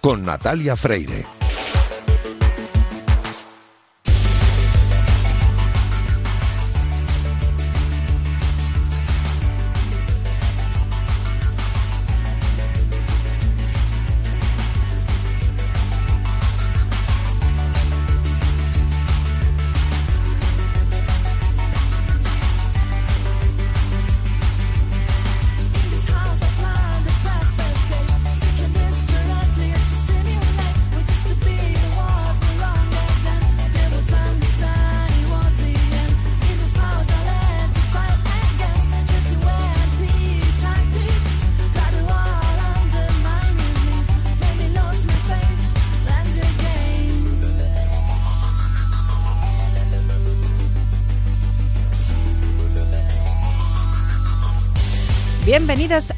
Con 0.00 0.22
Natalia 0.22 0.76
Freire. 0.76 1.43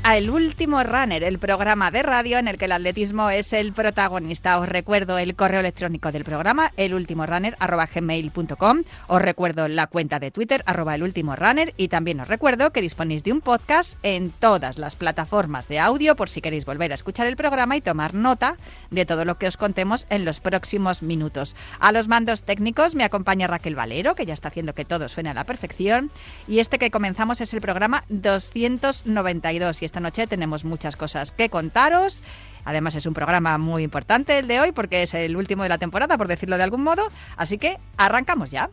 A 0.06 0.16
El 0.16 0.30
Último 0.30 0.82
Runner, 0.84 1.24
el 1.24 1.40
programa 1.40 1.90
de 1.90 2.04
radio 2.04 2.38
en 2.38 2.46
el 2.46 2.58
que 2.58 2.66
el 2.66 2.72
atletismo 2.72 3.28
es 3.28 3.52
el 3.52 3.72
protagonista. 3.72 4.60
Os 4.60 4.68
recuerdo 4.68 5.18
el 5.18 5.34
correo 5.34 5.58
electrónico 5.58 6.12
del 6.12 6.22
programa, 6.22 6.70
elultimorunner.gmail.com. 6.76 8.84
Os 9.08 9.20
recuerdo 9.20 9.66
la 9.66 9.88
cuenta 9.88 10.20
de 10.20 10.30
Twitter, 10.30 10.62
arroba 10.64 10.94
elultimorunner. 10.94 11.74
Y 11.76 11.88
también 11.88 12.20
os 12.20 12.28
recuerdo 12.28 12.70
que 12.70 12.82
disponéis 12.82 13.24
de 13.24 13.32
un 13.32 13.40
podcast 13.40 13.98
en 14.04 14.30
todas 14.30 14.78
las 14.78 14.94
plataformas 14.94 15.66
de 15.66 15.80
audio 15.80 16.14
por 16.14 16.30
si 16.30 16.40
queréis 16.40 16.66
volver 16.66 16.92
a 16.92 16.94
escuchar 16.94 17.26
el 17.26 17.34
programa 17.34 17.76
y 17.76 17.80
tomar 17.80 18.14
nota 18.14 18.54
de 18.92 19.06
todo 19.06 19.24
lo 19.24 19.38
que 19.38 19.48
os 19.48 19.56
contemos 19.56 20.06
en 20.08 20.24
los 20.24 20.38
próximos 20.38 21.02
minutos. 21.02 21.56
A 21.80 21.90
los 21.90 22.06
mandos 22.06 22.44
técnicos 22.44 22.94
me 22.94 23.02
acompaña 23.02 23.48
Raquel 23.48 23.74
Valero, 23.74 24.14
que 24.14 24.24
ya 24.24 24.34
está 24.34 24.50
haciendo 24.50 24.72
que 24.72 24.84
todo 24.84 25.08
suene 25.08 25.30
a 25.30 25.34
la 25.34 25.42
perfección. 25.42 26.12
Y 26.46 26.60
este 26.60 26.78
que 26.78 26.92
comenzamos 26.92 27.40
es 27.40 27.52
el 27.54 27.60
programa 27.60 28.04
292. 28.08 29.82
Y 29.82 29.95
esta 29.96 30.02
noche 30.02 30.26
tenemos 30.26 30.66
muchas 30.66 30.94
cosas 30.94 31.32
que 31.32 31.48
contaros. 31.48 32.22
Además 32.66 32.96
es 32.96 33.06
un 33.06 33.14
programa 33.14 33.56
muy 33.56 33.82
importante 33.82 34.38
el 34.38 34.46
de 34.46 34.60
hoy 34.60 34.72
porque 34.72 35.02
es 35.02 35.14
el 35.14 35.34
último 35.38 35.62
de 35.62 35.70
la 35.70 35.78
temporada, 35.78 36.18
por 36.18 36.28
decirlo 36.28 36.58
de 36.58 36.64
algún 36.64 36.82
modo. 36.82 37.08
Así 37.38 37.56
que 37.56 37.78
arrancamos 37.96 38.50
ya. 38.50 38.68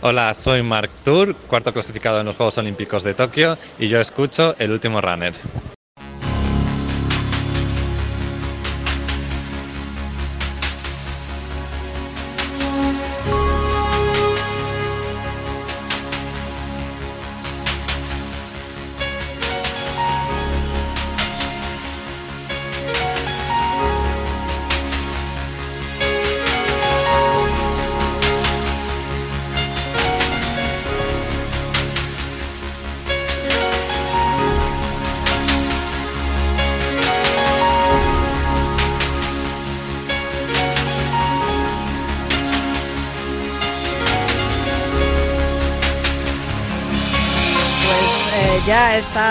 Hola, 0.00 0.32
soy 0.32 0.62
Mark 0.62 0.90
Tour, 1.02 1.34
cuarto 1.48 1.72
clasificado 1.72 2.20
en 2.20 2.26
los 2.26 2.36
Juegos 2.36 2.56
Olímpicos 2.58 3.02
de 3.02 3.14
Tokio 3.14 3.58
y 3.80 3.88
yo 3.88 3.98
escucho 3.98 4.54
El 4.60 4.70
Último 4.70 5.00
Runner. 5.00 5.34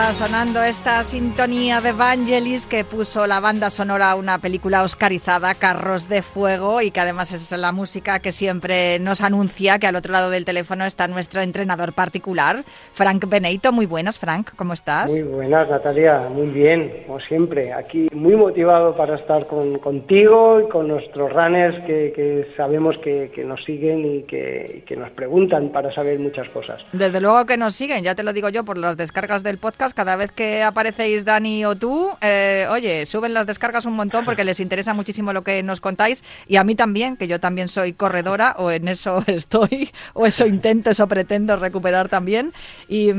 Está 0.10 0.26
sonando 0.26 0.64
esta 0.64 1.04
sintonía 1.04 1.82
de 1.82 1.92
Vangelis 1.92 2.66
que 2.66 2.84
puso 2.84 3.28
la 3.28 3.40
banda 3.40 3.70
sonora 3.70 4.10
a 4.10 4.16
una 4.16 4.40
película 4.40 4.82
oscarizada, 4.82 5.54
Carros 5.54 6.10
de 6.10 6.24
Fuego, 6.24 6.82
y 6.82 6.90
que 6.90 7.00
además 7.00 7.32
es 7.32 7.52
la 7.52 7.72
música 7.72 8.18
que 8.18 8.32
siempre 8.32 8.98
nos 8.98 9.22
anuncia 9.22 9.78
que 9.78 9.86
al 9.86 9.96
otro 9.96 10.12
lado 10.12 10.32
del 10.32 10.46
teléfono 10.46 10.86
está 10.86 11.08
nuestro 11.08 11.44
entrenador 11.44 11.94
particular, 11.94 12.64
Frank 12.92 13.30
Beneito. 13.30 13.72
Muy 13.72 13.86
buenas, 13.86 14.18
Frank, 14.18 14.50
¿cómo 14.56 14.74
estás? 14.74 15.12
Muy 15.12 15.22
buenas, 15.22 15.70
Natalia, 15.70 16.28
muy 16.34 16.48
bien, 16.48 17.04
como 17.06 17.20
siempre. 17.20 17.72
Aquí 17.72 18.08
muy 18.12 18.36
motivado 18.36 18.96
para 18.96 19.16
estar 19.16 19.46
con, 19.46 19.78
contigo 19.78 20.62
y 20.62 20.70
con 20.70 20.88
nuestros 20.88 21.32
runners 21.32 21.86
que, 21.86 22.14
que 22.16 22.48
sabemos 22.58 22.98
que, 22.98 23.30
que, 23.30 23.44
nos 23.44 23.64
siguen 23.64 24.04
y 24.06 24.24
que, 24.24 24.78
y 24.80 24.82
que 24.82 24.96
nos 24.96 25.12
preguntan 25.12 25.70
para 25.70 25.94
saber 25.94 26.18
muchas 26.18 26.50
cosas. 26.50 26.82
Desde 26.94 27.22
luego 27.22 27.46
que 27.46 27.58
nos 27.58 27.76
siguen, 27.76 28.04
ya 28.04 28.16
te 28.16 28.24
lo 28.24 28.34
digo 28.34 28.50
yo, 28.50 28.66
por 28.66 28.80
las 28.80 28.98
descargas 28.98 29.44
del 29.44 29.60
podcast, 29.60 29.99
cada 30.00 30.16
vez 30.16 30.32
que 30.32 30.64
aparecéis 30.64 31.26
Dani 31.26 31.66
o 31.66 31.76
tú, 31.76 32.10
eh, 32.22 32.68
oye, 32.72 33.06
suben 33.06 33.34
las 33.34 33.46
descargas 33.46 33.86
un 33.86 33.98
montón 33.98 34.24
porque 34.24 34.46
les 34.46 34.62
interesa 34.62 34.94
muchísimo 34.94 35.34
lo 35.34 35.42
que 35.42 35.62
nos 35.62 35.82
contáis 35.82 36.24
y 36.48 36.56
a 36.56 36.64
mí 36.64 36.74
también, 36.74 37.18
que 37.18 37.28
yo 37.28 37.42
también 37.42 37.68
soy 37.68 37.92
corredora 37.92 38.56
o 38.58 38.72
en 38.72 38.88
eso 38.88 39.22
estoy 39.28 39.92
o 40.14 40.26
eso 40.26 40.46
intento, 40.46 40.92
eso 40.92 41.06
pretendo 41.10 41.58
recuperar 41.58 42.08
también. 42.08 42.54
Y, 42.88 43.12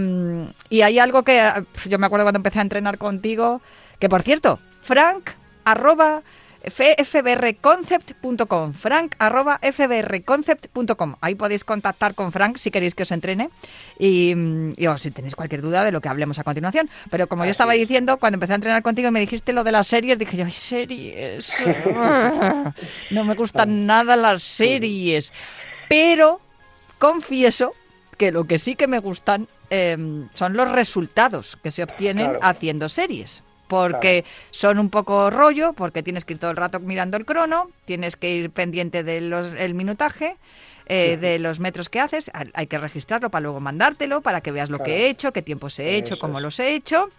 y 0.71 0.81
hay 0.81 0.99
algo 0.99 1.23
que 1.23 1.53
yo 1.85 1.99
me 1.99 2.07
acuerdo 2.07 2.25
cuando 2.25 2.39
empecé 2.39 2.61
a 2.61 2.63
entrenar 2.63 2.97
contigo, 2.97 3.61
que 3.99 4.09
por 4.09 4.23
cierto, 4.23 4.59
Frank, 4.81 5.33
arroba 5.67 6.23
fbrconcept.com, 6.65 8.72
frank 8.72 9.15
arroba 9.19 9.60
fbrconcept.com. 9.62 11.16
Ahí 11.21 11.34
podéis 11.34 11.65
contactar 11.65 12.15
con 12.15 12.32
Frank 12.32 12.56
si 12.56 12.71
queréis 12.71 12.94
que 12.94 13.04
os 13.04 13.12
entrene 13.12 13.50
y, 13.98 14.34
y 14.76 14.87
o 14.87 14.99
si 14.99 15.10
tenéis 15.10 15.34
cualquier 15.34 15.62
duda 15.62 15.84
de 15.84 15.93
lo 15.93 16.00
que 16.00 16.09
hablemos 16.09 16.38
a 16.38 16.44
continuación. 16.44 16.88
Pero 17.10 17.28
como 17.28 17.43
Así 17.43 17.49
yo 17.49 17.53
estaba 17.53 17.72
diciendo, 17.72 18.19
cuando 18.19 18.37
empecé 18.37 18.53
a 18.53 18.56
entrenar 18.56 18.82
contigo 18.82 19.09
y 19.09 19.12
me 19.12 19.20
dijiste 19.20 19.53
lo 19.53 19.65
de 19.65 19.72
las 19.72 19.87
series, 19.87 20.19
dije 20.19 20.37
yo, 20.37 20.44
ay, 20.44 20.53
series. 20.53 21.54
no 23.10 23.25
me 23.25 23.34
gustan 23.34 23.87
nada 23.87 24.16
las 24.16 24.43
series. 24.43 25.32
Pero 25.88 26.41
confieso 26.99 27.75
que 28.16 28.32
lo 28.32 28.44
que 28.44 28.59
sí 28.59 28.76
que 28.76 28.87
me 28.87 28.99
gustan 28.99 29.49
eh, 29.70 29.97
son 30.34 30.56
los 30.56 30.70
resultados 30.70 31.56
que 31.56 31.70
se 31.70 31.82
obtienen 31.82 32.26
claro. 32.26 32.41
haciendo 32.43 32.88
series 32.88 33.43
porque 33.70 34.25
claro. 34.25 34.36
son 34.50 34.78
un 34.81 34.91
poco 34.91 35.31
rollo, 35.31 35.72
porque 35.72 36.03
tienes 36.03 36.25
que 36.25 36.34
ir 36.34 36.41
todo 36.41 36.50
el 36.50 36.56
rato 36.56 36.81
mirando 36.81 37.16
el 37.16 37.25
crono, 37.25 37.70
tienes 37.84 38.16
que 38.16 38.34
ir 38.34 38.50
pendiente 38.50 39.04
del 39.04 39.32
el 39.32 39.75
minutaje. 39.75 40.36
Eh, 40.92 41.16
de 41.19 41.38
los 41.38 41.60
metros 41.60 41.88
que 41.88 42.00
haces, 42.00 42.32
hay 42.34 42.66
que 42.66 42.76
registrarlo 42.76 43.31
para 43.31 43.42
luego 43.42 43.60
mandártelo, 43.60 44.22
para 44.22 44.41
que 44.41 44.50
veas 44.50 44.70
lo 44.70 44.78
claro. 44.78 44.91
que 44.91 44.97
he 44.97 45.08
hecho, 45.08 45.32
qué 45.32 45.41
tiempos 45.41 45.78
he 45.78 45.94
hecho, 45.94 46.14
Eso 46.14 46.19
cómo 46.19 46.41
los 46.41 46.58
he 46.58 46.75
hecho. 46.75 47.10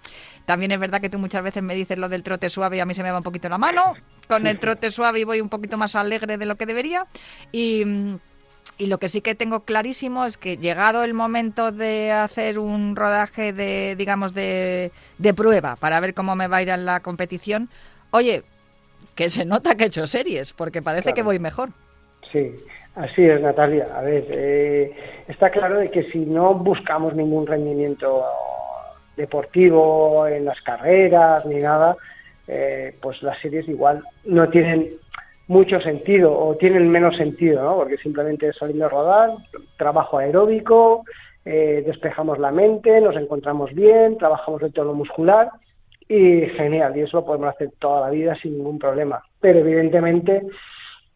También 0.46 0.74
es 0.74 0.80
verdad 0.80 1.00
que 1.00 1.10
tú 1.10 1.18
muchas 1.18 1.42
veces 1.42 1.64
me 1.64 1.74
dices 1.74 1.98
lo 1.98 2.10
del 2.10 2.22
trote 2.22 2.50
suave 2.50 2.76
y 2.76 2.80
a 2.82 2.86
mí 2.86 2.94
se 2.94 3.02
me 3.02 3.12
va 3.12 3.20
un 3.20 3.24
poquito 3.24 3.48
la 3.48 3.58
mano. 3.58 3.94
Con 4.28 4.46
el 4.46 4.60
trote 4.60 4.92
suave 4.92 5.22
y 5.22 5.24
voy 5.24 5.40
un 5.40 5.48
poquito 5.48 5.78
más 5.78 5.96
alegre 5.96 6.38
de 6.38 6.46
lo 6.46 6.58
que 6.58 6.66
debería. 6.66 7.08
Y 7.54 8.18
y 8.82 8.88
lo 8.88 8.98
que 8.98 9.10
sí 9.10 9.22
que 9.22 9.36
tengo 9.36 9.60
clarísimo 9.60 10.26
es 10.26 10.38
que 10.38 10.58
llegado 10.58 11.04
el 11.04 11.14
momento 11.14 11.72
de 11.72 12.12
hacer 12.12 12.58
un 12.58 12.96
rodaje 12.96 13.54
de, 13.54 13.96
digamos, 13.96 14.34
de, 14.34 14.92
de 15.20 15.34
prueba 15.36 15.76
para 15.76 16.00
ver 16.00 16.16
cómo 16.16 16.36
me 16.36 16.48
va 16.48 16.58
a 16.58 16.62
ir 16.64 16.70
en 16.70 16.88
la 16.88 17.02
competición, 17.02 17.70
oye, 18.10 18.42
que 19.14 19.30
se 19.30 19.46
nota 19.46 19.76
que 19.76 19.84
he 19.84 19.88
hecho 19.88 20.08
series, 20.08 20.54
porque 20.54 20.82
parece 20.82 21.04
claro. 21.04 21.16
que 21.16 21.22
voy 21.22 21.38
mejor. 21.38 21.70
Sí, 22.32 22.56
así 22.96 23.24
es, 23.24 23.40
Natalia. 23.40 23.88
A 23.96 24.02
ver, 24.02 24.26
eh, 24.32 24.96
está 25.28 25.52
claro 25.52 25.78
de 25.78 25.92
que 25.92 26.10
si 26.10 26.18
no 26.18 26.56
buscamos 26.56 27.14
ningún 27.14 27.46
rendimiento 27.46 28.26
deportivo 29.16 30.26
en 30.26 30.44
las 30.46 30.60
carreras 30.62 31.46
ni 31.46 31.58
nada, 31.58 31.96
eh, 32.48 32.96
pues 33.00 33.22
las 33.22 33.38
series 33.42 33.68
igual 33.68 34.02
no 34.26 34.50
tienen 34.50 34.90
mucho 35.52 35.82
sentido 35.82 36.32
o 36.34 36.56
tienen 36.56 36.90
menos 36.90 37.18
sentido, 37.18 37.62
¿no? 37.62 37.76
Porque 37.76 37.98
simplemente 37.98 38.54
salimos 38.54 38.84
a 38.84 38.90
rodar, 38.90 39.30
trabajo 39.78 40.18
aeróbico, 40.18 41.04
eh, 41.44 41.84
despejamos 41.86 42.40
la 42.40 42.52
mente, 42.52 43.02
nos 43.02 43.18
encontramos 43.18 43.74
bien, 43.74 44.18
trabajamos 44.18 44.62
el 44.64 44.72
tono 44.72 44.94
muscular 44.94 45.50
y 46.08 46.46
genial, 46.56 46.96
y 46.96 47.02
eso 47.02 47.18
lo 47.18 47.26
podemos 47.26 47.50
hacer 47.50 47.70
toda 47.80 48.00
la 48.00 48.10
vida 48.10 48.34
sin 48.36 48.58
ningún 48.58 48.80
problema. 48.80 49.22
Pero 49.42 49.60
evidentemente 49.60 50.42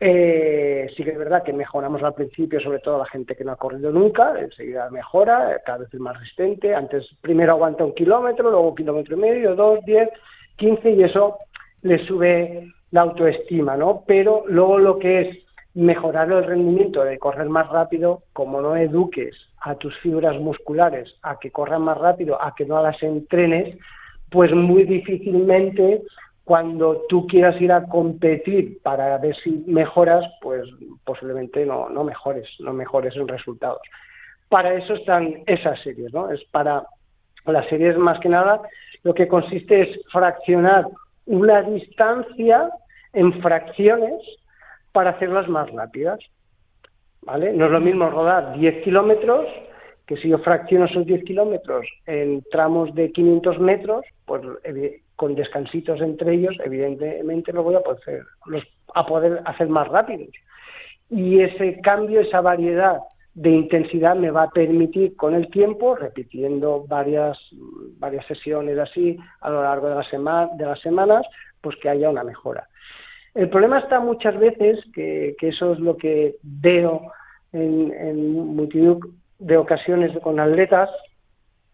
eh, 0.01 0.89
sí 0.97 1.05
que 1.05 1.11
es 1.11 1.17
verdad 1.17 1.41
que 1.41 1.53
mejoramos 1.53 2.03
al 2.03 2.13
principio, 2.13 2.59
sobre 2.59 2.79
todo 2.79 2.97
la 2.97 3.05
gente 3.05 3.37
que 3.37 3.45
no 3.45 3.53
ha 3.53 3.55
corrido 3.55 3.89
nunca, 3.89 4.37
enseguida 4.37 4.89
mejora, 4.89 5.61
cada 5.65 5.77
vez 5.77 5.93
es 5.93 5.99
más 6.01 6.19
resistente, 6.19 6.75
antes 6.75 7.07
primero 7.21 7.53
aguanta 7.53 7.85
un 7.85 7.95
kilómetro, 7.95 8.51
luego 8.51 8.67
un 8.67 8.75
kilómetro 8.75 9.15
y 9.15 9.19
medio, 9.21 9.55
dos, 9.55 9.79
diez, 9.85 10.09
quince 10.57 10.91
y 10.91 11.03
eso 11.03 11.37
le 11.83 12.05
sube 12.05 12.74
la 12.91 13.01
autoestima, 13.01 13.75
¿no? 13.77 14.03
Pero 14.07 14.43
luego 14.47 14.77
lo 14.79 14.99
que 14.99 15.21
es 15.21 15.37
mejorar 15.73 16.31
el 16.31 16.45
rendimiento 16.45 17.03
de 17.03 17.19
correr 17.19 17.49
más 17.49 17.69
rápido, 17.69 18.23
como 18.33 18.61
no 18.61 18.75
eduques 18.75 19.35
a 19.61 19.75
tus 19.75 19.97
fibras 19.99 20.39
musculares 20.39 21.13
a 21.21 21.37
que 21.37 21.51
corran 21.51 21.81
más 21.81 21.97
rápido, 21.97 22.41
a 22.41 22.55
que 22.55 22.65
no 22.65 22.81
las 22.81 23.01
entrenes, 23.03 23.77
pues 24.29 24.53
muy 24.53 24.83
difícilmente 24.83 26.01
cuando 26.45 27.03
tú 27.09 27.25
quieras 27.27 27.59
ir 27.59 27.71
a 27.71 27.87
competir 27.87 28.81
para 28.83 29.17
ver 29.17 29.35
si 29.43 29.63
mejoras, 29.65 30.23
pues 30.41 30.63
posiblemente 31.03 31.65
no, 31.65 31.89
no 31.89 32.03
mejores, 32.03 32.47
no 32.59 32.71
mejores 32.71 33.15
en 33.15 33.27
resultados. 33.27 33.81
Para 34.47 34.75
eso 34.75 34.93
están 34.93 35.43
esas 35.47 35.81
series, 35.81 36.13
¿no? 36.13 36.29
Es 36.29 36.43
para 36.51 36.83
las 37.45 37.67
series 37.67 37.97
más 37.97 38.19
que 38.19 38.29
nada 38.29 38.61
lo 39.05 39.13
que 39.13 39.27
consiste 39.27 39.81
es 39.81 39.99
fraccionar 40.11 40.85
una 41.25 41.61
distancia 41.63 42.69
en 43.13 43.41
fracciones 43.41 44.21
para 44.91 45.11
hacerlas 45.11 45.47
más 45.47 45.71
rápidas. 45.71 46.19
¿Vale? 47.21 47.53
No 47.53 47.65
es 47.65 47.71
lo 47.71 47.81
mismo 47.81 48.09
rodar 48.09 48.57
10 48.57 48.83
kilómetros 48.83 49.47
que 50.05 50.17
si 50.17 50.29
yo 50.29 50.37
fracciono 50.39 50.85
esos 50.85 51.05
10 51.05 51.23
kilómetros 51.23 51.87
en 52.05 52.43
tramos 52.51 52.93
de 52.93 53.11
500 53.11 53.59
metros, 53.59 54.05
pues 54.25 54.41
con 55.15 55.33
descansitos 55.33 55.99
entre 56.01 56.33
ellos, 56.33 56.55
evidentemente 56.63 57.51
lo 57.51 57.63
voy 57.63 57.75
a 57.75 57.79
poder, 57.79 58.23
los, 58.45 58.63
a 58.93 59.05
poder 59.05 59.41
hacer 59.45 59.67
más 59.67 59.87
rápidos. 59.87 60.29
Y 61.09 61.41
ese 61.41 61.79
cambio, 61.81 62.21
esa 62.21 62.41
variedad 62.41 62.99
de 63.35 63.49
intensidad 63.49 64.15
me 64.15 64.31
va 64.31 64.43
a 64.43 64.49
permitir 64.49 65.15
con 65.17 65.35
el 65.35 65.49
tiempo, 65.49 65.95
repitiendo 65.95 66.85
varias, 66.87 67.37
varias 67.99 68.25
sesiones 68.27 68.79
así 68.79 69.17
a 69.41 69.49
lo 69.49 69.61
largo 69.61 69.89
de, 69.89 69.95
la 69.95 70.09
semana, 70.09 70.49
de 70.55 70.65
las 70.65 70.79
semanas, 70.79 71.25
pues 71.59 71.75
que 71.81 71.89
haya 71.89 72.09
una 72.09 72.23
mejora. 72.23 72.67
El 73.33 73.49
problema 73.49 73.79
está 73.79 73.99
muchas 73.99 74.39
veces, 74.39 74.79
que, 74.93 75.35
eso 75.41 75.73
es 75.73 75.79
lo 75.79 75.97
que 75.97 76.37
veo 76.41 77.11
en, 77.51 77.91
en 77.93 78.55
multitud 78.55 79.13
de 79.37 79.57
ocasiones 79.57 80.17
con 80.23 80.39
atletas 80.39 80.89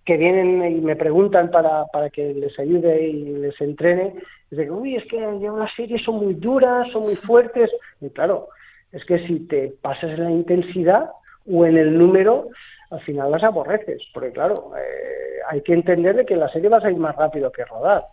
que 0.03 0.17
vienen 0.17 0.77
y 0.77 0.81
me 0.81 0.95
preguntan 0.95 1.51
para, 1.51 1.85
para 1.93 2.09
que 2.09 2.33
les 2.33 2.57
ayude 2.57 3.07
y 3.07 3.23
les 3.37 3.61
entrene, 3.61 4.15
es 4.49 4.57
de 4.57 4.65
que, 4.65 4.71
uy, 4.71 4.95
es 4.95 5.05
que 5.05 5.19
las 5.19 5.73
series 5.75 6.03
son 6.03 6.15
muy 6.15 6.33
duras, 6.33 6.91
son 6.91 7.03
muy 7.03 7.15
fuertes. 7.15 7.69
Y 8.01 8.09
claro, 8.09 8.47
es 8.91 9.05
que 9.05 9.19
si 9.27 9.41
te 9.41 9.73
pasas 9.79 10.17
la 10.17 10.31
intensidad 10.31 11.11
o 11.49 11.65
en 11.65 11.77
el 11.77 11.97
número, 11.97 12.49
al 12.89 13.01
final 13.01 13.31
las 13.31 13.43
aborreces, 13.43 14.01
porque 14.13 14.31
claro, 14.31 14.71
eh, 14.77 15.39
hay 15.49 15.61
que 15.61 15.73
entender 15.73 16.15
de 16.15 16.25
que 16.25 16.35
la 16.35 16.49
serie 16.49 16.69
vas 16.69 16.83
a 16.83 16.91
ir 16.91 16.97
más 16.97 17.15
rápido 17.15 17.51
que 17.51 17.65
rodar. 17.65 18.05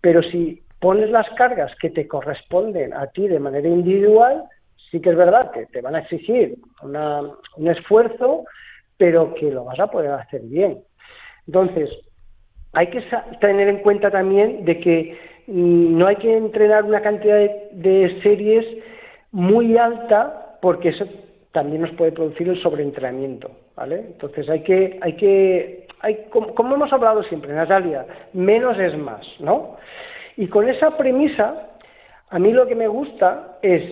Pero 0.00 0.22
si 0.22 0.62
pones 0.80 1.10
las 1.10 1.28
cargas 1.30 1.72
que 1.80 1.90
te 1.90 2.06
corresponden 2.06 2.92
a 2.94 3.06
ti 3.08 3.28
de 3.28 3.40
manera 3.40 3.68
individual, 3.68 4.44
sí 4.90 5.00
que 5.00 5.10
es 5.10 5.16
verdad 5.16 5.50
que 5.50 5.66
te 5.66 5.80
van 5.80 5.96
a 5.96 6.00
exigir 6.00 6.56
un 6.82 7.68
esfuerzo, 7.68 8.44
pero 8.96 9.34
que 9.34 9.50
lo 9.50 9.64
vas 9.64 9.78
a 9.80 9.88
poder 9.88 10.12
hacer 10.12 10.42
bien. 10.42 10.82
Entonces, 11.46 11.90
hay 12.72 12.88
que 12.88 13.02
tener 13.40 13.68
en 13.68 13.78
cuenta 13.78 14.10
también 14.10 14.64
de 14.64 14.80
que 14.80 15.18
mm, 15.46 15.98
no 15.98 16.06
hay 16.06 16.16
que 16.16 16.36
entrenar 16.36 16.84
una 16.84 17.00
cantidad 17.00 17.38
de, 17.72 18.20
series 18.22 18.66
muy 19.32 19.76
alta 19.76 20.58
porque 20.60 20.90
eso 20.90 21.06
también 21.56 21.80
nos 21.80 21.92
puede 21.92 22.12
producir 22.12 22.46
el 22.50 22.60
sobreentrenamiento, 22.60 23.50
¿vale? 23.74 23.96
Entonces 24.08 24.46
hay 24.50 24.60
que, 24.60 24.98
hay 25.00 25.16
que, 25.16 25.86
hay, 26.00 26.26
como, 26.28 26.74
hemos 26.74 26.92
hablado 26.92 27.22
siempre, 27.22 27.50
Natalia, 27.54 28.04
menos 28.34 28.78
es 28.78 28.94
más, 28.98 29.26
¿no? 29.40 29.78
Y 30.36 30.48
con 30.48 30.68
esa 30.68 30.98
premisa, 30.98 31.78
a 32.28 32.38
mí 32.38 32.52
lo 32.52 32.66
que 32.66 32.74
me 32.74 32.86
gusta 32.86 33.56
es, 33.62 33.82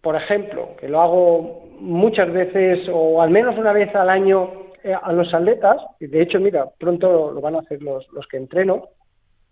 por 0.00 0.14
ejemplo, 0.14 0.76
que 0.78 0.88
lo 0.88 1.00
hago 1.00 1.64
muchas 1.80 2.32
veces 2.32 2.88
o 2.88 3.20
al 3.20 3.30
menos 3.30 3.58
una 3.58 3.72
vez 3.72 3.92
al 3.96 4.10
año 4.10 4.52
eh, 4.84 4.94
a 4.94 5.12
los 5.12 5.34
atletas, 5.34 5.78
y 5.98 6.06
de 6.06 6.22
hecho, 6.22 6.38
mira, 6.38 6.66
pronto 6.78 7.32
lo 7.32 7.40
van 7.40 7.56
a 7.56 7.58
hacer 7.58 7.82
los, 7.82 8.06
los 8.12 8.28
que 8.28 8.36
entreno, 8.36 8.90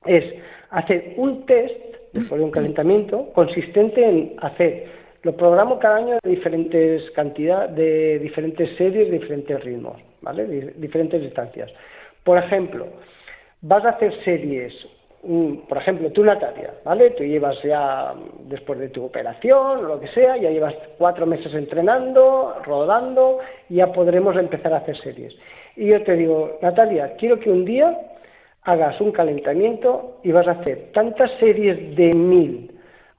es 0.05 0.23
hacer 0.71 1.15
un 1.17 1.45
test 1.47 1.75
después 2.13 2.39
de 2.39 2.45
un 2.45 2.53
calentamiento 2.53 3.33
consistente 3.33 4.09
en 4.09 4.37
hacer, 4.41 4.87
lo 5.27 5.37
programo 5.37 5.81
cada 5.81 5.97
año 5.97 6.19
de 6.23 6.31
diferentes 6.31 7.11
cantidades, 7.11 7.75
de 7.75 8.21
diferentes 8.21 8.77
series, 8.77 9.11
diferentes 9.11 9.63
ritmos, 9.65 9.97
¿vale? 10.23 10.47
Diferentes 10.77 11.21
distancias. 11.21 11.69
Por 12.23 12.39
ejemplo, 12.39 12.87
vas 13.61 13.85
a 13.85 13.91
hacer 13.91 14.13
series 14.25 14.73
por 15.69 15.79
ejemplo, 15.79 16.13
tú 16.13 16.23
Natalia, 16.23 16.75
¿vale? 16.85 17.11
Tú 17.11 17.25
llevas 17.25 17.61
ya, 17.65 18.15
después 18.45 18.79
de 18.79 18.91
tu 18.91 19.05
operación 19.05 19.79
o 19.79 19.83
lo 19.83 19.99
que 19.99 20.07
sea, 20.09 20.37
ya 20.37 20.51
llevas 20.51 20.75
cuatro 20.99 21.27
meses 21.27 21.53
entrenando, 21.53 22.55
rodando, 22.65 23.41
ya 23.69 23.91
podremos 23.93 24.37
empezar 24.37 24.73
a 24.73 24.77
hacer 24.77 24.97
series. 24.99 25.35
Y 25.75 25.87
yo 25.87 26.01
te 26.05 26.15
digo, 26.15 26.59
Natalia, 26.63 27.17
quiero 27.19 27.41
que 27.41 27.51
un 27.51 27.65
día 27.65 27.99
hagas 28.63 29.01
un 29.01 29.11
calentamiento 29.11 30.21
y 30.23 30.31
vas 30.31 30.47
a 30.47 30.53
hacer 30.53 30.93
tantas 30.93 31.33
series 31.41 31.97
de 31.97 32.13
mil 32.13 32.76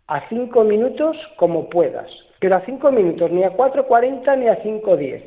a 0.08 0.28
cinco 0.30 0.64
minutos 0.64 1.16
como 1.38 1.70
puedas 1.70 2.10
pero 2.40 2.56
a 2.56 2.66
5 2.66 2.92
minutos, 2.92 3.32
ni 3.32 3.44
a 3.44 3.52
4.40 3.52 4.38
ni 4.38 4.48
a 4.48 4.62
5.10. 4.62 5.24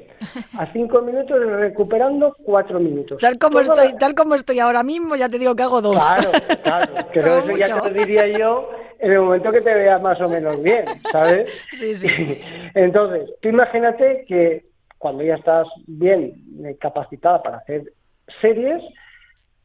A 0.59 0.67
5 0.67 1.03
minutos 1.03 1.41
recuperando 1.44 2.37
4 2.44 2.79
minutos. 2.79 3.19
Tal 3.21 3.38
como, 3.38 3.61
estoy, 3.61 3.97
tal 3.99 4.15
como 4.15 4.35
estoy 4.35 4.61
ahora 4.61 4.82
mismo, 4.82 5.17
ya 5.17 5.29
te 5.29 5.38
digo 5.38 5.56
que 5.56 5.62
hago 5.62 5.81
dos. 5.81 5.97
Claro, 5.97 6.31
claro. 6.62 6.93
Pero 7.12 7.38
eso 7.38 7.56
ya 7.56 7.81
te 7.81 7.91
lo 7.91 7.94
diría 7.94 8.29
yo 8.29 8.71
en 8.99 9.12
el 9.12 9.21
momento 9.21 9.50
que 9.50 9.61
te 9.62 9.75
veas 9.75 10.00
más 10.00 10.21
o 10.21 10.29
menos 10.29 10.62
bien, 10.62 10.85
¿sabes? 11.11 11.50
Sí, 11.73 11.94
sí. 11.94 12.09
Entonces, 12.75 13.31
tú 13.41 13.49
imagínate 13.49 14.25
que 14.29 14.67
cuando 14.99 15.25
ya 15.25 15.35
estás 15.35 15.67
bien 15.87 16.35
capacitada 16.79 17.43
para 17.43 17.56
hacer 17.56 17.93
series 18.41 18.82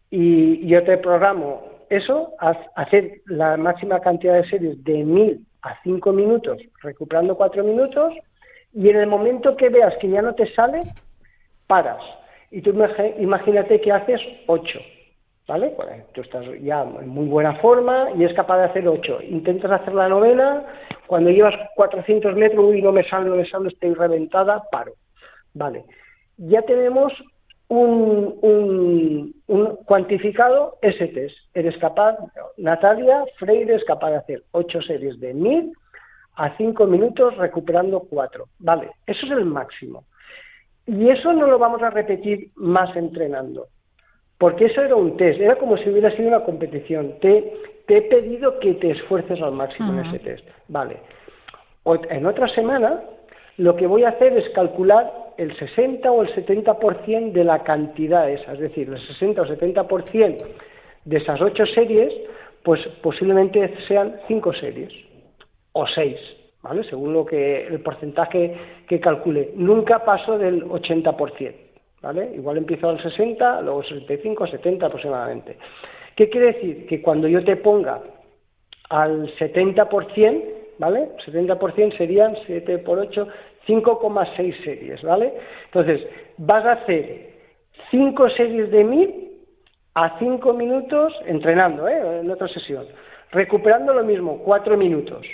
y 0.09 0.65
yo 0.67 0.83
te 0.83 0.97
programo 0.97 1.74
eso, 1.89 2.33
hacer 2.75 3.21
la 3.25 3.57
máxima 3.57 3.99
cantidad 3.99 4.35
de 4.35 4.49
series 4.49 4.83
de 4.83 5.03
1000 5.03 5.45
a 5.61 5.81
cinco 5.83 6.11
minutos, 6.11 6.61
recuperando 6.81 7.35
cuatro 7.35 7.63
minutos, 7.63 8.13
y 8.73 8.89
en 8.89 8.97
el 8.97 9.07
momento 9.07 9.55
que 9.55 9.69
veas 9.69 9.95
que 9.99 10.09
ya 10.09 10.21
no 10.21 10.35
te 10.35 10.53
sale, 10.53 10.83
paras. 11.67 12.01
Y 12.51 12.61
tú 12.61 12.71
imagínate 13.17 13.81
que 13.81 13.91
haces 13.91 14.21
ocho, 14.47 14.79
¿vale? 15.47 15.73
Pues 15.75 15.89
tú 16.13 16.21
estás 16.21 16.45
ya 16.61 16.83
en 16.83 17.09
muy 17.09 17.25
buena 17.27 17.55
forma 17.55 18.09
y 18.15 18.23
es 18.23 18.33
capaz 18.33 18.57
de 18.57 18.63
hacer 18.65 18.87
ocho. 18.87 19.19
Intentas 19.21 19.71
hacer 19.71 19.93
la 19.93 20.07
novena, 20.07 20.65
cuando 21.07 21.29
llevas 21.29 21.55
400 21.75 22.35
metros, 22.35 22.63
uy, 22.63 22.81
no 22.81 22.91
me 22.91 23.07
sale, 23.09 23.29
no 23.29 23.35
me 23.35 23.49
sale, 23.49 23.69
estoy 23.69 23.93
reventada, 23.93 24.63
paro. 24.71 24.93
Vale. 25.53 25.85
Ya 26.37 26.61
tenemos 26.63 27.13
un, 27.67 29.33
un, 29.47 29.75
cuantificado 29.85 30.77
ese 30.81 31.07
test. 31.07 31.35
Eres 31.53 31.77
capaz, 31.77 32.17
Natalia 32.57 33.23
Freire 33.37 33.75
es 33.75 33.83
capaz 33.85 34.11
de 34.11 34.17
hacer 34.17 34.43
ocho 34.51 34.81
series 34.81 35.19
de 35.19 35.33
mil 35.33 35.73
a 36.35 36.55
cinco 36.57 36.85
minutos 36.85 37.35
recuperando 37.37 38.01
cuatro. 38.01 38.45
Vale, 38.59 38.91
eso 39.07 39.25
es 39.25 39.31
el 39.31 39.45
máximo. 39.45 40.03
Y 40.85 41.09
eso 41.09 41.33
no 41.33 41.47
lo 41.47 41.57
vamos 41.57 41.81
a 41.81 41.89
repetir 41.89 42.51
más 42.55 42.95
entrenando, 42.95 43.67
porque 44.37 44.65
eso 44.65 44.81
era 44.81 44.95
un 44.95 45.17
test, 45.17 45.39
era 45.39 45.55
como 45.55 45.77
si 45.77 45.89
hubiera 45.89 46.15
sido 46.15 46.27
una 46.27 46.43
competición. 46.43 47.19
Te, 47.21 47.53
te 47.87 47.97
he 47.97 48.01
pedido 48.03 48.59
que 48.59 48.75
te 48.75 48.91
esfuerces 48.91 49.41
al 49.41 49.53
máximo 49.53 49.93
en 49.93 50.05
ese 50.05 50.19
test. 50.19 50.47
Vale. 50.67 50.99
En 52.09 52.25
otra 52.25 52.47
semana, 52.49 53.01
lo 53.57 53.75
que 53.75 53.87
voy 53.87 54.03
a 54.03 54.09
hacer 54.09 54.37
es 54.37 54.49
calcular 54.49 55.11
el 55.37 55.55
60 55.57 56.11
o 56.11 56.23
el 56.23 56.33
70% 56.33 57.31
de 57.31 57.43
la 57.43 57.63
cantidad 57.63 58.29
esa, 58.29 58.53
es 58.53 58.59
decir, 58.59 58.89
el 58.89 58.99
60 58.99 59.41
o 59.41 59.45
70% 59.45 60.45
de 61.05 61.17
esas 61.17 61.39
ocho 61.41 61.65
series, 61.65 62.13
pues 62.63 62.81
posiblemente 63.01 63.73
sean 63.87 64.15
cinco 64.27 64.53
series 64.53 64.91
o 65.73 65.85
seis, 65.87 66.17
¿vale? 66.61 66.83
Según 66.85 67.13
lo 67.13 67.25
que 67.25 67.67
el 67.67 67.79
porcentaje 67.81 68.55
que 68.87 68.99
calcule. 68.99 69.51
Nunca 69.55 70.03
paso 70.03 70.37
del 70.37 70.65
80%, 70.65 71.53
¿vale? 72.01 72.31
Igual 72.33 72.57
empiezo 72.57 72.89
al 72.89 73.01
60, 73.01 73.61
luego 73.61 73.83
65, 73.83 74.47
70 74.47 74.85
aproximadamente. 74.85 75.57
¿Qué 76.15 76.29
quiere 76.29 76.53
decir? 76.53 76.87
Que 76.87 77.01
cuando 77.01 77.27
yo 77.27 77.43
te 77.43 77.57
ponga 77.57 78.01
al 78.89 79.31
70%, 79.35 80.43
¿vale? 80.79 81.09
70% 81.25 81.97
serían 81.97 82.35
7 82.45 82.79
por 82.79 82.99
8, 82.99 83.27
5,6 83.67 84.63
series, 84.63 85.01
¿vale? 85.03 85.33
Entonces, 85.65 86.01
vas 86.37 86.65
a 86.65 86.73
hacer 86.73 87.33
5 87.91 88.29
series 88.31 88.71
de 88.71 88.83
1000 88.83 89.31
a 89.95 90.19
5 90.19 90.53
minutos 90.53 91.13
entrenando, 91.25 91.87
¿eh? 91.87 92.19
En 92.21 92.29
otra 92.29 92.47
sesión. 92.49 92.85
Recuperando 93.31 93.93
lo 93.93 94.03
mismo, 94.03 94.39
4 94.39 94.77
minutos. 94.77 95.25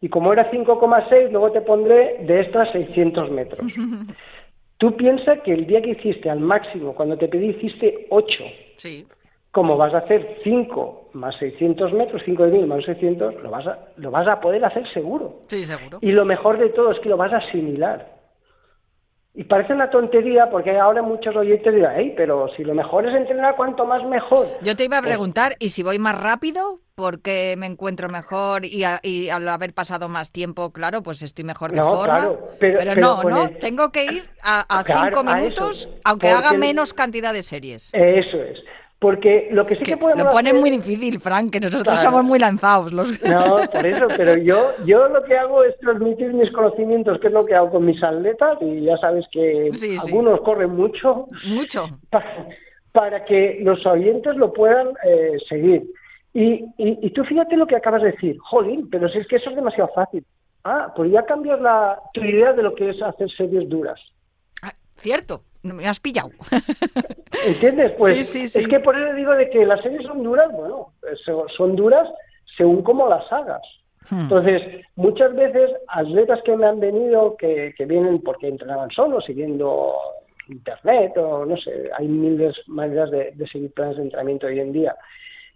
Y 0.00 0.08
como 0.08 0.32
era 0.32 0.50
5,6, 0.50 1.30
luego 1.30 1.52
te 1.52 1.62
pondré 1.62 2.18
de 2.20 2.40
extra 2.40 2.70
600 2.72 3.30
metros. 3.30 3.66
Tú 4.78 4.96
piensas 4.96 5.40
que 5.40 5.52
el 5.54 5.66
día 5.66 5.80
que 5.80 5.90
hiciste 5.90 6.28
al 6.28 6.40
máximo, 6.40 6.94
cuando 6.94 7.16
te 7.16 7.28
pedí, 7.28 7.50
hiciste 7.50 8.06
8. 8.10 8.44
Sí. 8.76 9.06
Como 9.54 9.76
vas 9.76 9.94
a 9.94 9.98
hacer 9.98 10.38
5 10.42 11.10
más 11.12 11.36
600 11.36 11.92
metros, 11.92 12.20
5 12.24 12.42
de 12.44 12.50
1000 12.50 12.66
más 12.66 12.84
600, 12.84 13.36
lo 13.40 13.50
vas, 13.50 13.64
a, 13.68 13.78
lo 13.96 14.10
vas 14.10 14.26
a 14.26 14.40
poder 14.40 14.64
hacer 14.64 14.86
seguro. 14.92 15.42
Sí, 15.48 15.64
seguro. 15.64 15.98
Y 16.02 16.10
lo 16.10 16.24
mejor 16.24 16.58
de 16.58 16.70
todo 16.70 16.90
es 16.90 16.98
que 16.98 17.08
lo 17.08 17.16
vas 17.16 17.32
a 17.32 17.36
asimilar. 17.36 18.12
Y 19.36 19.44
parece 19.44 19.72
una 19.72 19.90
tontería 19.90 20.48
porque 20.50 20.76
ahora 20.76 21.02
muchos 21.02 21.34
oyentes 21.36 21.72
dirán, 21.74 21.94
hey, 21.96 22.14
pero 22.16 22.48
si 22.56 22.64
lo 22.64 22.74
mejor 22.74 23.06
es 23.08 23.14
entrenar, 23.14 23.54
cuanto 23.56 23.84
más 23.84 24.04
mejor. 24.04 24.46
Yo 24.62 24.74
te 24.76 24.84
iba 24.84 24.98
a 24.98 25.02
preguntar, 25.02 25.52
¿y 25.60 25.68
si 25.70 25.82
voy 25.84 25.98
más 26.00 26.20
rápido? 26.20 26.80
Porque 26.96 27.54
me 27.58 27.66
encuentro 27.66 28.08
mejor 28.08 28.64
y, 28.64 28.84
a- 28.84 29.00
y 29.02 29.28
al 29.30 29.48
haber 29.48 29.72
pasado 29.74 30.08
más 30.08 30.30
tiempo, 30.30 30.72
claro, 30.72 31.02
pues 31.02 31.22
estoy 31.22 31.44
mejor 31.44 31.72
de 31.72 31.78
No, 31.80 31.90
forma. 31.90 32.04
claro, 32.04 32.48
pero- 32.60 32.78
pero 32.78 32.94
no, 32.94 33.22
no, 33.24 33.42
el- 33.46 33.58
tengo 33.58 33.90
que 33.90 34.04
ir 34.06 34.24
a, 34.42 34.60
a 34.78 34.84
Claro, 34.84 35.16
cinco 35.16 35.28
a 35.28 35.34
minutos, 35.36 35.88
aunque 36.04 36.28
porque 36.32 36.46
haga 36.48 36.52
menos 36.58 36.92
cantidad 36.94 37.32
de 37.32 37.42
series. 37.42 37.92
Eso 37.92 38.40
es. 38.42 38.58
Porque 39.04 39.48
lo 39.50 39.66
que 39.66 39.74
sí 39.76 39.82
que, 39.82 39.90
Que 39.92 39.96
podemos 39.98 40.24
lo 40.24 40.30
ponen 40.30 40.52
hacer- 40.56 40.60
muy 40.62 40.70
difícil, 40.70 41.20
Frank, 41.20 41.50
que 41.52 41.60
nosotros 41.60 41.82
Claro. 41.82 42.00
somos 42.00 42.24
muy 42.24 42.38
lanzados. 42.38 42.90
Los... 42.90 43.10
No, 43.22 43.56
por 43.70 43.84
eso, 43.86 44.06
pero 44.16 44.34
yo, 44.38 44.70
yo 44.86 45.08
lo 45.08 45.22
que 45.24 45.36
hago 45.36 45.62
es 45.62 45.76
transmitir 45.78 46.32
mis 46.32 46.50
conocimientos, 46.52 47.20
que 47.20 47.26
es 47.26 47.32
lo 47.34 47.44
que 47.44 47.54
hago 47.54 47.70
con 47.70 47.84
mis 47.84 48.02
atletas, 48.02 48.56
y 48.62 48.80
ya 48.84 48.96
sabes 48.96 49.26
que 49.30 49.68
Sí, 49.74 49.98
sí. 49.98 50.06
algunos 50.06 50.40
corren 50.40 50.70
mucho, 50.70 51.26
Mucho. 51.46 51.86
para, 52.10 52.46
para 52.92 53.24
que 53.26 53.58
los 53.60 53.84
oyentes 53.84 54.36
lo 54.36 54.54
puedan 54.54 54.88
eh, 55.04 55.36
seguir. 55.50 55.82
Y, 56.32 56.64
y, 56.78 56.98
y 57.06 57.10
tú 57.10 57.24
fíjate 57.24 57.58
lo 57.58 57.66
que 57.66 57.76
acabas 57.76 58.00
de 58.00 58.12
decir, 58.12 58.38
jolín, 58.38 58.88
pero 58.90 59.10
si 59.10 59.18
es 59.18 59.26
que 59.28 59.36
eso 59.36 59.50
es 59.50 59.56
demasiado 59.56 59.90
fácil. 59.94 60.24
Ah, 60.64 60.92
pues 60.96 61.12
ya 61.12 61.26
cambias 61.26 61.60
la, 61.60 61.98
tu 62.14 62.22
idea 62.24 62.54
de 62.54 62.62
lo 62.62 62.74
que 62.74 62.88
es 62.88 63.02
hacer 63.02 63.30
series 63.30 63.68
duras. 63.68 64.00
Ah, 64.62 64.72
cierto, 64.96 65.42
me 65.72 65.86
has 65.88 65.98
pillado. 66.00 66.28
¿Entiendes? 67.46 67.92
Pues 67.98 68.16
Sí, 68.16 68.24
sí, 68.24 68.48
sí. 68.48 68.60
es 68.60 68.68
que 68.68 68.80
por 68.80 68.96
eso 68.96 69.14
digo 69.14 69.32
de 69.34 69.48
que 69.50 69.64
las 69.64 69.80
series 69.80 70.02
son 70.02 70.22
duras, 70.22 70.50
bueno, 70.52 70.88
eh, 71.10 71.14
so- 71.24 71.46
son 71.56 71.74
duras 71.76 72.06
según 72.56 72.82
cómo 72.82 73.08
las 73.08 73.30
hagas. 73.32 73.62
Hmm. 74.10 74.20
Entonces, 74.20 74.62
muchas 74.96 75.34
veces 75.34 75.70
atletas 75.88 76.40
que 76.44 76.56
me 76.56 76.66
han 76.66 76.78
venido, 76.78 77.36
que, 77.36 77.72
que 77.76 77.86
vienen 77.86 78.20
porque 78.20 78.48
entrenaban 78.48 78.90
solos, 78.90 79.24
siguiendo 79.24 79.94
internet 80.48 81.16
o 81.16 81.46
no 81.46 81.56
sé, 81.56 81.88
hay 81.96 82.06
miles 82.06 82.54
de 82.54 82.62
maneras 82.66 83.10
de, 83.10 83.30
de 83.32 83.46
seguir 83.48 83.72
planes 83.72 83.96
de 83.96 84.02
entrenamiento 84.02 84.46
hoy 84.46 84.60
en 84.60 84.72
día. 84.72 84.94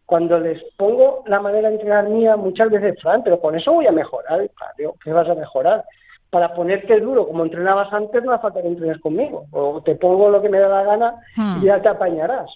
Cuando 0.07 0.41
les 0.41 0.63
pongo 0.79 1.23
la 1.27 1.39
manera 1.41 1.69
de 1.69 1.75
entrenar 1.75 2.09
mía, 2.09 2.37
muchas 2.37 2.71
veces, 2.71 2.99
Fran, 3.03 3.23
pero 3.23 3.39
con 3.39 3.55
eso 3.55 3.71
voy 3.75 3.87
a 3.87 3.93
mejorar. 3.93 4.49
Claro, 4.57 4.95
¿qué 5.05 5.13
vas 5.13 5.29
a 5.29 5.35
mejorar? 5.35 5.85
Para 6.31 6.55
ponerte 6.55 7.01
duro 7.01 7.27
como 7.27 7.45
entrenabas 7.45 7.93
antes, 7.93 8.23
no 8.23 8.33
hace 8.33 8.43
falta 8.43 8.63
que 8.63 8.69
entrenes 8.69 9.01
conmigo. 9.01 9.47
O 9.53 9.81
te 9.83 9.95
pongo 9.95 10.29
lo 10.31 10.43
que 10.43 10.49
me 10.49 10.59
da 10.59 10.69
la 10.69 10.85
gana 10.85 11.15
Hmm. 11.37 11.63
y 11.63 11.67
ya 11.67 11.81
te 11.81 11.89
apañarás. 11.89 12.51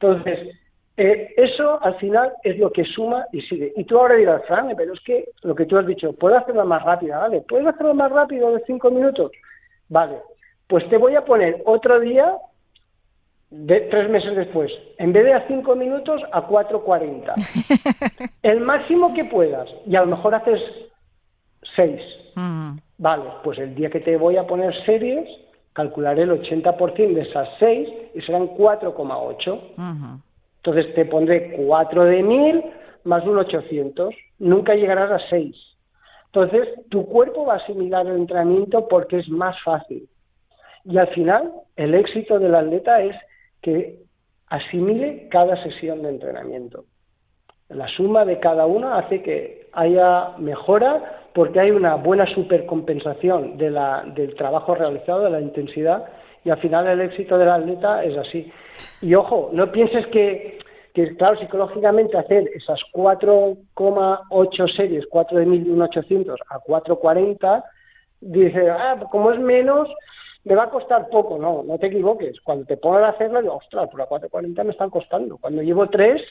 Entonces, 0.00 0.56
eh, 0.96 1.32
eso 1.36 1.82
al 1.82 1.96
final 1.96 2.32
es 2.42 2.58
lo 2.58 2.70
que 2.70 2.84
suma 2.84 3.26
y 3.32 3.40
sigue. 3.42 3.72
Y 3.76 3.84
tú 3.84 3.98
ahora 3.98 4.14
dirás, 4.14 4.42
Fran, 4.46 4.72
pero 4.76 4.94
es 4.94 5.00
que 5.00 5.28
lo 5.42 5.54
que 5.54 5.66
tú 5.66 5.76
has 5.76 5.86
dicho, 5.86 6.12
puedo 6.12 6.36
hacerlo 6.36 6.64
más 6.64 6.82
rápida, 6.82 7.18
¿vale? 7.18 7.40
¿Puedes 7.48 7.66
hacerlo 7.66 7.94
más 7.94 8.12
rápido 8.12 8.52
de 8.52 8.62
cinco 8.66 8.90
minutos? 8.90 9.32
Vale, 9.88 10.18
pues 10.68 10.88
te 10.88 10.96
voy 10.96 11.14
a 11.16 11.24
poner 11.24 11.62
otro 11.66 12.00
día, 12.00 12.36
de, 13.50 13.80
tres 13.82 14.08
meses 14.10 14.36
después, 14.36 14.72
en 14.98 15.12
vez 15.12 15.24
de 15.24 15.34
a 15.34 15.46
cinco 15.46 15.74
minutos, 15.76 16.20
a 16.32 16.46
4.40. 16.46 18.30
El 18.42 18.60
máximo 18.60 19.14
que 19.14 19.24
puedas. 19.24 19.68
Y 19.86 19.96
a 19.96 20.00
lo 20.00 20.08
mejor 20.08 20.34
haces 20.34 20.60
seis. 21.76 22.00
Mm, 22.34 22.78
Vale, 22.98 23.24
pues 23.42 23.58
el 23.58 23.74
día 23.74 23.90
que 23.90 24.00
te 24.00 24.16
voy 24.16 24.36
a 24.36 24.46
poner 24.46 24.74
series, 24.84 25.28
calcularé 25.72 26.22
el 26.22 26.30
80% 26.30 27.14
de 27.14 27.22
esas 27.22 27.48
6 27.58 27.88
y 28.14 28.20
serán 28.22 28.48
4,8. 28.56 29.52
ujú. 29.52 30.22
Entonces 30.56 30.94
te 30.94 31.04
pondré 31.04 31.52
4 31.52 32.04
de 32.04 32.22
1000 32.22 32.64
más 33.04 33.24
un 33.24 33.38
800. 33.38 34.14
Nunca 34.38 34.74
llegarás 34.74 35.10
a 35.10 35.28
6. 35.28 35.54
Entonces 36.26 36.68
tu 36.88 37.06
cuerpo 37.06 37.44
va 37.44 37.54
a 37.54 37.56
asimilar 37.58 38.06
el 38.06 38.16
entrenamiento 38.16 38.88
porque 38.88 39.18
es 39.18 39.28
más 39.28 39.60
fácil. 39.62 40.08
Y 40.84 40.98
al 40.98 41.08
final, 41.08 41.52
el 41.76 41.94
éxito 41.94 42.38
del 42.38 42.54
atleta 42.54 43.02
es 43.02 43.16
que 43.62 44.00
asimile 44.48 45.28
cada 45.30 45.62
sesión 45.62 46.02
de 46.02 46.10
entrenamiento. 46.10 46.84
La 47.68 47.88
suma 47.88 48.24
de 48.24 48.38
cada 48.38 48.66
una 48.66 48.98
hace 48.98 49.22
que 49.22 49.68
haya 49.72 50.30
mejora 50.38 51.23
porque 51.34 51.60
hay 51.60 51.70
una 51.72 51.96
buena 51.96 52.26
supercompensación 52.26 53.58
de 53.58 53.70
la, 53.70 54.04
del 54.14 54.34
trabajo 54.36 54.74
realizado, 54.74 55.24
de 55.24 55.30
la 55.30 55.40
intensidad, 55.40 56.04
y 56.44 56.50
al 56.50 56.60
final 56.60 56.86
el 56.86 57.00
éxito 57.00 57.36
del 57.36 57.50
atleta 57.50 58.04
es 58.04 58.16
así. 58.16 58.50
Y 59.02 59.14
ojo, 59.14 59.50
no 59.52 59.70
pienses 59.72 60.06
que, 60.08 60.58
que 60.94 61.16
claro, 61.16 61.38
psicológicamente 61.38 62.16
hacer 62.16 62.48
esas 62.54 62.80
4,8 62.92 64.76
series, 64.76 65.06
4 65.08 65.38
de 65.38 65.46
1000 65.46 65.66
y 65.66 65.70
un 65.70 65.82
800 65.82 66.40
a 66.48 66.60
4,40, 66.60 67.64
dice, 68.20 68.70
ah, 68.70 69.04
como 69.10 69.32
es 69.32 69.40
menos, 69.40 69.88
me 70.44 70.54
va 70.54 70.64
a 70.64 70.70
costar 70.70 71.08
poco. 71.08 71.38
No, 71.38 71.64
no 71.64 71.78
te 71.78 71.88
equivoques. 71.88 72.40
Cuando 72.42 72.64
te 72.64 72.76
pongan 72.76 73.04
a 73.04 73.08
hacerlo, 73.08 73.42
digo, 73.42 73.56
ostras, 73.56 73.88
por 73.90 73.98
la 73.98 74.08
4,40 74.08 74.64
me 74.64 74.70
están 74.70 74.90
costando. 74.90 75.38
Cuando 75.38 75.62
llevo 75.62 75.88
3, 75.88 76.22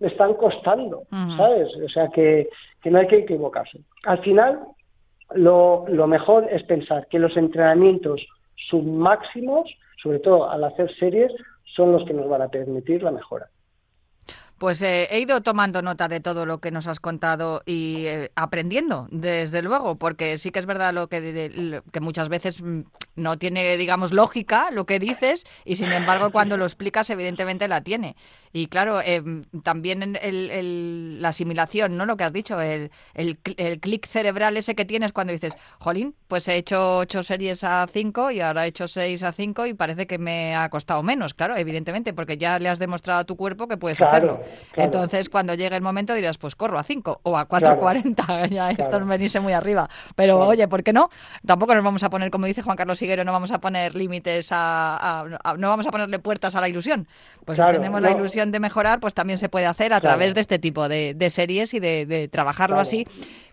me 0.00 0.08
están 0.08 0.34
costando. 0.34 1.02
¿sabes? 1.36 1.68
O 1.84 1.88
sea 1.88 2.08
que, 2.08 2.48
que 2.82 2.90
no 2.90 2.98
hay 2.98 3.06
que 3.08 3.18
equivocarse. 3.18 3.80
Al 4.04 4.22
final, 4.22 4.60
lo, 5.34 5.84
lo 5.88 6.06
mejor 6.06 6.46
es 6.50 6.62
pensar 6.64 7.06
que 7.10 7.18
los 7.18 7.36
entrenamientos 7.36 8.20
submáximos, 8.70 9.68
sobre 10.02 10.20
todo 10.20 10.48
al 10.50 10.64
hacer 10.64 10.94
series, 10.98 11.32
son 11.76 11.92
los 11.92 12.04
que 12.06 12.14
nos 12.14 12.28
van 12.28 12.42
a 12.42 12.48
permitir 12.48 13.02
la 13.02 13.10
mejora. 13.10 13.48
Pues 14.58 14.82
eh, 14.82 15.06
he 15.12 15.20
ido 15.20 15.40
tomando 15.40 15.82
nota 15.82 16.08
de 16.08 16.18
todo 16.18 16.44
lo 16.44 16.58
que 16.58 16.72
nos 16.72 16.88
has 16.88 16.98
contado 16.98 17.60
y 17.64 18.06
eh, 18.06 18.30
aprendiendo, 18.34 19.06
desde 19.12 19.62
luego, 19.62 19.96
porque 19.96 20.36
sí 20.36 20.50
que 20.50 20.58
es 20.58 20.66
verdad 20.66 20.92
lo 20.92 21.06
que, 21.06 21.20
de- 21.20 21.50
lo 21.50 21.82
que 21.92 22.00
muchas 22.00 22.28
veces 22.28 22.60
mm, 22.60 22.80
no 23.18 23.38
tiene, 23.38 23.76
digamos, 23.76 24.12
lógica 24.12 24.70
lo 24.70 24.86
que 24.86 24.98
dices 24.98 25.44
y 25.64 25.76
sin 25.76 25.92
embargo 25.92 26.30
cuando 26.30 26.56
lo 26.56 26.64
explicas 26.64 27.10
evidentemente 27.10 27.68
la 27.68 27.82
tiene. 27.82 28.16
Y 28.52 28.68
claro, 28.68 29.00
eh, 29.02 29.22
también 29.62 30.16
el- 30.22 30.50
el- 30.50 31.20
la 31.22 31.28
asimilación, 31.28 31.96
¿no? 31.98 32.06
Lo 32.06 32.16
que 32.16 32.24
has 32.24 32.32
dicho, 32.32 32.58
el, 32.60 32.90
el, 33.14 33.38
el 33.58 33.78
clic 33.78 34.06
cerebral 34.06 34.56
ese 34.56 34.74
que 34.74 34.86
tienes 34.86 35.12
cuando 35.12 35.32
dices, 35.34 35.52
jolín, 35.78 36.14
pues 36.28 36.48
he 36.48 36.56
hecho 36.56 36.98
ocho 36.98 37.22
series 37.22 37.62
a 37.64 37.86
cinco 37.92 38.30
y 38.30 38.40
ahora 38.40 38.64
he 38.64 38.68
hecho 38.68 38.88
seis 38.88 39.22
a 39.22 39.32
cinco 39.32 39.66
y 39.66 39.74
parece 39.74 40.06
que 40.06 40.16
me 40.18 40.56
ha 40.56 40.68
costado 40.70 41.02
menos, 41.02 41.34
claro, 41.34 41.56
evidentemente, 41.56 42.14
porque 42.14 42.38
ya 42.38 42.58
le 42.58 42.70
has 42.70 42.78
demostrado 42.78 43.20
a 43.20 43.24
tu 43.24 43.36
cuerpo 43.36 43.68
que 43.68 43.76
puedes 43.76 43.98
Claro, 43.98 44.14
hacerlo. 44.14 44.40
claro. 44.72 44.84
Entonces, 44.86 45.28
cuando 45.28 45.54
llegue 45.54 45.76
el 45.76 45.82
momento 45.82 46.14
dirás, 46.14 46.38
pues 46.38 46.54
corro 46.56 46.78
a 46.78 46.82
5 46.84 47.20
o 47.24 47.36
a 47.36 47.46
4.40, 47.48 48.46
ya 48.50 48.70
esto 48.70 48.84
claro. 48.88 49.04
es 49.04 49.08
venirse 49.08 49.40
muy 49.40 49.52
arriba. 49.52 49.88
Pero 50.16 50.36
Claro. 50.36 50.48
oye, 50.50 50.68
¿por 50.68 50.82
qué 50.82 50.92
no? 50.92 51.10
Tampoco 51.46 51.74
nos 51.74 51.84
vamos 51.84 52.02
a 52.02 52.10
poner, 52.10 52.30
como 52.30 52.46
dice 52.46 52.62
Juan 52.62 52.76
Carlos 52.76 53.00
Higuero, 53.08 53.24
no 53.24 53.32
vamos 53.32 53.50
a 53.52 53.58
poner 53.60 53.94
límites 53.94 54.52
a, 54.52 54.96
a- 55.22 55.38
a- 55.42 55.56
no 55.56 55.68
vamos 55.70 55.86
a 55.86 55.90
ponerle 55.90 56.18
puertas 56.18 56.54
a 56.54 56.60
la 56.60 56.68
ilusión. 56.68 57.06
Pues 57.46 57.56
Claro, 57.56 57.72
si 57.72 57.78
tenemos 57.78 58.02
la 58.02 58.10
ilusión 58.12 58.52
de 58.52 58.60
mejorar, 58.60 59.00
pues 59.00 59.14
también 59.14 59.38
se 59.38 59.48
puede 59.48 59.64
hacer 59.66 59.94
a 59.94 60.00
Claro. 60.00 60.16
través 60.16 60.34
de 60.34 60.40
este 60.42 60.58
tipo 60.58 60.88
de, 60.88 61.14
de 61.14 61.30
series 61.30 61.72
y 61.72 61.80
de, 61.80 62.04
de 62.04 62.28
trabajarlo 62.28 62.74
Claro. 62.76 62.82
así. 62.82 63.06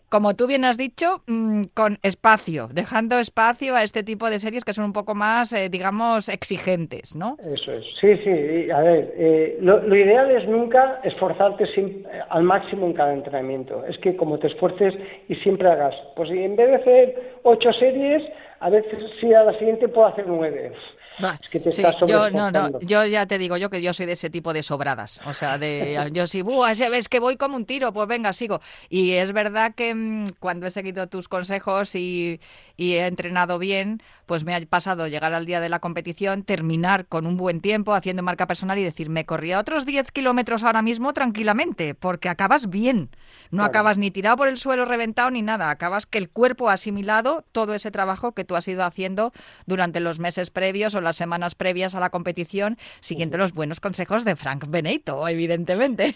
Como 0.07 0.35
tú 0.35 0.45
bien 0.45 0.65
has 0.65 0.77
dicho, 0.77 1.23
mm, 1.25 1.63
con 1.73 1.97
espacio, 2.03 2.69
dejando 2.71 3.17
espacio 3.17 3.75
a 3.75 3.81
este 3.81 4.03
tipo 4.03 4.29
de 4.29 4.37
series 4.37 4.63
que 4.63 4.71
son 4.71 4.85
un 4.85 4.93
poco 4.93 5.15
más, 5.15 5.51
eh, 5.51 5.67
digamos, 5.67 6.29
exigentes, 6.29 7.15
¿no? 7.15 7.37
Eso 7.39 7.71
es. 7.71 7.83
Sí, 7.99 8.15
sí. 8.23 8.69
A 8.69 8.81
ver, 8.81 9.13
eh, 9.17 9.57
lo, 9.61 9.81
lo 9.81 9.95
ideal 9.95 10.29
es 10.29 10.47
nunca 10.47 10.99
esforzarte 11.03 11.65
sim- 11.73 12.05
eh, 12.05 12.19
al 12.29 12.43
máximo 12.43 12.85
en 12.85 12.93
cada 12.93 13.13
entrenamiento. 13.13 13.83
Es 13.85 13.97
que 13.97 14.15
como 14.15 14.37
te 14.37 14.47
esfuerces 14.47 14.93
y 15.27 15.35
siempre 15.37 15.69
hagas, 15.71 15.95
pues 16.15 16.29
en 16.29 16.55
vez 16.55 16.67
de 16.69 16.75
hacer 16.75 17.39
ocho 17.43 17.73
series, 17.73 18.21
a 18.65 18.69
veces 18.71 18.97
sí 19.21 19.31
a 19.31 19.43
la 19.43 19.53
siguiente 19.59 19.87
puedo 19.87 20.07
hacer 20.07 20.25
nueve. 20.27 20.73
Bah, 21.17 21.39
Es 21.41 21.49
que 21.49 21.59
te 21.61 21.71
sí, 21.71 21.81
estás 21.81 21.95
yo 22.07 22.29
no, 22.29 22.51
no, 22.51 22.79
yo 22.81 23.05
ya 23.05 23.25
te 23.25 23.37
digo 23.37 23.55
yo 23.55 23.69
que 23.69 23.81
yo 23.81 23.93
soy 23.93 24.05
de 24.05 24.11
ese 24.13 24.29
tipo 24.29 24.51
de 24.51 24.63
sobradas, 24.63 25.21
o 25.23 25.33
sea, 25.33 25.57
de 25.57 26.09
yo 26.13 26.27
sí, 26.27 26.41
buah, 26.41 26.71
ese 26.71 26.89
ves 26.89 27.07
que 27.07 27.19
voy 27.19 27.37
como 27.37 27.55
un 27.55 27.65
tiro, 27.65 27.93
pues 27.93 28.07
venga, 28.07 28.33
sigo. 28.33 28.59
Y 28.89 29.11
es 29.11 29.31
verdad 29.31 29.73
que 29.75 29.95
mm, 29.95 30.27
cuando 30.39 30.67
he 30.67 30.71
seguido 30.71 31.07
tus 31.07 31.29
consejos 31.29 31.95
y, 31.95 32.41
y 32.75 32.93
he 32.95 33.07
entrenado 33.07 33.59
bien, 33.59 34.01
pues 34.25 34.43
me 34.43 34.53
ha 34.55 34.61
pasado 34.65 35.07
llegar 35.07 35.33
al 35.33 35.45
día 35.45 35.61
de 35.61 35.69
la 35.69 35.79
competición, 35.79 36.43
terminar 36.43 37.05
con 37.05 37.27
un 37.27 37.37
buen 37.37 37.61
tiempo 37.61 37.93
haciendo 37.93 38.21
marca 38.21 38.45
personal 38.45 38.77
y 38.77 38.83
decir, 38.83 39.09
me 39.09 39.25
corría 39.25 39.59
otros 39.59 39.85
10 39.85 40.11
kilómetros 40.11 40.63
ahora 40.63 40.81
mismo 40.81 41.13
tranquilamente, 41.13 41.95
porque 41.95 42.27
acabas 42.27 42.69
bien, 42.69 43.09
no 43.51 43.57
Claro. 43.59 43.69
acabas 43.69 43.97
ni 43.97 44.11
tirado 44.11 44.35
por 44.35 44.47
el 44.49 44.57
suelo 44.57 44.83
reventado 44.83 45.31
ni 45.31 45.41
nada, 45.41 45.69
acabas 45.69 46.05
que 46.05 46.17
el 46.17 46.29
cuerpo 46.29 46.69
ha 46.69 46.73
asimilado 46.73 47.45
todo 47.53 47.73
ese 47.73 47.89
trabajo 47.91 48.33
que 48.33 48.43
tú 48.43 48.55
has 48.57 48.67
ido 48.67 48.83
haciendo 48.83 49.31
durante 49.65 49.99
los 50.01 50.19
meses 50.19 50.49
previos 50.49 50.93
o 50.95 51.01
las 51.05 51.15
semanas 51.15 51.55
previas 51.55 51.95
a 51.95 52.01
la 52.01 52.09
competición, 52.09 52.75
siguiendo 52.99 53.37
los 53.37 53.53
buenos 53.53 53.79
consejos 53.79 54.25
de 54.25 54.35
Frank 54.35 54.65
Benito, 54.67 55.25
evidentemente. 55.27 56.13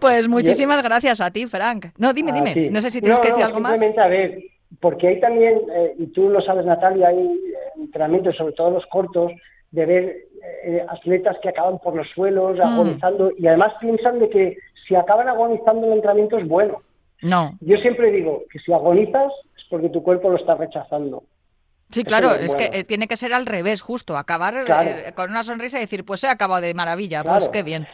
Pues 0.00 0.28
muchísimas 0.28 0.82
gracias 0.82 1.20
a 1.20 1.30
ti, 1.30 1.46
Frank. 1.46 1.86
No, 1.98 2.12
dime, 2.12 2.32
A 2.32 2.34
dime, 2.34 2.70
no 2.70 2.80
sé 2.80 2.90
si 2.90 3.00
tienes 3.00 3.18
No, 3.18 3.22
que 3.22 3.28
decir 3.28 3.40
no, 3.40 3.46
algo 3.46 3.60
más. 3.60 3.80
simplemente, 3.80 4.00
a 4.00 4.08
ver, 4.08 4.42
porque 4.80 5.08
hay 5.08 5.20
también, 5.20 5.60
eh, 5.74 5.94
y 5.98 6.06
tú 6.08 6.28
lo 6.28 6.40
sabes, 6.42 6.66
Natalia, 6.66 7.08
hay 7.08 7.18
eh, 7.18 7.54
entrenamientos, 7.76 8.36
sobre 8.36 8.52
todo 8.52 8.70
los 8.70 8.86
cortos, 8.86 9.32
de 9.70 9.86
ver 9.86 10.16
eh, 10.64 10.84
atletas 10.88 11.36
que 11.42 11.48
acaban 11.48 11.78
por 11.78 11.94
los 11.96 12.06
suelos, 12.14 12.56
Mm. 12.58 12.62
agonizando, 12.62 13.32
y 13.38 13.46
además 13.46 13.72
piensan 13.80 14.18
de 14.18 14.28
que 14.28 14.56
si 14.86 14.94
acaban 14.94 15.28
agonizando 15.28 15.86
el 15.86 15.94
entrenamiento 15.94 16.38
es 16.38 16.46
bueno. 16.46 16.82
No. 17.22 17.52
Yo 17.60 17.76
siempre 17.78 18.12
digo 18.12 18.42
que 18.50 18.58
si 18.60 18.72
agonizas 18.72 19.32
es 19.56 19.64
porque 19.70 19.88
tu 19.88 20.02
cuerpo 20.02 20.30
lo 20.30 20.36
está 20.36 20.54
rechazando. 20.54 21.24
Sí, 21.90 22.02
claro, 22.04 22.32
es 22.34 22.52
bueno. 22.54 22.70
que 22.70 22.78
eh, 22.80 22.84
tiene 22.84 23.06
que 23.08 23.16
ser 23.16 23.32
al 23.32 23.46
revés, 23.46 23.80
justo, 23.80 24.16
acabar 24.16 24.54
eh, 24.56 25.12
con 25.14 25.30
una 25.30 25.42
sonrisa 25.42 25.78
y 25.78 25.82
decir, 25.82 26.04
pues 26.04 26.24
he 26.24 26.28
acabado 26.28 26.60
de 26.62 26.74
maravilla, 26.74 27.22
Claro. 27.22 27.38
pues 27.38 27.48
qué 27.48 27.62
bien. 27.62 27.86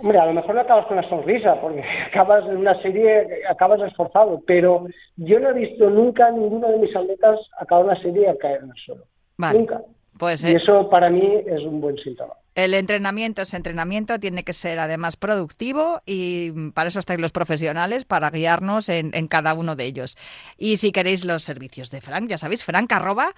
Hombre, 0.00 0.18
a 0.18 0.26
lo 0.26 0.32
mejor 0.34 0.54
no 0.54 0.60
acabas 0.60 0.86
con 0.86 0.98
una 0.98 1.08
sonrisa, 1.08 1.60
porque 1.60 1.82
acabas 2.10 2.44
en 2.44 2.58
una 2.58 2.80
serie, 2.82 3.26
acabas 3.50 3.80
esforzado, 3.80 4.40
pero 4.46 4.86
yo 5.16 5.40
no 5.40 5.50
he 5.50 5.54
visto 5.54 5.90
nunca 5.90 6.30
ninguno 6.30 6.68
de 6.68 6.78
mis 6.78 6.94
atletas 6.94 7.40
acabar 7.58 7.84
una 7.86 8.00
serie 8.00 8.30
y 8.32 8.38
caer 8.38 8.60
en 8.62 8.70
el 8.70 8.76
suelo. 8.84 9.04
Vale. 9.38 9.58
Nunca. 9.58 9.80
Pues 10.18 10.42
Y 10.44 10.48
eh, 10.52 10.56
eso 10.62 10.88
para 10.90 11.10
mí 11.10 11.42
es 11.46 11.60
un 11.62 11.80
buen 11.80 11.96
síntoma. 11.98 12.34
El 12.58 12.74
entrenamiento 12.74 13.42
es 13.42 13.54
entrenamiento, 13.54 14.18
tiene 14.18 14.42
que 14.42 14.52
ser 14.52 14.80
además 14.80 15.16
productivo 15.16 16.02
y 16.04 16.50
para 16.72 16.88
eso 16.88 16.98
estáis 16.98 17.20
los 17.20 17.30
profesionales, 17.30 18.04
para 18.04 18.30
guiarnos 18.30 18.88
en, 18.88 19.12
en 19.14 19.28
cada 19.28 19.54
uno 19.54 19.76
de 19.76 19.84
ellos. 19.84 20.16
Y 20.56 20.78
si 20.78 20.90
queréis 20.90 21.24
los 21.24 21.44
servicios 21.44 21.92
de 21.92 22.00
Frank, 22.00 22.28
ya 22.28 22.36
sabéis, 22.36 22.64
frank 22.64 22.90
arroba 22.92 23.32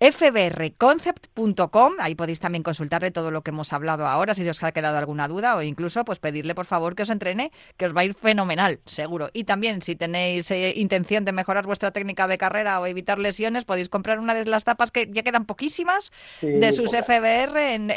fbrconcept.com, 0.00 1.94
ahí 1.98 2.14
podéis 2.14 2.38
también 2.38 2.62
consultarle 2.62 3.10
todo 3.10 3.32
lo 3.32 3.42
que 3.42 3.50
hemos 3.50 3.72
hablado 3.72 4.06
ahora, 4.06 4.32
si 4.32 4.48
os 4.48 4.62
ha 4.62 4.70
quedado 4.70 4.96
alguna 4.96 5.26
duda 5.26 5.56
o 5.56 5.62
incluso 5.62 6.04
pues 6.04 6.20
pedirle 6.20 6.54
por 6.54 6.66
favor 6.66 6.94
que 6.94 7.02
os 7.02 7.10
entrene, 7.10 7.50
que 7.76 7.86
os 7.86 7.96
va 7.96 8.02
a 8.02 8.04
ir 8.04 8.14
fenomenal, 8.14 8.78
seguro. 8.86 9.28
Y 9.32 9.42
también 9.42 9.82
si 9.82 9.96
tenéis 9.96 10.52
eh, 10.52 10.72
intención 10.76 11.24
de 11.24 11.32
mejorar 11.32 11.66
vuestra 11.66 11.90
técnica 11.90 12.28
de 12.28 12.38
carrera 12.38 12.78
o 12.78 12.86
evitar 12.86 13.18
lesiones, 13.18 13.64
podéis 13.64 13.88
comprar 13.88 14.20
una 14.20 14.34
de 14.34 14.44
las 14.44 14.62
tapas 14.62 14.92
que 14.92 15.08
ya 15.10 15.24
quedan 15.24 15.46
poquísimas 15.46 16.12
Sí, 16.40 16.46
de 16.46 16.70
sus. 16.70 16.92
FBR 16.92 17.74
en 17.74 17.90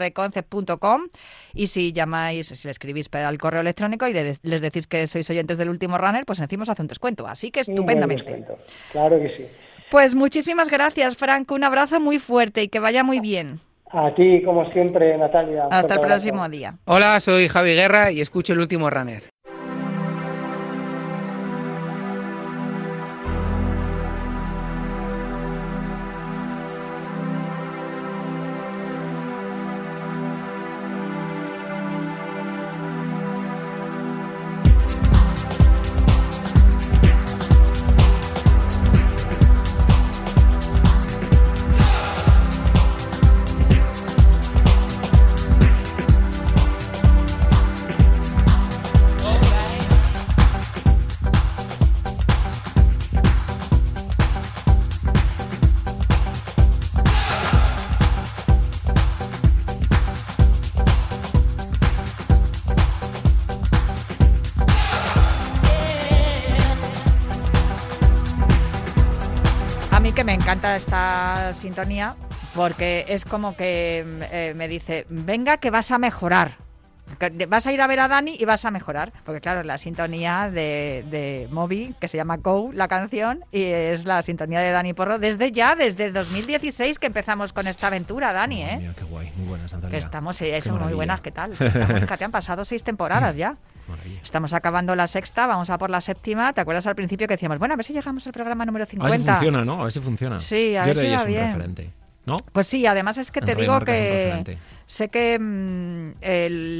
fbrconcept.com 0.00 1.02
y 1.54 1.66
si 1.66 1.92
llamáis, 1.92 2.48
si 2.48 2.66
le 2.68 2.72
escribís 2.72 3.08
para 3.08 3.28
el 3.28 3.38
correo 3.38 3.60
electrónico 3.60 4.06
y 4.06 4.12
le- 4.12 4.36
les 4.42 4.60
decís 4.60 4.86
que 4.86 5.06
sois 5.06 5.28
oyentes 5.30 5.58
del 5.58 5.68
último 5.68 5.98
runner, 5.98 6.24
pues 6.24 6.40
encima 6.40 6.62
os 6.62 6.68
hace 6.68 6.82
un 6.82 6.88
descuento. 6.88 7.26
Así 7.26 7.50
que 7.50 7.60
estupendamente. 7.60 8.44
Claro 8.92 9.18
que 9.20 9.28
sí. 9.36 9.46
Pues 9.90 10.14
muchísimas 10.14 10.68
gracias, 10.68 11.16
Frank. 11.16 11.50
Un 11.50 11.64
abrazo 11.64 12.00
muy 12.00 12.18
fuerte 12.18 12.62
y 12.62 12.68
que 12.68 12.78
vaya 12.78 13.02
muy 13.02 13.20
bien. 13.20 13.60
A 13.92 14.14
ti, 14.14 14.40
como 14.44 14.70
siempre, 14.70 15.18
Natalia. 15.18 15.64
Hasta 15.68 15.94
el 15.94 16.00
próximo 16.00 16.48
día. 16.48 16.76
Hola, 16.84 17.18
soy 17.18 17.48
Javi 17.48 17.74
Guerra 17.74 18.12
y 18.12 18.20
escucho 18.20 18.52
el 18.52 18.60
último 18.60 18.88
runner. 18.88 19.24
Encanta 70.60 70.76
esta 70.76 71.54
sintonía 71.54 72.14
porque 72.54 73.06
es 73.08 73.24
como 73.24 73.56
que 73.56 74.04
eh, 74.30 74.52
me 74.54 74.68
dice, 74.68 75.06
venga 75.08 75.56
que 75.56 75.70
vas 75.70 75.90
a 75.90 75.98
mejorar. 75.98 76.52
Que 77.18 77.46
Vas 77.46 77.66
a 77.66 77.72
ir 77.72 77.80
a 77.80 77.86
ver 77.86 77.98
a 77.98 78.08
Dani 78.08 78.36
y 78.38 78.44
vas 78.44 78.64
a 78.66 78.70
mejorar. 78.70 79.12
Porque 79.24 79.40
claro, 79.40 79.60
es 79.60 79.66
la 79.66 79.78
sintonía 79.78 80.50
de, 80.52 81.04
de 81.10 81.48
Moby, 81.50 81.94
que 81.98 82.08
se 82.08 82.18
llama 82.18 82.36
Go, 82.36 82.72
la 82.72 82.88
canción, 82.88 83.42
y 83.50 83.62
es 83.64 84.04
la 84.04 84.20
sintonía 84.22 84.60
de 84.60 84.70
Dani 84.70 84.92
Porro 84.92 85.18
desde 85.18 85.50
ya, 85.50 85.74
desde 85.74 86.12
2016 86.12 86.98
que 86.98 87.06
empezamos 87.06 87.52
con 87.54 87.66
esta 87.66 87.86
aventura, 87.86 88.32
Dani, 88.32 88.62
¿eh? 88.62 88.76
mía, 88.78 88.92
qué 88.96 89.04
guay, 89.04 89.32
muy 89.36 89.48
buenas, 89.48 89.70
Que 89.70 89.76
Natalia. 89.78 89.98
estamos, 89.98 90.42
eh, 90.42 90.56
eso, 90.56 90.74
muy 90.76 90.92
buenas, 90.92 91.20
¿qué 91.22 91.30
tal? 91.32 91.52
Estamos, 91.52 92.00
fíjate, 92.00 92.24
han 92.24 92.30
pasado 92.32 92.64
seis 92.66 92.84
temporadas 92.84 93.34
ya. 93.34 93.56
Maravilla. 93.90 94.20
Estamos 94.22 94.54
acabando 94.54 94.94
la 94.94 95.06
sexta, 95.06 95.46
vamos 95.46 95.70
a 95.70 95.78
por 95.78 95.90
la 95.90 96.00
séptima. 96.00 96.52
¿Te 96.52 96.60
acuerdas 96.60 96.86
al 96.86 96.94
principio 96.94 97.26
que 97.26 97.34
decíamos, 97.34 97.58
bueno, 97.58 97.74
a 97.74 97.76
ver 97.76 97.84
si 97.84 97.92
llegamos 97.92 98.26
al 98.26 98.32
programa 98.32 98.64
número 98.64 98.84
A 98.84 98.86
50? 98.86 99.10
ver 99.16 99.20
si 99.20 99.26
funciona, 99.28 99.64
¿no? 99.64 99.80
A 99.80 99.84
ver 99.84 99.92
si 99.92 100.00
funciona. 100.00 100.40
Sí, 100.40 100.76
a 100.76 100.84
Yo 100.84 100.94
ver 100.94 100.96
si 100.96 101.02
que 101.02 101.10
va 101.10 101.16
es 101.16 101.26
un 101.26 101.34
referente, 101.34 101.90
¿no? 102.26 102.38
Pues 102.52 102.66
sí, 102.66 102.86
además 102.86 103.18
es 103.18 103.30
que 103.30 103.40
En 103.40 103.46
te 103.46 103.54
digo 103.54 103.80
que. 103.80 104.58
Sé 104.90 105.08
que 105.08 105.38
mm, 105.38 106.14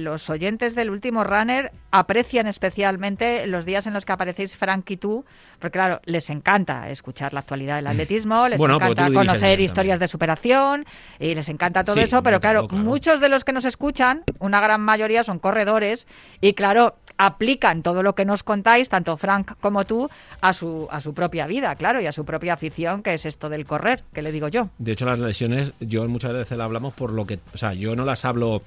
los 0.02 0.28
oyentes 0.30 0.74
del 0.74 0.90
último 0.90 1.22
runner 1.22 1.70
aprecian 1.92 2.48
especialmente 2.48 3.46
los 3.46 3.64
días 3.64 3.86
en 3.86 3.94
los 3.94 4.04
que 4.04 4.10
aparecéis 4.12 4.56
Frank 4.56 4.90
y 4.90 4.96
tú, 4.96 5.24
porque 5.60 5.78
claro, 5.78 6.00
les 6.06 6.28
encanta 6.28 6.90
escuchar 6.90 7.32
la 7.32 7.40
actualidad 7.40 7.76
del 7.76 7.86
atletismo, 7.86 8.48
les 8.48 8.58
Bueno, 8.58 8.76
encanta 8.76 9.12
conocer 9.12 9.60
historias 9.60 10.00
de 10.00 10.08
superación 10.08 10.84
y 11.20 11.36
les 11.36 11.48
encanta 11.48 11.84
todo 11.84 11.94
Sí, 11.94 12.00
eso, 12.00 12.22
pero 12.24 12.40
claro. 12.40 12.66
muchos 12.72 13.20
de 13.20 13.28
los 13.28 13.44
que 13.44 13.52
nos 13.52 13.64
escuchan, 13.64 14.24
una 14.40 14.60
gran 14.60 14.80
mayoría 14.80 15.22
son 15.22 15.38
corredores 15.38 16.08
y 16.40 16.54
claro, 16.54 16.96
aplican 17.22 17.82
todo 17.82 18.02
lo 18.02 18.14
que 18.14 18.24
nos 18.24 18.42
contáis, 18.42 18.88
tanto 18.88 19.14
Frank 19.18 19.52
como 19.60 19.84
tú, 19.84 20.08
a 20.40 20.54
su, 20.54 20.88
a 20.90 21.00
su 21.00 21.12
propia 21.12 21.46
vida, 21.46 21.74
claro, 21.76 22.00
y 22.00 22.06
a 22.06 22.12
su 22.12 22.24
propia 22.24 22.54
afición, 22.54 23.02
que 23.02 23.12
es 23.12 23.26
esto 23.26 23.50
del 23.50 23.66
correr, 23.66 24.04
que 24.14 24.22
le 24.22 24.32
digo 24.32 24.48
yo. 24.48 24.70
De 24.78 24.92
hecho, 24.92 25.04
las 25.04 25.18
lesiones, 25.18 25.74
yo 25.80 26.08
muchas 26.08 26.32
veces 26.32 26.56
las 26.56 26.64
hablamos 26.64 26.94
por 26.94 27.12
lo 27.12 27.26
que. 27.26 27.38
O 27.52 27.58
sea, 27.58 27.74
yo 27.74 27.94
no 27.94 28.06
las 28.06 28.24
hablo. 28.24 28.62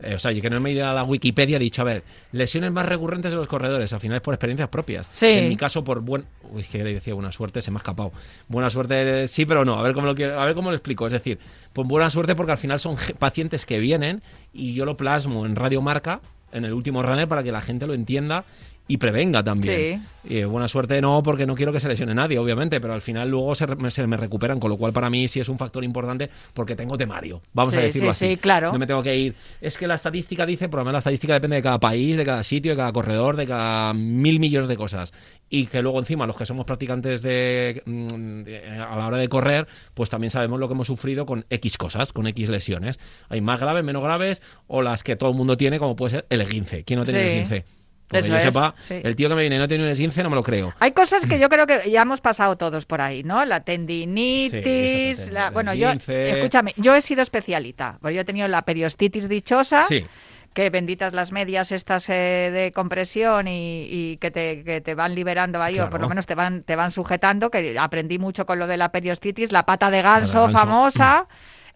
eh, 0.00 0.16
o 0.16 0.18
sea, 0.18 0.32
yo 0.32 0.42
que 0.42 0.50
no 0.50 0.58
me 0.60 0.70
he 0.70 0.72
ido 0.72 0.84
a 0.86 0.92
la 0.92 1.04
Wikipedia 1.04 1.56
he 1.56 1.60
dicho, 1.60 1.80
a 1.82 1.84
ver, 1.84 2.02
lesiones 2.32 2.72
más 2.72 2.86
recurrentes 2.86 3.30
de 3.30 3.38
los 3.38 3.46
corredores, 3.46 3.92
al 3.92 4.00
final 4.00 4.16
es 4.16 4.22
por 4.22 4.34
experiencias 4.34 4.68
propias. 4.68 5.08
Sí. 5.14 5.26
En 5.28 5.48
mi 5.48 5.56
caso, 5.56 5.84
por 5.84 6.00
buen. 6.00 6.26
Uy, 6.50 6.64
que 6.64 6.82
le 6.82 6.92
decía 6.92 7.14
buena 7.14 7.30
suerte, 7.30 7.62
se 7.62 7.70
me 7.70 7.76
ha 7.76 7.78
escapado. 7.78 8.10
Buena 8.48 8.68
suerte, 8.68 9.22
eh, 9.22 9.28
sí, 9.28 9.46
pero 9.46 9.64
no, 9.64 9.78
a 9.78 9.82
ver 9.82 9.94
cómo 9.94 10.08
lo 10.08 10.14
quiero, 10.16 10.40
a 10.40 10.44
ver 10.44 10.54
cómo 10.54 10.70
lo 10.70 10.76
explico. 10.76 11.06
Es 11.06 11.12
decir, 11.12 11.38
pues 11.72 11.86
buena 11.86 12.10
suerte 12.10 12.34
porque 12.34 12.50
al 12.52 12.58
final 12.58 12.80
son 12.80 12.96
pacientes 13.18 13.64
que 13.64 13.78
vienen 13.78 14.22
y 14.52 14.74
yo 14.74 14.84
lo 14.84 14.96
plasmo 14.96 15.46
en 15.46 15.54
Radio 15.56 15.80
Marca, 15.82 16.20
en 16.56 16.64
el 16.64 16.72
último 16.72 17.02
runner, 17.02 17.28
para 17.28 17.42
que 17.42 17.52
la 17.52 17.60
gente 17.60 17.86
lo 17.86 17.94
entienda 17.94 18.44
y 18.88 18.98
prevenga 18.98 19.42
también. 19.42 20.06
Y, 20.28 20.38
eh, 20.38 20.44
buena 20.44 20.66
suerte 20.68 21.00
no, 21.00 21.22
porque 21.22 21.46
no 21.46 21.54
quiero 21.54 21.72
que 21.72 21.78
se 21.80 21.88
lesione 21.88 22.14
nadie, 22.14 22.38
obviamente, 22.38 22.80
pero 22.80 22.94
al 22.94 23.00
final 23.00 23.28
luego 23.30 23.54
se, 23.54 24.06
me 24.06 24.16
recuperan, 24.16 24.58
con 24.60 24.70
lo 24.70 24.76
cual 24.76 24.92
para 24.92 25.08
mí 25.10 25.28
sí 25.28 25.38
es 25.40 25.48
un 25.48 25.56
factor 25.58 25.84
importante 25.84 26.30
porque 26.54 26.74
tengo 26.76 26.96
temario. 26.98 27.42
Vamos 27.52 27.72
Sí, 27.74 27.78
a 27.78 27.82
decirlo 27.82 28.12
sí, 28.12 28.24
así. 28.26 28.34
sí, 28.34 28.40
claro. 28.40 28.72
No 28.72 28.78
me 28.78 28.86
tengo 28.86 29.02
que 29.02 29.16
ir. 29.16 29.34
Es 29.60 29.76
que 29.78 29.86
la 29.86 29.94
estadística 29.94 30.44
dice, 30.46 30.68
por 30.68 30.78
lo 30.80 30.84
menos 30.84 30.94
la 30.94 30.98
estadística 30.98 31.32
depende 31.34 31.56
de 31.56 31.62
cada 31.62 31.78
país, 31.80 32.16
de 32.16 32.24
cada 32.24 32.42
sitio, 32.42 32.72
de 32.72 32.76
cada 32.76 32.92
corredor, 32.92 33.36
de 33.36 33.46
cada 33.46 33.92
mil 33.94 34.40
millones 34.40 34.68
de 34.68 34.76
cosas. 34.76 35.12
Y 35.48 35.66
que 35.66 35.80
luego 35.82 35.98
encima 36.00 36.26
los 36.26 36.36
que 36.36 36.44
somos 36.46 36.64
practicantes 36.64 37.22
de, 37.22 37.82
mm, 37.86 38.42
de- 38.42 38.66
a 38.80 38.96
la 38.96 39.06
hora 39.06 39.18
de 39.18 39.28
correr, 39.28 39.68
pues 39.94 40.10
también 40.10 40.30
sabemos 40.30 40.58
lo 40.58 40.66
que 40.68 40.74
hemos 40.74 40.88
sufrido 40.88 41.24
con 41.26 41.44
X 41.50 41.78
cosas, 41.78 42.12
con 42.12 42.26
X 42.26 42.48
lesiones. 42.48 42.98
Hay 43.28 43.40
más 43.40 43.60
graves, 43.60 43.84
menos 43.84 44.02
graves, 44.02 44.42
o 44.66 44.82
las 44.82 45.04
que 45.04 45.14
todo 45.14 45.30
el 45.30 45.36
mundo 45.36 45.56
tiene, 45.56 45.78
como 45.78 45.94
puede 45.94 46.10
ser 46.10 46.26
el 46.30 46.40
esguince. 46.40 46.82
¿Quién 46.84 46.98
no 46.98 47.04
tiene 47.04 47.20
Sí. 47.20 47.26
esguince? 47.36 47.64
Porque 48.08 48.20
Eso 48.20 48.28
yo 48.30 48.36
es, 48.36 48.42
sepa, 48.44 48.74
sí. 48.80 49.00
el 49.02 49.16
tío 49.16 49.28
que 49.28 49.34
me 49.34 49.40
viene 49.40 49.58
no 49.58 49.66
tiene 49.66 49.82
un 49.84 49.90
esguince, 49.90 50.22
no 50.22 50.30
me 50.30 50.36
lo 50.36 50.42
creo. 50.42 50.72
Hay 50.78 50.92
cosas 50.92 51.26
que 51.26 51.38
yo 51.40 51.48
creo 51.48 51.66
que 51.66 51.90
ya 51.90 52.02
hemos 52.02 52.20
pasado 52.20 52.56
todos 52.56 52.86
por 52.86 53.00
ahí, 53.00 53.22
¿no? 53.24 53.44
La 53.44 53.60
tendinitis, 53.60 55.18
Sí, 55.18 55.30
la, 55.30 55.50
bueno, 55.50 55.74
yo, 55.74 55.90
escúchame, 55.90 56.72
yo 56.76 56.94
he 56.94 57.00
sido 57.00 57.22
especialista, 57.22 57.98
porque 58.00 58.14
yo 58.14 58.20
he 58.20 58.24
tenido 58.24 58.46
la 58.48 58.62
periostitis 58.62 59.28
dichosa, 59.28 59.82
Sí. 59.82 60.06
que 60.54 60.70
benditas 60.70 61.12
las 61.12 61.32
medias 61.32 61.72
estas 61.72 62.08
eh, 62.08 62.50
de 62.52 62.72
compresión 62.72 63.48
y, 63.48 63.88
y 63.90 64.16
que, 64.18 64.30
te, 64.30 64.62
que 64.64 64.80
te 64.80 64.94
van 64.94 65.14
liberando 65.14 65.60
ahí, 65.62 65.78
o 65.80 65.90
por 65.90 66.00
lo 66.00 66.08
menos 66.08 66.26
te 66.26 66.34
van, 66.34 66.62
te 66.62 66.76
van 66.76 66.90
sujetando, 66.92 67.50
que 67.50 67.78
aprendí 67.78 68.18
mucho 68.18 68.46
con 68.46 68.58
lo 68.58 68.66
de 68.66 68.76
la 68.76 68.90
periostitis, 68.90 69.52
la 69.52 69.66
pata 69.66 69.90
de 69.90 70.02
ganso, 70.02 70.42
ganso. 70.44 70.58
famosa, 70.58 71.26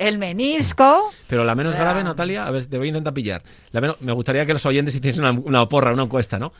el 0.01 0.19
menisco. 0.19 1.13
Pero 1.29 1.45
la 1.45 1.55
menos 1.55 1.77
grave, 1.77 2.03
Natalia, 2.03 2.47
a 2.47 2.51
ver, 2.51 2.67
te 2.67 2.79
voy 2.79 2.87
a 2.87 2.89
intentar 2.89 3.15
pillar. 3.15 3.43
La 3.71 3.81
menos- 3.81 4.01
me 4.01 4.13
gustaría 4.13 4.45
que 4.47 4.53
los 4.53 4.67
oyentes 4.67 4.97
hiciesen 4.97 5.25
una, 5.25 5.39
una 5.39 5.69
porra, 5.69 5.93
una 5.93 6.03
encuesta, 6.05 6.39
¿no? 6.39 6.53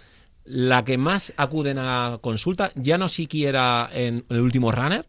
La 0.45 0.85
que 0.85 0.97
más 0.99 1.33
acuden 1.37 1.79
a 1.79 2.19
consulta, 2.21 2.71
ya 2.75 2.99
no 2.99 3.09
siquiera 3.09 3.89
en 3.93 4.25
el 4.29 4.41
último 4.41 4.71
runner, 4.73 5.07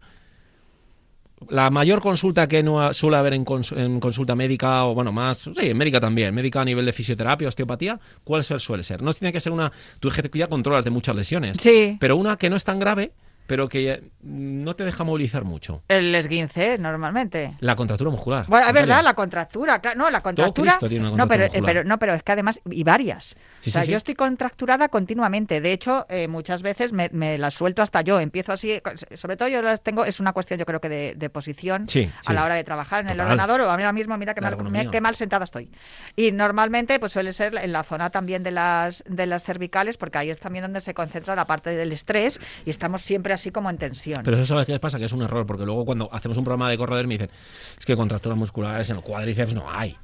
la 1.50 1.72
mayor 1.72 2.02
consulta 2.02 2.48
que 2.48 2.62
no 2.62 2.94
suele 2.94 3.18
haber 3.18 3.34
en, 3.34 3.44
cons- 3.44 3.76
en 3.76 4.00
consulta 4.00 4.36
médica, 4.36 4.86
o 4.86 4.94
bueno, 4.94 5.12
más, 5.12 5.40
sí, 5.40 5.52
en 5.58 5.78
médica 5.78 6.00
también, 6.00 6.36
médica 6.36 6.62
a 6.62 6.66
nivel 6.66 6.86
de 6.86 6.94
fisioterapia, 6.94 7.48
osteopatía, 7.48 8.00
¿cuál 8.24 8.44
suele 8.44 8.84
ser? 8.84 9.02
No 9.02 9.12
tiene 9.14 9.32
que 9.34 9.42
ser 9.42 9.52
una, 9.52 9.72
tú 10.00 10.10
es 10.10 10.14
que 10.22 10.38
ya 10.40 10.48
controlas 10.48 10.86
de 10.86 10.92
muchas 10.92 11.16
lesiones, 11.16 11.58
Sí. 11.60 11.98
pero 12.00 12.16
una 12.16 12.38
que 12.38 12.50
no 12.50 12.56
es 12.56 12.64
tan 12.64 12.78
grave, 12.80 13.12
pero 13.48 13.68
que 13.68 14.12
no 14.22 14.76
te 14.76 14.86
deja 14.86 15.04
movilizar 15.04 15.44
mucho. 15.44 15.84
El 15.88 16.14
esguince, 16.16 16.78
normalmente. 16.78 17.56
La 17.60 17.76
contractura 17.76 18.10
muscular. 18.10 18.46
Bueno, 18.48 18.68
es 18.68 18.74
verdad, 18.74 19.04
la 19.04 19.14
contractura. 19.14 19.80
claro, 19.80 19.98
no, 19.98 20.10
la 20.10 20.22
contractura. 20.22 20.72
Cristo 20.72 20.88
tiene 20.88 21.08
una 21.08 21.18
no, 21.18 21.28
pero, 21.28 21.44
muscular. 21.44 21.66
pero, 21.66 21.84
no, 21.84 22.00
pero 22.00 22.14
es 22.14 22.24
que 22.24 22.32
además, 22.32 22.60
y 22.70 22.84
varias. 22.84 23.36
Sí, 23.60 23.70
o 23.70 23.74
sea, 23.74 23.82
sí, 23.82 23.88
sí. 23.88 23.92
yo 23.92 23.98
estoy 23.98 24.16
contracturada 24.16 24.90
continuamente. 24.90 25.60
De 25.60 25.74
hecho, 25.74 26.06
eh, 26.10 26.28
muchas 26.28 26.62
veces 26.62 26.94
me, 26.94 27.10
me 27.12 27.38
las 27.38 27.54
suelto 27.54 27.82
hasta 27.82 28.02
yo. 28.02 28.20
Empiezo 28.20 28.54
así, 28.54 28.82
sobre 29.16 29.38
todo 29.38 29.50
yo 29.50 29.62
las 29.62 29.82
tengo, 29.82 30.06
es 30.06 30.20
una 30.20 30.34
cuestión, 30.34 30.60
yo 30.60 30.66
creo 30.66 30.80
que 30.80 30.90
de, 30.90 31.16
de 31.16 31.30
posición 31.30 31.86
a 32.26 32.34
la 32.34 32.46
hora 32.46 32.56
de 32.56 32.64
trabajar 32.64 33.04
en 33.04 33.10
el 33.10 33.20
ordenador 33.20 33.62
o 33.62 33.70
ahora 33.70 33.92
mismo, 33.92 34.18
mira 34.18 34.34
qué 34.34 34.42
mal, 34.42 34.56
qué 34.92 35.02
mal 35.02 35.16
sentada 35.16 35.44
estoy. 35.44 35.70
Y 36.16 36.32
normalmente, 36.32 37.00
pues 37.00 37.12
suele 37.12 37.34
ser 37.34 37.56
en 37.58 37.72
la 37.72 37.84
zona 37.84 38.10
también 38.10 38.44
de 38.44 38.52
las, 38.52 39.04
de 39.08 39.26
las 39.26 39.44
cervicales, 39.44 39.98
porque 39.98 40.20
ahí 40.20 40.30
es 40.30 40.40
también 40.40 40.64
donde 40.64 40.82
se 40.82 40.94
concentra 40.94 41.36
la 41.36 41.46
parte 41.46 41.72
del 41.72 41.92
estrés 41.92 42.40
y 42.66 42.70
estamos 42.70 43.02
siempre 43.02 43.31
así 43.34 43.52
como 43.52 43.70
en 43.70 43.78
tensión. 43.78 44.22
Pero 44.24 44.38
eso 44.38 44.46
sabes 44.46 44.66
qué 44.68 44.80
pasa, 44.80 45.00
que 45.00 45.06
es 45.06 45.14
un 45.14 45.22
error, 45.22 45.46
porque 45.46 45.66
luego 45.66 45.86
cuando 45.86 46.10
hacemos 46.14 46.38
un 46.38 46.44
programa 46.44 46.70
de 46.70 46.78
corredor 46.78 47.08
me 47.08 47.16
dicen, 47.16 47.30
es 47.78 47.86
que 47.86 47.96
contracturas 47.96 48.38
musculares 48.38 48.90
en 48.90 48.98
el 48.98 49.04
cuádriceps 49.04 49.54
no 49.54 49.70
hay. 49.72 49.96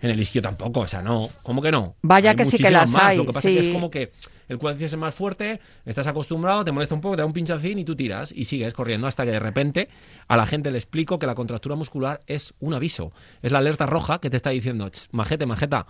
En 0.00 0.10
el 0.10 0.18
isquio 0.18 0.42
tampoco, 0.42 0.80
o 0.80 0.88
sea, 0.88 1.00
no. 1.00 1.28
¿Cómo 1.44 1.62
que 1.62 1.70
no? 1.70 1.94
Vaya 2.02 2.30
Hay 2.30 2.36
que 2.36 2.44
sí 2.44 2.56
que 2.56 2.70
las 2.72 2.90
más. 2.90 3.02
hay, 3.04 3.16
Lo 3.18 3.24
que 3.26 3.32
pasa 3.32 3.48
es 3.48 3.54
que 3.54 3.60
es 3.60 3.72
como 3.72 3.88
que 3.88 4.10
el 4.48 4.58
cuádriceps 4.58 4.94
es 4.94 4.98
más 4.98 5.14
fuerte, 5.14 5.60
estás 5.86 6.08
acostumbrado, 6.08 6.64
te 6.64 6.72
molesta 6.72 6.94
un 6.94 7.00
poco, 7.00 7.14
te 7.14 7.22
da 7.22 7.26
un 7.26 7.32
pinchacín 7.32 7.78
y 7.78 7.84
tú 7.84 7.94
tiras 7.94 8.32
y 8.32 8.46
sigues 8.46 8.74
corriendo 8.74 9.06
hasta 9.06 9.24
que 9.24 9.30
de 9.30 9.38
repente 9.38 9.88
a 10.26 10.36
la 10.36 10.46
gente 10.46 10.72
le 10.72 10.78
explico 10.78 11.20
que 11.20 11.26
la 11.28 11.36
contractura 11.36 11.76
muscular 11.76 12.20
es 12.26 12.52
un 12.58 12.74
aviso. 12.74 13.12
Es 13.42 13.52
la 13.52 13.58
alerta 13.58 13.86
roja 13.86 14.20
que 14.20 14.28
te 14.28 14.36
está 14.36 14.50
diciendo, 14.50 14.88
"Ch, 14.88 15.06
majete, 15.12 15.46
majeta. 15.46 15.86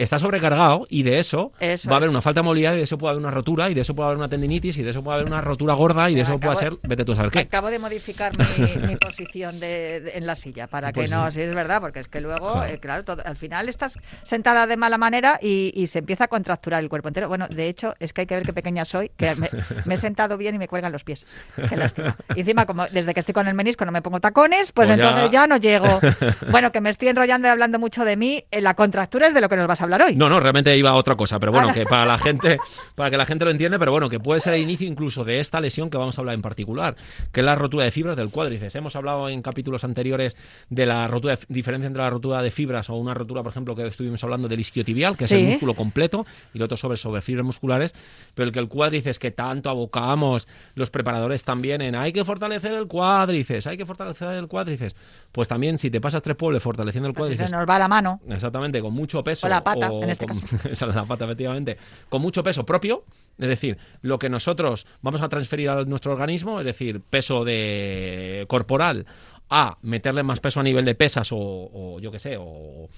Está 0.00 0.18
sobrecargado 0.18 0.86
y 0.88 1.02
de 1.02 1.18
eso, 1.18 1.52
Eso 1.60 1.88
va 1.88 1.94
a 1.94 1.96
haber 1.98 2.08
es. 2.08 2.10
una 2.12 2.22
falta 2.22 2.40
de 2.40 2.44
movilidad 2.44 2.72
y 2.74 2.78
de 2.78 2.82
eso 2.84 2.96
puede 2.98 3.10
haber 3.12 3.22
una 3.22 3.30
rotura 3.30 3.68
y 3.70 3.74
de 3.74 3.82
eso 3.82 3.94
puede 3.94 4.06
haber 4.08 4.18
una 4.18 4.28
tendinitis 4.28 4.78
y 4.78 4.82
de 4.82 4.90
eso 4.90 5.02
puede 5.04 5.16
haber 5.20 5.26
una 5.26 5.40
rotura 5.42 5.74
gorda 5.74 6.08
y 6.10 6.14
de 6.14 6.22
eso 6.22 6.38
puede 6.40 6.56
ser, 6.56 6.72
vete 6.82 7.04
tú 7.04 7.12
a 7.12 7.16
saber 7.16 7.30
qué. 7.30 7.40
Acabo 7.40 7.70
de 7.70 7.78
modificar 7.78 8.32
mi, 8.38 8.86
mi 8.86 8.96
posición 9.00 9.60
de, 9.60 10.00
de- 10.00 10.10
en 10.16 10.26
la 10.26 10.34
silla 10.34 10.66
para 10.66 10.88
que 10.92 11.00
Pues 11.00 11.10
no, 11.10 11.26
sí. 11.26 11.32
si 11.32 11.40
es 11.42 11.54
verdad, 11.54 11.80
porque 11.80 12.00
es 12.00 12.08
que 12.08 12.20
luego, 12.20 12.52
Claro. 12.52 12.72
eh, 12.72 12.78
claro, 12.80 13.04
todo- 13.04 13.22
al 13.24 13.36
final 13.36 13.68
estás 13.68 13.98
sentada 14.22 14.66
de 14.66 14.76
mala 14.76 14.96
manera 14.98 15.38
y, 15.42 15.72
y 15.74 15.86
se 15.86 15.98
empieza 15.98 16.24
a 16.24 16.28
contracturar 16.28 16.82
el 16.82 16.88
cuerpo 16.88 17.08
entero. 17.08 17.28
Bueno, 17.28 17.46
de 17.48 17.68
hecho, 17.68 17.94
es 18.00 18.12
que 18.12 18.22
hay 18.22 18.26
que 18.26 18.36
ver 18.36 18.44
qué 18.46 18.52
pequeña 18.54 18.84
soy, 18.86 19.10
que 19.16 19.34
me, 19.36 19.48
me 19.84 19.94
he 19.94 19.98
sentado 19.98 20.38
bien 20.38 20.54
y 20.54 20.58
me 20.58 20.66
cuelgan 20.68 20.92
los 20.92 21.04
pies. 21.04 21.24
Qué 21.68 21.76
lástima. 21.76 22.16
Y 22.34 22.40
encima, 22.40 22.64
como 22.64 22.86
desde 22.86 23.12
que 23.12 23.20
estoy 23.20 23.34
con 23.34 23.46
el 23.48 23.54
menisco 23.54 23.84
no 23.84 23.92
me 23.92 24.00
pongo 24.00 24.18
tacones, 24.20 24.72
pues, 24.72 24.88
Pues 24.88 24.98
ya. 24.98 25.04
entonces 25.08 25.30
ya 25.30 25.46
no 25.46 25.58
llego. 25.58 25.86
Bueno, 26.50 26.72
que 26.72 26.80
me 26.80 26.88
estoy 26.90 27.08
enrollando 27.08 27.48
y 27.48 27.50
hablando 27.50 27.78
mucho 27.78 28.04
de 28.04 28.16
mí. 28.16 28.44
eh, 28.50 28.60
La 28.60 28.74
contractura 28.74 29.26
es 29.26 29.34
de 29.34 29.40
lo 29.40 29.48
que 29.48 29.56
nos 29.56 29.66
vas 29.66 29.80
a 29.80 29.84
hablar 29.84 29.89
hoy. 29.94 30.16
No, 30.16 30.28
no, 30.28 30.40
realmente 30.40 30.76
iba 30.76 30.90
a 30.90 30.94
otra 30.94 31.16
cosa, 31.16 31.38
pero 31.38 31.52
bueno, 31.52 31.68
Ah. 31.70 31.74
que 31.74 31.84
para 31.84 32.06
la 32.06 32.18
gente, 32.18 32.58
para 32.94 33.10
que 33.10 33.16
la 33.16 33.26
gente 33.26 33.44
lo 33.44 33.50
entienda, 33.50 33.78
pero 33.78 33.92
bueno, 33.92 34.08
que 34.08 34.20
puede 34.20 34.40
ser 34.40 34.54
el 34.54 34.60
inicio 34.60 34.86
incluso 34.86 35.24
de 35.24 35.40
esta 35.40 35.60
lesión 35.60 35.90
que 35.90 35.98
vamos 35.98 36.18
a 36.18 36.20
hablar 36.20 36.34
en 36.34 36.42
particular, 36.42 36.96
que 37.32 37.40
es 37.40 37.46
la 37.46 37.54
rotura 37.54 37.84
de 37.84 37.90
fibras 37.90 38.16
del 38.16 38.30
cuádriceps. 38.30 38.74
Hemos 38.76 38.96
hablado 38.96 39.28
en 39.28 39.42
capítulos 39.42 39.84
anteriores 39.84 40.36
de 40.68 40.86
la 40.86 41.08
rotura, 41.08 41.36
de, 41.36 41.42
diferencia 41.48 41.86
entre 41.86 42.02
la 42.02 42.10
rotura 42.10 42.42
de 42.42 42.50
fibras 42.50 42.90
o 42.90 42.94
una 42.96 43.14
rotura, 43.14 43.42
por 43.42 43.50
ejemplo, 43.50 43.74
que 43.74 43.86
estuvimos 43.86 44.22
hablando 44.24 44.48
del 44.48 44.60
isquiotibial, 44.60 45.16
que 45.16 45.24
es 45.24 45.32
el 45.32 45.44
músculo 45.44 45.74
completo, 45.74 46.26
y 46.54 46.58
el 46.58 46.62
otro 46.62 46.76
sobre, 46.76 46.96
sobre 46.96 47.20
fibras 47.22 47.44
musculares, 47.46 47.94
pero 48.34 48.46
el 48.46 48.52
que 48.52 48.58
el 48.58 48.68
cuádriceps 48.68 49.18
que 49.18 49.30
tanto 49.30 49.70
abocamos 49.70 50.48
los 50.74 50.90
preparadores 50.90 51.44
también 51.44 51.82
en 51.82 51.94
hay 51.94 52.12
que 52.12 52.24
fortalecer 52.24 52.74
el 52.74 52.86
cuádriceps, 52.86 53.66
hay 53.66 53.76
que 53.76 53.86
fortalecer 53.86 54.28
el 54.34 54.48
cuádriceps. 54.48 54.94
Pues 55.32 55.48
también 55.48 55.78
si 55.78 55.90
te 55.90 56.00
pasas 56.00 56.22
tres 56.22 56.36
pueblos 56.36 56.62
fortaleciendo 56.62 57.08
el 57.08 57.14
Pues 57.14 57.28
si 57.28 57.30
cuádriceps 57.36 57.50
se 57.50 57.56
nos 57.56 57.68
va 57.68 57.78
la 57.78 57.88
mano. 57.88 58.20
Exactamente, 58.28 58.80
con 58.80 58.92
mucho 58.92 59.22
peso. 59.22 59.46
O 59.46 59.50
la 59.50 59.62
pata, 59.62 59.79
o 59.88 60.02
en 60.02 60.10
este 60.10 60.26
con- 60.26 60.40
caso. 60.40 60.56
esa 60.70 60.86
es 60.86 60.94
la 60.94 61.04
pata, 61.04 61.24
efectivamente. 61.24 61.76
Con 62.08 62.22
mucho 62.22 62.42
peso 62.42 62.66
propio, 62.66 63.04
es 63.38 63.48
decir, 63.48 63.78
lo 64.02 64.18
que 64.18 64.28
nosotros 64.28 64.86
vamos 65.02 65.22
a 65.22 65.28
transferir 65.28 65.70
a 65.70 65.84
nuestro 65.84 66.12
organismo, 66.12 66.60
es 66.60 66.66
decir, 66.66 67.00
peso 67.00 67.44
de 67.44 68.44
corporal, 68.48 69.06
a 69.52 69.78
meterle 69.82 70.22
más 70.22 70.38
peso 70.38 70.60
a 70.60 70.62
nivel 70.62 70.84
de 70.84 70.94
pesas 70.94 71.32
o, 71.32 71.36
o 71.38 71.98
yo 72.00 72.12
qué 72.12 72.20
sé, 72.20 72.36
o, 72.38 72.88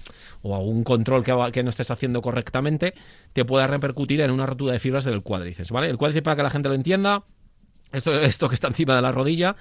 o 0.43 0.55
a 0.55 0.59
un 0.59 0.83
control 0.83 1.23
que 1.51 1.63
no 1.63 1.69
estés 1.69 1.89
haciendo 1.89 2.21
correctamente, 2.21 2.93
te 3.33 3.43
pueda 3.43 3.65
repercutir 3.65 4.21
en 4.21 4.29
una 4.29 4.45
rotura 4.45 4.73
de 4.73 4.79
fibras 4.79 5.03
del 5.03 5.23
cuádriceps, 5.23 5.71
¿vale? 5.71 5.89
El 5.89 5.97
cuádriceps, 5.97 6.25
para 6.25 6.35
que 6.35 6.43
la 6.43 6.49
gente 6.51 6.69
lo 6.69 6.75
entienda, 6.75 7.23
esto, 7.91 8.13
esto 8.19 8.49
que 8.49 8.55
está 8.55 8.67
encima 8.67 8.95
de 8.95 9.01
la 9.01 9.11
rodilla, 9.11 9.55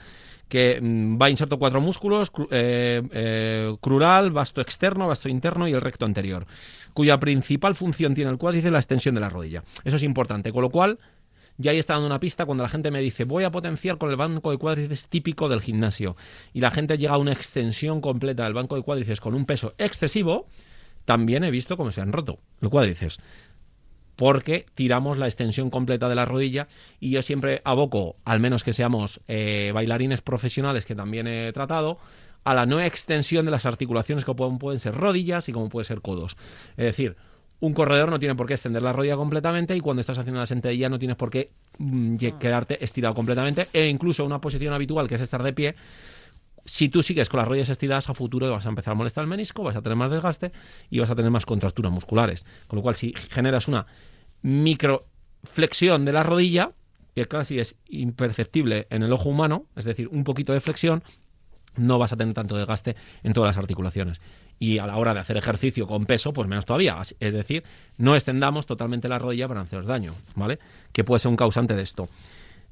que 0.53 0.79
mm, 0.83 1.17
va 1.19 1.31
inserto 1.31 1.59
cuatro 1.59 1.81
músculos, 1.81 2.31
eh, 2.51 3.03
eh, 3.11 3.75
crural, 3.81 4.33
vasto 4.33 4.61
externo, 4.61 5.09
vasto 5.09 5.31
interno 5.31 5.67
y 5.67 5.73
el 5.73 5.81
recto 5.81 6.05
anterior, 6.05 6.47
cuya 6.93 7.19
principal 7.19 7.75
función 7.75 8.15
tiene 8.15 8.31
el 8.31 8.37
cuádriceps 8.37 8.71
la 8.71 8.79
extensión 8.79 9.15
de 9.15 9.23
la 9.23 9.31
rodilla. 9.31 9.62
Eso 9.83 9.97
es 9.97 10.03
importante, 10.03 10.53
con 10.53 10.61
lo 10.61 10.69
cual 10.69 10.99
ya 11.57 11.71
ahí 11.71 11.79
está 11.79 11.95
dando 11.95 12.09
una 12.09 12.21
pista 12.21 12.45
cuando 12.45 12.65
la 12.65 12.69
gente 12.69 12.91
me 12.91 13.01
dice 13.01 13.25
voy 13.25 13.45
a 13.45 13.51
potenciar 13.51 13.97
con 13.97 14.11
el 14.11 14.17
banco 14.17 14.51
de 14.51 14.59
cuádriceps 14.59 15.09
típico 15.09 15.49
del 15.49 15.62
gimnasio 15.62 16.17
y 16.53 16.61
la 16.61 16.71
gente 16.71 16.99
llega 16.99 17.15
a 17.15 17.19
una 17.19 17.33
extensión 17.33 18.03
completa 18.03 18.45
del 18.45 18.53
banco 18.53 18.77
de 18.77 18.83
cuádriceps 18.83 19.23
con 19.23 19.35
un 19.35 19.47
peso 19.47 19.73
excesivo, 19.79 20.49
también 21.07 21.45
he 21.45 21.51
visto 21.51 21.79
cómo 21.79 21.93
se 21.93 22.03
han 22.03 22.12
roto 22.12 22.41
el 22.61 22.69
cuádriceps 22.69 23.21
porque 24.23 24.67
tiramos 24.77 25.19
la 25.19 25.27
extensión 25.27 25.69
completa 25.69 26.09
de 26.09 26.15
la 26.15 26.25
rodilla 26.25 26.69
y 27.01 27.11
yo 27.11 27.23
siempre 27.23 27.61
aboco, 27.65 28.15
al 28.25 28.39
menos 28.39 28.63
que 28.63 28.73
seamos 28.73 29.21
eh, 29.27 29.73
bailarines 29.75 30.21
profesionales 30.21 30.85
que 30.85 30.95
también 30.95 31.27
he 31.27 31.51
tratado, 31.53 31.99
a 32.45 32.55
la 32.55 32.65
no 32.65 32.81
extensión 32.81 33.45
de 33.47 33.51
las 33.51 33.67
articulaciones 33.67 34.25
que 34.25 34.33
pueden, 34.33 34.59
pueden 34.59 34.79
ser 34.79 34.95
rodillas 34.95 35.49
y 35.49 35.53
como 35.53 35.69
pueden 35.69 35.87
ser 35.87 36.03
codos. 36.03 36.37
Es 36.77 36.85
decir, 36.85 37.17
un 37.59 37.75
corredor 37.75 38.11
no 38.11 38.21
tiene 38.21 38.37
por 38.37 38.47
qué 38.47 38.55
extender 38.55 38.85
la 38.85 38.93
rodilla 38.93 39.17
completamente 39.17 39.75
y 39.75 39.81
cuando 39.81 39.99
estás 40.01 40.19
haciendo 40.19 40.39
la 40.39 40.47
sentadilla 40.47 40.89
no 40.89 41.01
tienes 41.01 41.17
por 41.17 41.29
qué 41.29 41.51
mm, 41.79 42.15
ye- 42.17 42.39
quedarte 42.39 42.85
estirado 42.85 43.17
completamente 43.17 43.67
e 43.73 43.89
incluso 43.89 44.25
una 44.25 44.41
posición 44.41 44.73
habitual 44.73 45.09
que 45.09 45.17
es 45.17 45.21
estar 45.21 45.43
de 45.43 45.53
pie 45.53 45.75
si 46.65 46.89
tú 46.89 47.03
sigues 47.03 47.29
con 47.29 47.39
las 47.39 47.49
rodillas 47.49 47.71
estiradas 47.71 48.09
a 48.09 48.15
futuro 48.15 48.49
vas 48.53 48.67
a 48.67 48.69
empezar 48.69 48.93
a 48.93 48.95
molestar 48.95 49.23
el 49.23 49.29
menisco, 49.29 49.65
vas 49.65 49.75
a 49.75 49.83
tener 49.83 49.97
más 49.97 50.13
desgaste 50.13 50.53
y 50.91 51.01
vas 51.01 51.11
a 51.11 51.17
tener 51.17 51.33
más 51.33 51.45
contracturas 51.45 51.91
musculares. 51.91 52.47
Con 52.69 52.77
lo 52.77 52.83
cual, 52.85 52.95
si 52.95 53.13
generas 53.31 53.67
una 53.67 53.85
microflexión 54.42 56.05
de 56.05 56.12
la 56.12 56.22
rodilla, 56.22 56.72
que 57.14 57.24
casi 57.26 57.59
es 57.59 57.76
imperceptible 57.88 58.87
en 58.90 59.02
el 59.02 59.12
ojo 59.12 59.28
humano, 59.28 59.66
es 59.76 59.85
decir, 59.85 60.09
un 60.09 60.24
poquito 60.24 60.52
de 60.52 60.61
flexión, 60.61 61.02
no 61.76 61.98
vas 61.98 62.12
a 62.12 62.16
tener 62.16 62.35
tanto 62.35 62.57
desgaste 62.57 62.96
en 63.22 63.33
todas 63.33 63.50
las 63.50 63.62
articulaciones. 63.62 64.20
Y 64.59 64.78
a 64.78 64.87
la 64.87 64.96
hora 64.96 65.14
de 65.14 65.20
hacer 65.20 65.37
ejercicio 65.37 65.87
con 65.87 66.07
peso, 66.07 66.33
pues 66.33 66.48
menos 66.48 66.66
todavía. 66.66 67.00
Es 67.00 67.33
decir, 67.33 67.64
no 67.96 68.14
extendamos 68.14 68.66
totalmente 68.66 69.09
la 69.09 69.18
rodilla 69.18 69.48
para 69.48 69.62
haceros 69.62 69.87
daño, 69.87 70.14
¿vale? 70.37 70.59
Que 70.92 71.02
puede 71.02 71.20
ser 71.20 71.31
un 71.31 71.37
causante 71.37 71.74
de 71.74 71.83
esto. 71.83 72.09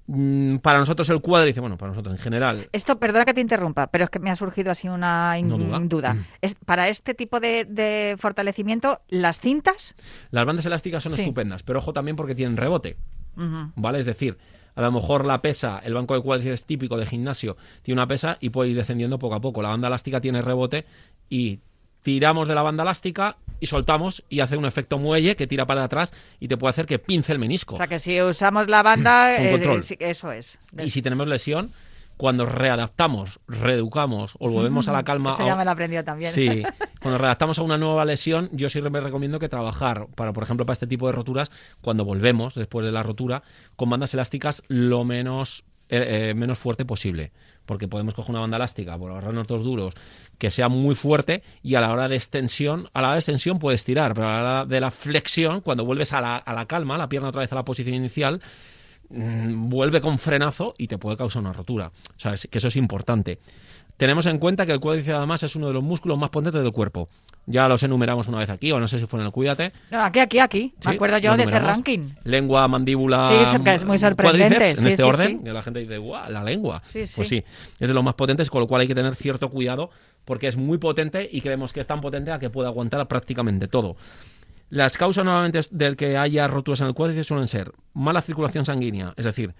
Mm, 0.06 0.56
Para 0.58 0.78
nosotros 0.80 1.08
el 1.10 1.20
cuádriceps, 1.20 1.60
bueno, 1.60 1.76
para 1.78 1.90
nosotros 1.90 2.14
en 2.16 2.20
general, 2.20 2.68
Esto, 2.72 2.98
perdona 2.98 3.24
que 3.24 3.34
te 3.34 3.40
interrumpa, 3.40 3.86
pero 3.88 4.04
es 4.04 4.10
que 4.10 4.18
me 4.18 4.30
ha 4.30 4.36
surgido 4.36 4.70
así 4.72 4.88
una 4.88 5.40
No 5.42 5.56
duda. 5.56 5.78
duda. 5.80 6.14
Mm. 6.14 6.24
Es, 6.40 6.54
para 6.54 6.88
este 6.88 7.14
tipo 7.14 7.38
de, 7.38 7.64
de 7.64 8.16
fortalecimiento, 8.18 9.00
las 9.08 9.38
cintas. 9.38 9.94
Las 10.30 10.44
bandas 10.44 10.66
elásticas 10.66 11.02
son 11.02 11.12
Sí. 11.12 11.20
estupendas, 11.22 11.62
pero 11.62 11.78
ojo 11.78 11.92
también 11.92 12.16
porque 12.16 12.34
tienen 12.34 12.56
rebote. 12.56 12.96
¿vale? 13.76 14.00
Es 14.00 14.06
decir, 14.06 14.36
a 14.74 14.82
lo 14.82 14.92
mejor 14.92 15.24
la 15.24 15.40
pesa, 15.40 15.80
el 15.82 15.94
banco 15.94 16.14
de 16.14 16.20
cuádriceps 16.20 16.66
típico 16.66 16.98
de 16.98 17.06
gimnasio 17.06 17.56
tiene 17.82 17.98
una 18.00 18.06
pesa 18.08 18.36
y 18.40 18.50
puede 18.50 18.70
ir 18.70 18.76
descendiendo 18.76 19.18
poco 19.18 19.36
a 19.36 19.40
poco. 19.40 19.62
La 19.62 19.68
banda 19.70 19.88
elástica 19.88 20.20
tiene 20.20 20.42
rebote 20.42 20.84
y 21.30 21.60
tiramos 22.02 22.48
de 22.48 22.54
la 22.54 22.62
banda 22.62 22.82
elástica 22.82 23.36
y 23.60 23.66
soltamos 23.66 24.24
y 24.28 24.40
hace 24.40 24.56
un 24.56 24.64
efecto 24.64 24.98
muelle 24.98 25.36
que 25.36 25.46
tira 25.46 25.66
para 25.66 25.84
atrás 25.84 26.12
y 26.40 26.48
te 26.48 26.56
puede 26.56 26.70
hacer 26.70 26.86
que 26.86 26.98
pince 26.98 27.32
el 27.32 27.38
menisco. 27.38 27.74
O 27.74 27.78
sea 27.78 27.86
que 27.86 27.98
si 27.98 28.20
usamos 28.20 28.68
la 28.68 28.82
banda, 28.82 29.36
eh, 29.42 29.80
eso 29.98 30.32
es. 30.32 30.58
Y 30.78 30.90
si 30.90 31.02
tenemos 31.02 31.26
lesión, 31.26 31.72
cuando 32.20 32.44
readaptamos, 32.44 33.40
reeducamos 33.48 34.34
o 34.38 34.50
volvemos 34.50 34.88
a 34.88 34.92
la 34.92 35.02
calma... 35.04 35.32
Eso 35.32 35.46
ya 35.46 35.56
me 35.56 35.64
lo 35.64 35.70
aprendió 35.70 36.04
también. 36.04 36.30
Sí, 36.30 36.62
cuando 37.00 37.16
redactamos 37.16 37.58
a 37.58 37.62
una 37.62 37.78
nueva 37.78 38.04
lesión, 38.04 38.50
yo 38.52 38.68
siempre 38.68 38.90
me 38.90 39.00
recomiendo 39.00 39.38
que 39.38 39.48
trabajar, 39.48 40.06
para 40.16 40.34
por 40.34 40.42
ejemplo, 40.42 40.66
para 40.66 40.74
este 40.74 40.86
tipo 40.86 41.06
de 41.06 41.12
roturas, 41.12 41.50
cuando 41.80 42.04
volvemos 42.04 42.54
después 42.54 42.84
de 42.84 42.92
la 42.92 43.02
rotura, 43.02 43.42
con 43.74 43.88
bandas 43.88 44.12
elásticas 44.12 44.62
lo 44.68 45.02
menos, 45.04 45.64
eh, 45.88 46.28
eh, 46.30 46.34
menos 46.34 46.58
fuerte 46.58 46.84
posible. 46.84 47.32
Porque 47.70 47.86
podemos 47.86 48.14
coger 48.14 48.30
una 48.32 48.40
banda 48.40 48.56
elástica, 48.56 48.98
por 48.98 49.12
agarrarnos 49.12 49.46
dos 49.46 49.62
duros, 49.62 49.94
que 50.38 50.50
sea 50.50 50.68
muy 50.68 50.96
fuerte 50.96 51.44
y 51.62 51.76
a 51.76 51.80
la 51.80 51.92
hora 51.92 52.08
de 52.08 52.16
extensión, 52.16 52.88
a 52.94 53.00
la 53.00 53.06
hora 53.06 53.14
de 53.14 53.20
extensión 53.20 53.60
puedes 53.60 53.84
tirar, 53.84 54.12
pero 54.12 54.26
a 54.26 54.32
la 54.32 54.40
hora 54.40 54.66
de 54.66 54.80
la 54.80 54.90
flexión, 54.90 55.60
cuando 55.60 55.84
vuelves 55.84 56.12
a 56.12 56.20
la, 56.20 56.36
a 56.36 56.52
la 56.52 56.66
calma, 56.66 56.98
la 56.98 57.08
pierna 57.08 57.28
otra 57.28 57.42
vez 57.42 57.52
a 57.52 57.54
la 57.54 57.64
posición 57.64 57.94
inicial, 57.94 58.42
mm, 59.08 59.68
vuelve 59.68 60.00
con 60.00 60.18
frenazo 60.18 60.74
y 60.78 60.88
te 60.88 60.98
puede 60.98 61.16
causar 61.16 61.42
una 61.42 61.52
rotura. 61.52 61.92
O 62.16 62.18
sea, 62.18 62.34
es- 62.34 62.48
que 62.50 62.58
eso 62.58 62.66
es 62.66 62.74
importante. 62.74 63.38
Tenemos 64.00 64.24
en 64.24 64.38
cuenta 64.38 64.64
que 64.64 64.72
el 64.72 64.80
cuádriceps 64.80 65.18
además 65.18 65.42
es 65.42 65.54
uno 65.56 65.66
de 65.66 65.74
los 65.74 65.82
músculos 65.82 66.16
más 66.16 66.30
potentes 66.30 66.62
del 66.62 66.72
cuerpo. 66.72 67.10
Ya 67.44 67.68
los 67.68 67.82
enumeramos 67.82 68.28
una 68.28 68.38
vez 68.38 68.48
aquí, 68.48 68.72
o 68.72 68.80
no 68.80 68.88
sé 68.88 68.98
si 68.98 69.04
fue 69.04 69.20
en 69.20 69.26
el 69.26 69.30
Cuídate. 69.30 69.74
Aquí, 69.90 70.20
aquí, 70.20 70.38
aquí. 70.38 70.74
Sí, 70.80 70.88
me 70.88 70.94
acuerdo 70.94 71.18
yo 71.18 71.36
de 71.36 71.42
ese 71.42 71.60
ranking. 71.60 72.08
Lengua, 72.24 72.66
mandíbula. 72.66 73.28
Sí, 73.28 73.56
es 73.58 73.62
que 73.62 73.74
es 73.74 73.84
muy 73.84 73.98
sorprendente, 73.98 74.56
cuádriceps, 74.56 74.78
en 74.78 74.84
sí, 74.84 74.90
este 74.92 75.02
sí, 75.02 75.06
orden. 75.06 75.42
Y 75.44 75.50
la 75.50 75.62
gente 75.62 75.80
dice, 75.80 75.98
¡guau! 75.98 76.30
La 76.30 76.42
lengua. 76.42 76.82
Sí, 76.86 77.06
sí. 77.06 77.12
Pues 77.14 77.28
sí, 77.28 77.44
es 77.78 77.88
de 77.88 77.92
los 77.92 78.02
más 78.02 78.14
potentes, 78.14 78.48
con 78.48 78.62
lo 78.62 78.66
cual 78.66 78.80
hay 78.80 78.88
que 78.88 78.94
tener 78.94 79.14
cierto 79.16 79.50
cuidado 79.50 79.90
porque 80.24 80.48
es 80.48 80.56
muy 80.56 80.78
potente 80.78 81.28
y 81.30 81.42
creemos 81.42 81.74
que 81.74 81.80
es 81.80 81.86
tan 81.86 82.00
potente 82.00 82.32
a 82.32 82.38
que 82.38 82.48
puede 82.48 82.68
aguantar 82.68 83.06
prácticamente 83.06 83.68
todo. 83.68 83.96
Las 84.70 84.96
causas 84.96 85.26
normalmente 85.26 85.60
del 85.72 85.96
que 85.96 86.16
haya 86.16 86.48
roturas 86.48 86.80
en 86.80 86.86
el 86.86 86.94
cuádriceps 86.94 87.26
suelen 87.26 87.48
ser 87.48 87.72
mala 87.92 88.22
circulación 88.22 88.64
sanguínea, 88.64 89.12
es 89.18 89.26
decir, 89.26 89.54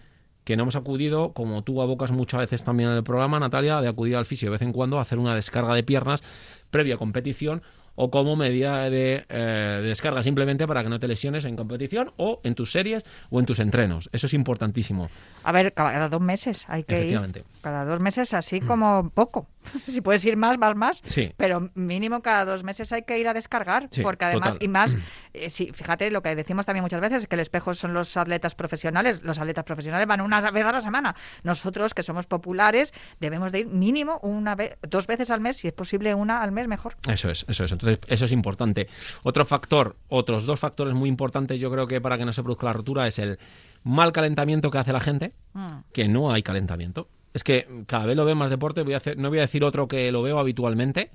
que 0.50 0.56
no 0.56 0.64
hemos 0.64 0.74
acudido, 0.74 1.32
como 1.32 1.62
tú 1.62 1.80
abocas 1.80 2.10
muchas 2.10 2.40
veces 2.40 2.64
también 2.64 2.90
en 2.90 2.96
el 2.96 3.04
programa, 3.04 3.38
Natalia, 3.38 3.80
de 3.80 3.86
acudir 3.86 4.16
al 4.16 4.26
fisio 4.26 4.48
de 4.48 4.50
vez 4.50 4.62
en 4.62 4.72
cuando 4.72 4.98
a 4.98 5.02
hacer 5.02 5.20
una 5.20 5.32
descarga 5.36 5.74
de 5.74 5.84
piernas 5.84 6.24
previa 6.72 6.96
competición 6.96 7.62
o 7.94 8.10
como 8.10 8.34
medida 8.34 8.90
de, 8.90 9.24
eh, 9.28 9.78
de 9.80 9.88
descarga 9.88 10.24
simplemente 10.24 10.66
para 10.66 10.82
que 10.82 10.88
no 10.88 10.98
te 10.98 11.06
lesiones 11.06 11.44
en 11.44 11.54
competición 11.54 12.12
o 12.16 12.40
en 12.42 12.56
tus 12.56 12.72
series 12.72 13.04
o 13.30 13.38
en 13.38 13.46
tus 13.46 13.60
entrenos. 13.60 14.10
Eso 14.12 14.26
es 14.26 14.34
importantísimo. 14.34 15.08
A 15.44 15.52
ver, 15.52 15.72
cada 15.72 16.08
dos 16.08 16.20
meses 16.20 16.64
hay 16.66 16.82
que 16.82 17.06
ir. 17.06 17.44
Cada 17.60 17.84
dos 17.84 18.00
meses, 18.00 18.34
así 18.34 18.60
como 18.60 19.10
poco. 19.10 19.46
si 19.86 20.00
puedes 20.00 20.24
ir 20.24 20.36
más, 20.36 20.58
más, 20.58 20.76
más. 20.76 21.00
Sí. 21.04 21.32
Pero 21.36 21.70
mínimo 21.74 22.22
cada 22.22 22.44
dos 22.44 22.62
meses 22.64 22.92
hay 22.92 23.02
que 23.02 23.18
ir 23.18 23.28
a 23.28 23.34
descargar. 23.34 23.88
Sí, 23.90 24.02
porque 24.02 24.24
además, 24.24 24.54
total. 24.54 24.64
y 24.64 24.68
más, 24.68 24.96
eh, 25.34 25.50
sí, 25.50 25.70
fíjate, 25.72 26.10
lo 26.10 26.22
que 26.22 26.34
decimos 26.34 26.66
también 26.66 26.82
muchas 26.82 27.00
veces 27.00 27.22
es 27.22 27.28
que 27.28 27.34
el 27.36 27.40
espejo 27.40 27.74
son 27.74 27.94
los 27.94 28.16
atletas 28.16 28.54
profesionales. 28.54 29.22
Los 29.22 29.38
atletas 29.38 29.64
profesionales 29.64 30.06
van 30.06 30.20
una 30.20 30.40
vez 30.50 30.64
a 30.64 30.72
la 30.72 30.80
semana. 30.80 31.14
Nosotros, 31.44 31.94
que 31.94 32.02
somos 32.02 32.26
populares, 32.26 32.92
debemos 33.20 33.52
de 33.52 33.60
ir 33.60 33.66
mínimo 33.66 34.18
una 34.22 34.54
vez, 34.54 34.76
dos 34.88 35.06
veces 35.06 35.30
al 35.30 35.40
mes, 35.40 35.56
si 35.58 35.68
es 35.68 35.72
posible 35.74 36.14
una 36.14 36.42
al 36.42 36.52
mes, 36.52 36.68
mejor. 36.68 36.96
Eso 37.08 37.30
es, 37.30 37.44
eso 37.48 37.64
es. 37.64 37.72
Entonces, 37.72 38.00
eso 38.06 38.24
es 38.24 38.32
importante. 38.32 38.88
Otro 39.22 39.44
factor, 39.44 39.96
otros 40.08 40.44
dos 40.44 40.60
factores 40.60 40.94
muy 40.94 41.08
importantes, 41.08 41.58
yo 41.58 41.70
creo 41.70 41.86
que 41.86 42.00
para 42.00 42.18
que 42.18 42.24
no 42.24 42.32
se 42.32 42.42
produzca 42.42 42.66
la 42.66 42.72
rotura, 42.72 43.06
es 43.06 43.18
el 43.18 43.38
mal 43.82 44.12
calentamiento 44.12 44.70
que 44.70 44.78
hace 44.78 44.92
la 44.92 45.00
gente, 45.00 45.32
Mm. 45.52 45.78
que 45.92 46.06
no 46.08 46.30
hay 46.32 46.42
calentamiento. 46.42 47.08
Es 47.34 47.44
que 47.44 47.66
cada 47.86 48.06
vez 48.06 48.16
lo 48.16 48.24
veo 48.24 48.34
más 48.34 48.50
deporte, 48.50 48.82
voy 48.82 48.94
a 48.94 48.98
hacer, 48.98 49.16
no 49.18 49.28
voy 49.28 49.38
a 49.38 49.42
decir 49.42 49.64
otro 49.64 49.88
que 49.88 50.10
lo 50.12 50.22
veo 50.22 50.38
habitualmente. 50.38 51.10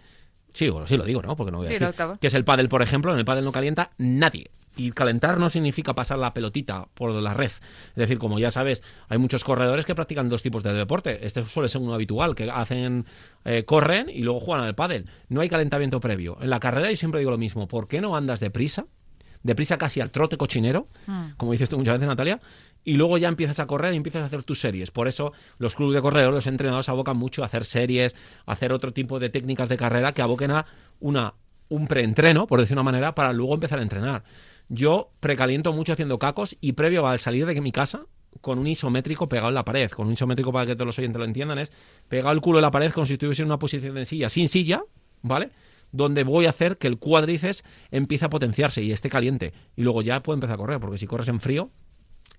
Sí, 0.54 0.70
bueno, 0.70 0.88
sí 0.88 0.96
lo 0.96 1.04
digo, 1.04 1.22
¿no? 1.22 1.36
Porque 1.36 1.52
no 1.52 1.58
voy 1.58 1.68
a 1.68 1.70
Sí, 1.72 1.80
decir. 1.80 1.94
Que 2.22 2.28
es 2.28 2.34
el 2.34 2.46
pádel, 2.46 2.70
por 2.70 2.82
ejemplo. 2.82 3.12
En 3.12 3.20
el 3.20 3.26
pádel 3.26 3.44
no 3.44 3.52
calienta 3.52 3.92
nadie. 3.98 4.50
Y 4.78 4.92
calentar 4.92 5.38
no 5.38 5.50
significa 5.50 5.96
pasar 5.96 6.18
la 6.18 6.34
pelotita 6.34 6.88
por 6.94 7.12
la 7.12 7.34
red. 7.34 7.48
Es 7.52 7.96
decir, 7.96 8.18
como 8.18 8.40
ya 8.40 8.52
sabes, 8.52 8.84
hay 9.10 9.18
muchos 9.18 9.44
corredores 9.44 9.86
que 9.86 9.96
practican 9.96 10.28
dos 10.30 10.42
tipos 10.44 10.64
de 10.64 10.74
deporte. 10.74 11.26
Este 11.26 11.44
suele 11.46 11.70
ser 11.70 11.82
uno 11.82 11.94
habitual, 11.94 12.36
que 12.36 12.50
hacen, 12.50 13.06
eh, 13.44 13.64
corren 13.66 14.10
y 14.10 14.20
luego 14.22 14.40
juegan 14.40 14.66
al 14.66 14.76
pádel. 14.76 15.10
No 15.30 15.42
hay 15.42 15.50
calentamiento 15.50 16.00
previo. 16.00 16.38
En 16.42 16.50
la 16.50 16.60
carrera 16.60 16.90
yo 16.90 16.96
siempre 16.98 17.20
digo 17.20 17.32
lo 17.32 17.38
mismo. 17.38 17.68
¿Por 17.68 17.88
qué 17.88 18.00
no 18.02 18.16
andas 18.16 18.40
deprisa? 18.40 18.86
Deprisa 19.46 19.78
casi 19.78 20.02
al 20.02 20.10
trote 20.10 20.38
cochinero, 20.38 20.88
Mm. 21.06 21.34
como 21.38 21.52
dices 21.52 21.70
tú 21.70 21.78
muchas 21.78 21.94
veces, 21.96 22.08
Natalia, 22.08 22.40
y 22.84 22.96
luego 22.96 23.18
ya 23.20 23.28
empiezas 23.28 23.60
a 23.60 23.68
correr 23.68 23.94
y 23.94 23.98
empiezas 23.98 24.24
a 24.24 24.26
hacer 24.26 24.44
tus 24.44 24.60
series. 24.60 24.90
Por 24.92 25.08
eso 25.08 25.34
los 25.60 25.76
clubes 25.76 25.96
de 25.96 26.02
corredores, 26.02 26.34
los 26.34 26.48
entrenadores 26.48 26.90
abocan 26.90 27.16
mucho 27.18 27.44
a 27.44 27.46
hacer 27.46 27.64
series, 27.64 28.16
a 28.46 28.54
hacer 28.54 28.74
otro 28.74 28.92
tipo 28.92 29.20
de 29.20 29.30
técnicas 29.30 29.70
de 29.70 29.78
carrera 29.78 30.14
que 30.14 30.22
aboquen 30.24 30.50
a 30.52 30.66
una, 31.00 31.36
un 31.70 31.88
preentreno, 31.88 32.48
por 32.48 32.60
decir 32.60 32.74
una 32.76 32.84
manera, 32.84 33.14
para 33.16 33.34
luego 33.34 33.54
empezar 33.54 33.80
a 33.80 33.84
entrenar. 33.84 34.24
Yo 34.68 35.12
precaliento 35.20 35.74
mucho 35.74 35.94
haciendo 35.94 36.18
cacos 36.18 36.58
y 36.60 36.74
previo 36.74 37.08
al 37.08 37.20
salir 37.20 37.46
de 37.46 37.62
mi 37.62 37.72
casa, 37.72 38.06
con 38.42 38.60
un 38.60 38.68
isométrico 38.68 39.30
pegado 39.30 39.50
en 39.50 39.56
la 39.56 39.64
pared. 39.64 39.90
Con 39.92 40.08
un 40.08 40.14
isométrico, 40.14 40.52
para 40.52 40.66
que 40.66 40.76
todos 40.76 40.88
los 40.88 41.00
oyentes 41.00 41.20
lo 41.20 41.26
entiendan, 41.26 41.58
es 41.60 41.72
pegado 42.10 42.34
el 42.34 42.42
culo 42.42 42.58
en 42.60 42.64
la 42.64 42.72
pared 42.72 42.92
como 42.92 43.06
si 43.06 43.14
estuviese 43.14 43.44
en 43.44 43.48
una 43.48 43.60
posición 43.60 43.96
de 43.96 44.06
silla, 44.06 44.28
sin 44.30 44.50
silla, 44.50 44.84
¿vale? 45.22 45.52
Donde 45.96 46.24
voy 46.24 46.46
a 46.46 46.50
hacer 46.50 46.78
que 46.78 46.88
el 46.88 47.00
cuádriceps 47.00 47.64
empiece 47.92 48.26
a 48.26 48.30
potenciarse 48.30 48.84
y 48.84 48.92
esté 48.92 49.10
caliente. 49.10 49.54
Y 49.76 49.84
luego 49.84 50.02
ya 50.02 50.22
puedo 50.22 50.36
empezar 50.36 50.56
a 50.56 50.58
correr, 50.58 50.80
porque 50.80 50.98
si 50.98 51.08
corres 51.08 51.28
en 51.30 51.40
frío, 51.40 51.70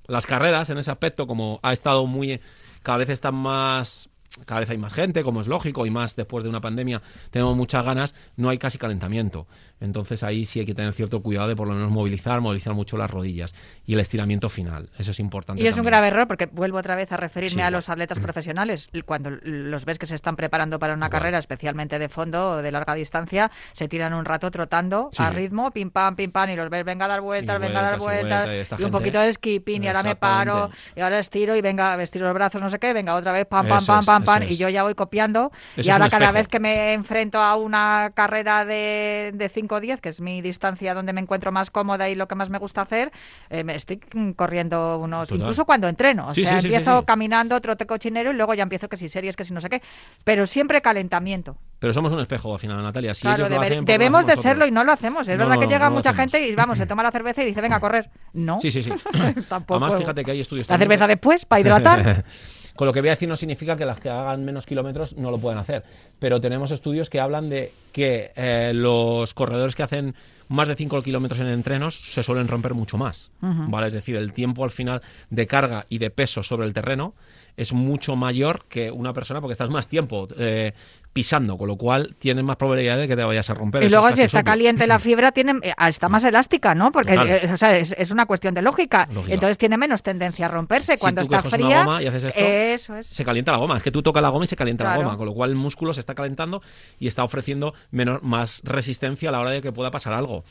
las 0.06 0.26
carreras 0.26 0.70
en 0.70 0.78
ese 0.78 0.90
aspecto, 0.90 1.26
como 1.26 1.58
ha 1.62 1.72
estado 1.72 2.06
muy. 2.06 2.40
cada 2.82 2.98
vez 2.98 3.08
están 3.08 3.34
más. 3.34 4.10
Cada 4.44 4.60
vez 4.60 4.70
hay 4.70 4.78
más 4.78 4.92
gente, 4.94 5.22
como 5.22 5.40
es 5.40 5.48
lógico, 5.48 5.86
y 5.86 5.90
más 5.90 6.16
después 6.16 6.44
de 6.44 6.50
una 6.50 6.60
pandemia, 6.60 7.00
tenemos 7.30 7.56
muchas 7.56 7.84
ganas, 7.84 8.14
no 8.36 8.48
hay 8.48 8.58
casi 8.58 8.78
calentamiento. 8.78 9.46
Entonces 9.80 10.22
ahí 10.22 10.44
sí 10.46 10.60
hay 10.60 10.66
que 10.66 10.74
tener 10.74 10.92
cierto 10.92 11.22
cuidado 11.22 11.48
de 11.48 11.56
por 11.56 11.68
lo 11.68 11.74
menos 11.74 11.90
movilizar, 11.90 12.40
movilizar 12.40 12.74
mucho 12.74 12.96
las 12.96 13.10
rodillas 13.10 13.54
y 13.86 13.94
el 13.94 14.00
estiramiento 14.00 14.48
final. 14.48 14.90
Eso 14.98 15.10
es 15.10 15.20
importante. 15.20 15.62
Y 15.62 15.66
es 15.66 15.76
un 15.78 15.84
grave 15.84 16.08
error 16.08 16.26
porque 16.26 16.46
vuelvo 16.46 16.78
otra 16.78 16.94
vez 16.96 17.10
a 17.12 17.16
referirme 17.16 17.56
Sí, 17.56 17.60
a 17.60 17.70
los 17.70 17.88
atletas 17.88 18.18
profesionales. 18.18 18.88
Cuando 19.04 19.30
los 19.42 19.84
ves 19.84 19.98
que 19.98 20.06
se 20.06 20.14
están 20.14 20.36
preparando 20.36 20.78
para 20.78 20.94
una 20.94 21.08
carrera, 21.10 21.38
especialmente 21.38 21.98
de 21.98 22.08
fondo 22.08 22.50
o 22.50 22.56
de 22.56 22.72
larga 22.72 22.94
distancia, 22.94 23.50
se 23.72 23.88
tiran 23.88 24.14
un 24.14 24.24
rato 24.24 24.50
trotando 24.50 25.10
Sí, 25.12 25.22
a 25.22 25.28
sí. 25.28 25.34
ritmo, 25.34 25.70
pim 25.70 25.90
pam, 25.90 26.16
pim 26.16 26.30
pam, 26.32 26.50
y 26.50 26.56
los 26.56 26.68
ves, 26.70 26.84
venga 26.84 27.04
a 27.04 27.08
dar 27.08 27.20
vueltas, 27.20 27.56
Y 27.56 27.60
venga 27.60 27.78
a 27.78 27.82
dar 27.82 27.98
vueltas 27.98 28.80
y 28.80 28.84
un 28.84 28.90
poquito 28.90 29.20
de 29.20 29.32
skipping, 29.32 29.84
y 29.84 29.86
ahora 29.88 30.02
me 30.02 30.16
paro, 30.16 30.70
y 30.94 31.00
ahora 31.00 31.18
estiro, 31.18 31.54
y 31.56 31.60
venga, 31.62 32.02
estiro 32.02 32.26
los 32.26 32.34
brazos, 32.34 32.60
no 32.60 32.70
sé 32.70 32.78
qué, 32.78 32.92
venga 32.92 33.14
otra 33.14 33.32
vez, 33.32 33.46
pam, 33.46 33.66
pam, 33.66 33.78
Eso 33.78 33.86
pam, 33.86 34.04
pam, 34.04 34.24
y 34.48 34.56
yo 34.56 34.68
ya 34.68 34.82
voy 34.82 34.94
copiando. 34.94 35.52
Eso 35.76 35.88
y 35.88 35.90
ahora 35.92 36.08
cada 36.10 36.32
vez 36.32 36.48
que 36.48 36.60
me 36.60 36.92
enfrento 36.92 37.38
a 37.38 37.56
una 37.56 38.10
carrera 38.14 38.64
de, 38.64 39.32
de 39.34 39.48
5 39.48 39.74
o 39.76 39.80
10, 39.80 40.00
que 40.00 40.08
es 40.10 40.20
mi 40.20 40.40
distancia 40.42 40.94
donde 40.94 41.12
me 41.12 41.20
encuentro 41.20 41.52
más 41.52 41.70
cómoda 41.70 42.08
y 42.08 42.14
lo 42.14 42.28
que 42.28 42.34
más 42.34 42.50
me 42.50 42.58
gusta 42.58 42.82
hacer, 42.82 43.12
eh, 43.50 43.64
me 43.64 43.74
estoy 43.74 44.00
corriendo 44.36 44.98
unos... 44.98 45.28
Total. 45.28 45.42
Incluso 45.42 45.64
cuando 45.64 45.88
entreno. 45.88 46.28
O 46.28 46.34
Sí, 46.34 46.42
sea, 46.42 46.60
sí, 46.60 46.66
empiezo 46.66 47.00
sí. 47.00 47.04
caminando, 47.06 47.60
trote 47.60 47.86
cochinero 47.86 48.30
y 48.30 48.34
luego 48.34 48.54
ya 48.54 48.62
empiezo 48.62 48.88
que 48.88 48.96
si 48.96 49.08
series, 49.08 49.36
que 49.36 49.44
si 49.44 49.52
no 49.54 49.60
sé 49.60 49.68
qué. 49.70 49.82
Pero 50.24 50.46
siempre 50.46 50.80
calentamiento. 50.82 51.56
Pero 51.78 51.92
somos 51.92 52.12
un 52.12 52.20
espejo 52.20 52.52
al 52.54 52.58
final, 52.58 52.82
Natalia. 52.82 53.12
Si 53.14 53.22
claro, 53.22 53.36
ellos 53.44 53.48
lo 53.50 53.54
debe- 53.56 53.66
hacen, 53.66 53.78
¿por 53.80 53.86
qué 53.86 53.92
lo 53.92 53.98
debemos 53.98 54.26
de 54.26 54.36
serlo 54.36 54.66
y 54.66 54.70
no 54.70 54.82
lo 54.84 54.92
hacemos. 54.92 55.28
Es 55.28 55.36
No, 55.36 55.44
verdad 55.44 55.54
no, 55.56 55.60
que 55.60 55.66
llega 55.66 55.84
no 55.86 55.90
lo 55.90 55.96
mucha 55.96 56.10
hacemos. 56.10 56.32
gente 56.32 56.48
y 56.48 56.54
vamos, 56.54 56.78
se 56.78 56.86
toma 56.86 57.02
la 57.02 57.10
cerveza 57.10 57.42
y 57.42 57.46
dice, 57.46 57.60
venga 57.60 57.76
a 57.76 57.80
correr. 57.80 58.10
No. 58.32 58.58
Sí, 58.60 58.70
sí, 58.70 58.82
sí. 58.82 58.90
Tampoco. 59.48 59.84
Además, 59.84 60.00
fíjate 60.00 60.24
que 60.24 60.30
hay 60.30 60.40
estudios 60.40 60.68
La 60.70 60.78
cerveza 60.78 61.06
después, 61.06 61.44
para 61.44 61.60
hidratar. 61.60 62.24
Con 62.76 62.86
lo 62.86 62.92
que 62.92 63.00
voy 63.00 63.08
a 63.08 63.12
decir 63.12 63.28
no 63.28 63.36
significa 63.36 63.76
que 63.76 63.84
las 63.84 64.00
que 64.00 64.10
hagan 64.10 64.44
menos 64.44 64.66
kilómetros 64.66 65.16
no 65.16 65.30
lo 65.30 65.38
puedan 65.38 65.58
hacer, 65.58 65.82
pero 66.18 66.40
tenemos 66.40 66.70
estudios 66.70 67.10
que 67.10 67.20
hablan 67.20 67.48
de 67.48 67.72
que 67.92 68.32
eh, 68.36 68.72
los 68.74 69.34
corredores 69.34 69.74
que 69.74 69.82
hacen 69.82 70.14
más 70.48 70.68
de 70.68 70.76
5 70.76 71.02
kilómetros 71.02 71.40
en 71.40 71.48
entrenos 71.48 71.94
se 71.96 72.22
suelen 72.22 72.46
romper 72.46 72.74
mucho 72.74 72.96
más, 72.98 73.32
¿vale? 73.40 73.88
Es 73.88 73.92
decir, 73.92 74.14
el 74.14 74.32
tiempo 74.32 74.62
al 74.62 74.70
final 74.70 75.02
de 75.30 75.46
carga 75.46 75.86
y 75.88 75.98
de 75.98 76.10
peso 76.10 76.42
sobre 76.42 76.66
el 76.66 76.72
terreno 76.72 77.14
es 77.56 77.72
mucho 77.72 78.14
mayor 78.14 78.64
que 78.68 78.90
una 78.90 79.12
persona 79.12 79.40
porque 79.40 79.52
estás 79.52 79.70
más 79.70 79.88
tiempo 79.88 80.28
eh, 80.38 80.72
pisando, 81.16 81.56
con 81.56 81.66
lo 81.66 81.78
cual 81.78 82.14
tienes 82.18 82.44
más 82.44 82.56
probabilidad 82.56 82.98
de 82.98 83.08
que 83.08 83.16
te 83.16 83.24
vayas 83.24 83.48
a 83.48 83.54
romper. 83.54 83.82
Y 83.82 83.88
luego 83.88 84.12
si 84.12 84.20
está 84.20 84.42
caliente 84.42 84.86
la 84.86 84.98
fibra, 84.98 85.32
tiene, 85.32 85.54
eh, 85.62 85.72
está 85.88 86.10
más 86.10 86.22
elástica, 86.24 86.74
¿no? 86.74 86.92
Porque 86.92 87.14
eh, 87.14 87.50
o 87.50 87.56
sea, 87.56 87.74
es, 87.74 87.94
es 87.96 88.10
una 88.10 88.26
cuestión 88.26 88.52
de 88.52 88.60
lógica. 88.60 89.08
Lógica. 89.10 89.32
Entonces 89.32 89.56
tiene 89.56 89.78
menos 89.78 90.02
tendencia 90.02 90.44
a 90.44 90.48
romperse. 90.50 90.92
Si 90.92 91.00
Cuando 91.00 91.22
tú 91.22 91.34
está 91.34 91.38
coges 91.38 91.58
una 91.58 91.66
fría, 91.68 91.84
goma 91.84 92.02
y 92.02 92.06
haces 92.06 92.24
esto, 92.24 92.38
eso 92.38 92.96
es. 92.98 93.06
se 93.06 93.24
calienta 93.24 93.50
la 93.52 93.56
goma. 93.56 93.78
Es 93.78 93.82
que 93.82 93.90
tú 93.90 94.02
tocas 94.02 94.22
la 94.22 94.28
goma 94.28 94.44
y 94.44 94.48
se 94.48 94.56
calienta 94.56 94.84
Claro. 94.84 95.00
la 95.00 95.04
goma, 95.06 95.16
con 95.16 95.24
lo 95.24 95.32
cual 95.32 95.48
el 95.48 95.56
músculo 95.56 95.94
se 95.94 96.00
está 96.00 96.14
calentando 96.14 96.60
y 96.98 97.06
está 97.06 97.24
ofreciendo 97.24 97.72
menor, 97.90 98.22
más 98.22 98.60
resistencia 98.62 99.30
a 99.30 99.32
la 99.32 99.40
hora 99.40 99.52
de 99.52 99.62
que 99.62 99.72
pueda 99.72 99.90
pasar 99.90 100.12
algo. 100.12 100.44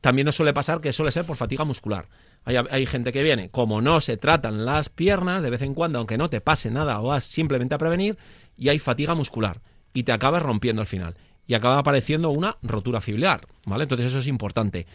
También 0.00 0.24
nos 0.24 0.34
suele 0.34 0.52
pasar 0.54 0.80
que 0.80 0.92
suele 0.92 1.12
ser 1.12 1.24
por 1.26 1.36
fatiga 1.36 1.64
muscular. 1.64 2.08
Hay, 2.44 2.56
hay 2.56 2.86
gente 2.86 3.12
que 3.12 3.22
viene, 3.22 3.50
como 3.50 3.82
no 3.82 4.00
se 4.00 4.16
tratan 4.16 4.64
las 4.64 4.88
piernas, 4.88 5.42
de 5.42 5.50
vez 5.50 5.60
en 5.62 5.74
cuando, 5.74 5.98
aunque 5.98 6.16
no 6.16 6.28
te 6.28 6.40
pase 6.40 6.70
nada 6.70 7.00
o 7.00 7.08
vas 7.08 7.24
simplemente 7.24 7.74
a 7.74 7.78
prevenir, 7.78 8.16
y 8.58 8.68
hay 8.68 8.78
fatiga 8.78 9.14
muscular. 9.14 9.62
Y 9.94 10.02
te 10.02 10.12
acabas 10.12 10.42
rompiendo 10.42 10.82
al 10.82 10.86
final. 10.86 11.14
Y 11.46 11.54
acaba 11.54 11.78
apareciendo 11.78 12.28
una 12.30 12.58
rotura 12.62 13.00
fibrilar. 13.00 13.46
¿Vale? 13.64 13.84
Entonces 13.84 14.06
eso 14.06 14.18
es 14.18 14.26
importante. 14.26 14.86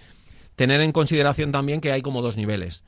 Tener 0.56 0.82
en 0.82 0.92
consideración 0.92 1.52
también 1.52 1.82
que 1.82 1.92
hay 1.92 2.04
como 2.04 2.22
dos 2.22 2.38
niveles 2.38 2.84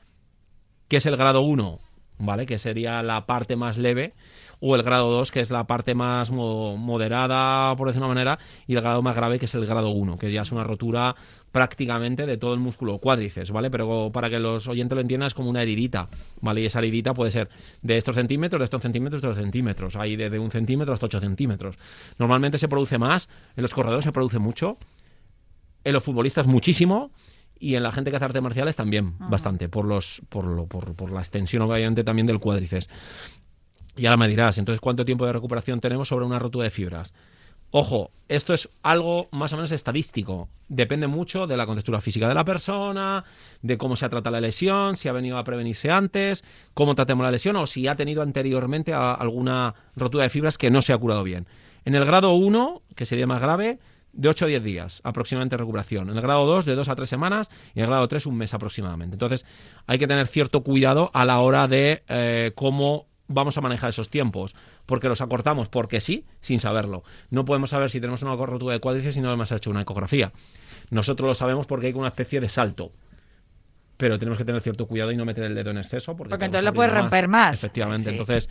que 0.88 0.98
es 0.98 1.06
el 1.06 1.16
grado 1.16 1.40
1, 1.42 1.80
¿vale? 2.18 2.46
Que 2.46 2.58
sería 2.58 3.02
la 3.02 3.26
parte 3.26 3.56
más 3.56 3.76
leve, 3.76 4.14
o 4.60 4.74
el 4.74 4.82
grado 4.82 5.10
2, 5.10 5.30
que 5.30 5.40
es 5.40 5.50
la 5.50 5.66
parte 5.66 5.94
más 5.94 6.30
mo- 6.30 6.76
moderada, 6.76 7.74
por 7.76 7.88
decir 7.88 8.00
una 8.00 8.08
manera, 8.08 8.38
y 8.66 8.74
el 8.74 8.80
grado 8.80 9.02
más 9.02 9.14
grave, 9.14 9.38
que 9.38 9.44
es 9.44 9.54
el 9.54 9.66
grado 9.66 9.90
1, 9.90 10.16
que 10.18 10.32
ya 10.32 10.42
es 10.42 10.52
una 10.52 10.64
rotura 10.64 11.14
prácticamente 11.52 12.26
de 12.26 12.36
todo 12.36 12.54
el 12.54 12.60
músculo 12.60 12.98
cuádriceps, 12.98 13.50
¿vale? 13.50 13.70
Pero 13.70 14.10
para 14.12 14.28
que 14.30 14.38
los 14.38 14.66
oyentes 14.68 14.94
lo 14.96 15.00
entiendan, 15.00 15.26
es 15.28 15.34
como 15.34 15.48
una 15.50 15.62
heridita, 15.62 16.08
¿vale? 16.40 16.60
Y 16.62 16.66
esa 16.66 16.78
heridita 16.80 17.14
puede 17.14 17.30
ser 17.30 17.48
de 17.82 17.96
estos 17.96 18.14
centímetros, 18.16 18.60
de 18.60 18.64
estos 18.64 18.82
centímetros, 18.82 19.22
de 19.22 19.28
estos 19.28 19.42
centímetros, 19.42 19.96
hay 19.96 20.16
desde 20.16 20.38
un 20.38 20.50
centímetro 20.50 20.92
hasta 20.94 21.06
8 21.06 21.20
centímetros. 21.20 21.76
Normalmente 22.18 22.58
se 22.58 22.68
produce 22.68 22.98
más, 22.98 23.28
en 23.56 23.62
los 23.62 23.72
corredores 23.74 24.04
se 24.04 24.12
produce 24.12 24.38
mucho, 24.38 24.76
en 25.84 25.92
los 25.92 26.02
futbolistas 26.02 26.46
muchísimo 26.46 27.10
y 27.58 27.74
en 27.76 27.82
la 27.82 27.92
gente 27.92 28.10
que 28.10 28.16
hace 28.16 28.24
artes 28.26 28.42
marciales 28.42 28.76
también 28.76 29.14
bastante 29.18 29.68
por 29.70 29.86
los 29.86 30.20
por, 30.28 30.44
lo, 30.44 30.66
por, 30.66 30.94
por 30.94 31.10
la 31.12 31.20
extensión 31.20 31.62
obviamente 31.62 32.04
también 32.04 32.26
del 32.26 32.38
cuádriceps 32.38 32.90
y 33.96 34.06
ahora 34.06 34.16
me 34.16 34.28
dirás 34.28 34.58
entonces 34.58 34.80
cuánto 34.80 35.04
tiempo 35.04 35.26
de 35.26 35.32
recuperación 35.32 35.80
tenemos 35.80 36.08
sobre 36.08 36.26
una 36.26 36.38
rotura 36.38 36.64
de 36.64 36.70
fibras 36.70 37.14
Ojo, 37.72 38.10
esto 38.28 38.54
es 38.54 38.70
algo 38.82 39.28
más 39.32 39.52
o 39.52 39.56
menos 39.56 39.72
estadístico. 39.72 40.48
Depende 40.68 41.08
mucho 41.08 41.46
de 41.46 41.56
la 41.56 41.66
contextura 41.66 42.00
física 42.00 42.28
de 42.28 42.34
la 42.34 42.44
persona, 42.44 43.24
de 43.60 43.76
cómo 43.76 43.96
se 43.96 44.08
trata 44.08 44.30
la 44.30 44.40
lesión, 44.40 44.96
si 44.96 45.08
ha 45.08 45.12
venido 45.12 45.36
a 45.36 45.44
prevenirse 45.44 45.90
antes, 45.90 46.44
cómo 46.74 46.94
tratemos 46.94 47.24
la 47.24 47.32
lesión 47.32 47.56
o 47.56 47.66
si 47.66 47.88
ha 47.88 47.96
tenido 47.96 48.22
anteriormente 48.22 48.94
alguna 48.94 49.74
rotura 49.96 50.24
de 50.24 50.30
fibras 50.30 50.58
que 50.58 50.70
no 50.70 50.80
se 50.80 50.92
ha 50.92 50.98
curado 50.98 51.24
bien. 51.24 51.46
En 51.84 51.94
el 51.94 52.04
grado 52.04 52.32
1, 52.34 52.82
que 52.94 53.04
sería 53.04 53.26
más 53.26 53.40
grave, 53.40 53.78
de 54.12 54.28
8 54.28 54.46
a 54.46 54.48
10 54.48 54.64
días 54.64 55.00
aproximadamente 55.04 55.54
de 55.56 55.58
recuperación. 55.58 56.08
En 56.08 56.16
el 56.16 56.22
grado 56.22 56.46
2, 56.46 56.64
de 56.64 56.74
2 56.74 56.88
a 56.88 56.96
3 56.96 57.06
semanas. 57.06 57.50
Y 57.74 57.80
en 57.80 57.84
el 57.84 57.90
grado 57.90 58.08
3, 58.08 58.24
un 58.26 58.36
mes 58.38 58.54
aproximadamente. 58.54 59.16
Entonces, 59.16 59.44
hay 59.86 59.98
que 59.98 60.06
tener 60.06 60.26
cierto 60.26 60.62
cuidado 60.62 61.10
a 61.12 61.26
la 61.26 61.38
hora 61.40 61.68
de 61.68 62.02
eh, 62.08 62.52
cómo 62.54 63.06
vamos 63.28 63.56
a 63.58 63.60
manejar 63.60 63.90
esos 63.90 64.08
tiempos, 64.08 64.54
porque 64.86 65.08
los 65.08 65.20
acortamos 65.20 65.68
porque 65.68 66.00
sí, 66.00 66.24
sin 66.40 66.60
saberlo. 66.60 67.02
No 67.30 67.44
podemos 67.44 67.70
saber 67.70 67.90
si 67.90 68.00
tenemos 68.00 68.22
una 68.22 68.36
rotura 68.36 68.72
de 68.74 68.80
cuádriceps 68.80 69.14
si 69.16 69.20
no 69.20 69.32
hemos 69.32 69.50
hecho 69.52 69.70
una 69.70 69.82
ecografía. 69.82 70.32
Nosotros 70.90 71.28
lo 71.28 71.34
sabemos 71.34 71.66
porque 71.66 71.88
hay 71.88 71.92
una 71.92 72.08
especie 72.08 72.40
de 72.40 72.48
salto. 72.48 72.92
pero 73.98 74.18
tenemos 74.18 74.36
que 74.36 74.44
tener 74.44 74.60
cierto 74.60 74.86
cuidado 74.86 75.10
y 75.10 75.16
no 75.16 75.24
meter 75.24 75.44
el 75.44 75.54
dedo 75.54 75.70
en 75.70 75.78
exceso. 75.78 76.14
Porque, 76.16 76.34
entonces 76.34 76.62
lo 76.62 76.74
puedes 76.74 76.92
romper 76.92 77.28
más. 77.28 77.56
Efectivamente, 77.56 78.10
Sí. 78.10 78.16
entonces 78.16 78.50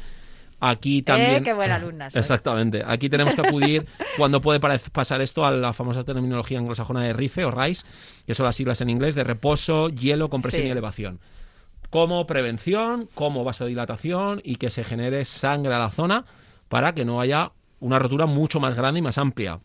aquí 0.59 1.03
también... 1.03 1.35
Eh, 1.35 1.43
qué 1.43 1.53
buena 1.53 1.75
alumna 1.75 2.09
soy. 2.09 2.19
Exactamente. 2.19 2.81
Aquí 2.83 3.09
tenemos 3.09 3.35
que 3.35 3.41
acudir 3.41 3.85
cuando 4.17 4.41
puede 4.41 4.59
pasar 4.59 5.21
esto 5.21 5.45
a 5.45 5.51
la 5.51 5.71
famosa 5.73 6.01
terminología 6.01 6.57
anglosajona 6.57 7.03
de 7.03 7.13
RICE 7.13 7.45
o 7.45 7.51
RICE, 7.51 7.85
que 8.25 8.33
son 8.33 8.47
las 8.47 8.55
siglas 8.55 8.81
en 8.81 8.89
inglés 8.89 9.13
de 9.13 9.23
reposo, 9.23 9.89
hielo, 9.89 10.29
compresión 10.31 10.63
Sí. 10.63 10.67
y 10.67 10.71
elevación. 10.71 11.19
Como 11.95 12.27
prevención, 12.27 13.07
como 13.13 13.45
vasodilatación 13.45 14.41
y 14.43 14.57
que 14.57 14.69
se 14.69 14.83
genere 14.83 15.23
sangre 15.23 15.73
a 15.73 15.79
la 15.79 15.89
zona 15.89 16.25
para 16.67 16.93
que 16.93 17.05
no 17.05 17.21
haya 17.21 17.53
una 17.79 17.99
rotura 17.99 18.25
mucho 18.25 18.59
más 18.59 18.75
grande 18.75 18.99
y 18.99 19.01
más 19.01 19.17
amplia. 19.17 19.61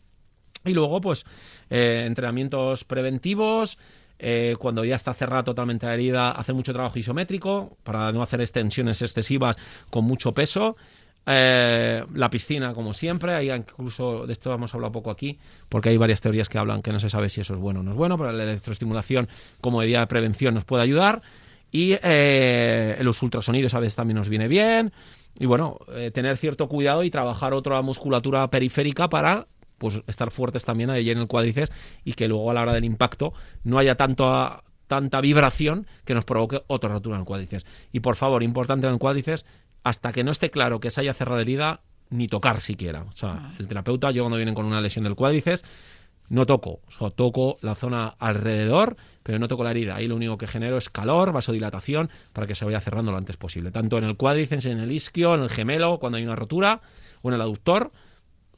Y 0.63 0.71
luego, 0.71 1.01
pues, 1.01 1.25
eh, 1.69 2.05
entrenamientos 2.07 2.85
preventivos. 2.85 3.77
eh, 4.17 4.55
cuando 4.59 4.85
ya 4.85 4.95
está 4.95 5.13
cerrada 5.13 5.43
totalmente 5.43 5.87
la 5.87 5.93
herida, 5.95 6.31
hacer 6.31 6.55
mucho 6.55 6.71
trabajo 6.71 6.97
isométrico 6.97 7.75
para 7.83 8.13
no 8.13 8.23
hacer 8.23 8.39
extensiones 8.39 9.01
excesivas 9.01 9.57
con 9.89 10.05
mucho 10.05 10.31
peso. 10.31 10.77
Eh, 11.25 12.05
la 12.13 12.29
piscina, 12.29 12.73
como 12.73 12.93
siempre, 12.93 13.33
hay 13.33 13.51
incluso 13.51 14.25
de 14.25 14.31
esto 14.31 14.53
hemos 14.53 14.73
hablado 14.73 14.93
poco 14.93 15.11
aquí, 15.11 15.37
porque 15.67 15.89
hay 15.89 15.97
varias 15.97 16.21
teorías 16.21 16.47
que 16.47 16.57
hablan 16.57 16.81
que 16.81 16.93
no 16.93 17.01
se 17.01 17.09
sabe 17.09 17.29
si 17.29 17.41
eso 17.41 17.55
es 17.55 17.59
bueno 17.59 17.81
o 17.81 17.83
no 17.83 17.91
es 17.91 17.97
bueno, 17.97 18.17
pero 18.17 18.31
la 18.31 18.43
electroestimulación 18.43 19.27
como 19.59 19.79
medida 19.79 19.99
de 19.99 20.07
prevención 20.07 20.53
nos 20.53 20.63
puede 20.63 20.83
ayudar. 20.83 21.21
Y 21.71 21.97
eh, 22.03 22.97
los 23.01 23.21
ultrasonidos 23.21 23.73
a 23.73 23.79
veces 23.79 23.95
también 23.95 24.17
nos 24.17 24.29
viene 24.29 24.47
bien. 24.47 24.91
Y 25.39 25.45
bueno, 25.45 25.79
eh, 25.93 26.11
tener 26.11 26.37
cierto 26.37 26.67
cuidado 26.67 27.03
y 27.03 27.09
trabajar 27.09 27.53
otra 27.53 27.81
musculatura 27.81 28.49
periférica 28.49 29.09
para 29.09 29.47
pues 29.77 30.01
estar 30.05 30.29
fuertes 30.29 30.63
también 30.63 30.91
ahí 30.91 31.09
en 31.09 31.17
el 31.17 31.27
cuádriceps 31.27 31.71
y 32.03 32.13
que 32.13 32.27
luego 32.27 32.51
a 32.51 32.53
la 32.53 32.61
hora 32.61 32.73
del 32.73 32.85
impacto 32.85 33.33
no 33.63 33.79
haya 33.79 33.95
tanto 33.95 34.63
tanta 34.91 35.21
vibración 35.21 35.87
que 36.03 36.13
nos 36.13 36.25
provoque 36.25 36.61
otra 36.67 36.89
rotura 36.89 37.15
en 37.15 37.21
el 37.21 37.25
cuádriceps. 37.25 37.65
Y 37.93 38.01
por 38.01 38.17
favor, 38.17 38.43
importante 38.43 38.87
en 38.87 38.93
el 38.93 38.99
cuádriceps, 38.99 39.45
hasta 39.83 40.11
que 40.11 40.25
no 40.25 40.31
esté 40.31 40.51
claro 40.51 40.81
que 40.81 40.91
se 40.91 40.99
haya 40.99 41.13
cerrado 41.13 41.37
la 41.37 41.43
herida, 41.43 41.81
ni 42.09 42.27
tocar 42.27 42.59
siquiera. 42.59 43.03
O 43.03 43.15
sea, 43.15 43.53
el 43.57 43.69
terapeuta, 43.69 44.11
yo 44.11 44.23
cuando 44.23 44.35
vienen 44.35 44.53
con 44.53 44.65
una 44.65 44.81
lesión 44.81 45.05
del 45.05 45.15
cuádriceps, 45.15 45.63
no 46.31 46.45
toco, 46.45 46.79
toco 47.17 47.57
la 47.61 47.75
zona 47.75 48.15
alrededor, 48.17 48.95
pero 49.21 49.37
no 49.37 49.49
toco 49.49 49.65
la 49.65 49.71
herida. 49.71 49.97
Ahí 49.97 50.07
lo 50.07 50.15
único 50.15 50.37
que 50.37 50.47
genero 50.47 50.77
es 50.77 50.89
calor, 50.89 51.33
vasodilatación, 51.33 52.09
para 52.31 52.47
que 52.47 52.55
se 52.55 52.63
vaya 52.63 52.79
cerrando 52.79 53.11
lo 53.11 53.17
antes 53.17 53.35
posible. 53.35 53.69
Tanto 53.69 53.97
en 53.97 54.05
el 54.05 54.15
cuádriceps, 54.15 54.65
en 54.67 54.79
el 54.79 54.93
isquio, 54.93 55.35
en 55.35 55.41
el 55.41 55.49
gemelo, 55.49 55.99
cuando 55.99 56.17
hay 56.17 56.23
una 56.23 56.37
rotura, 56.37 56.79
o 57.21 57.27
en 57.27 57.35
el 57.35 57.41
aductor, 57.41 57.91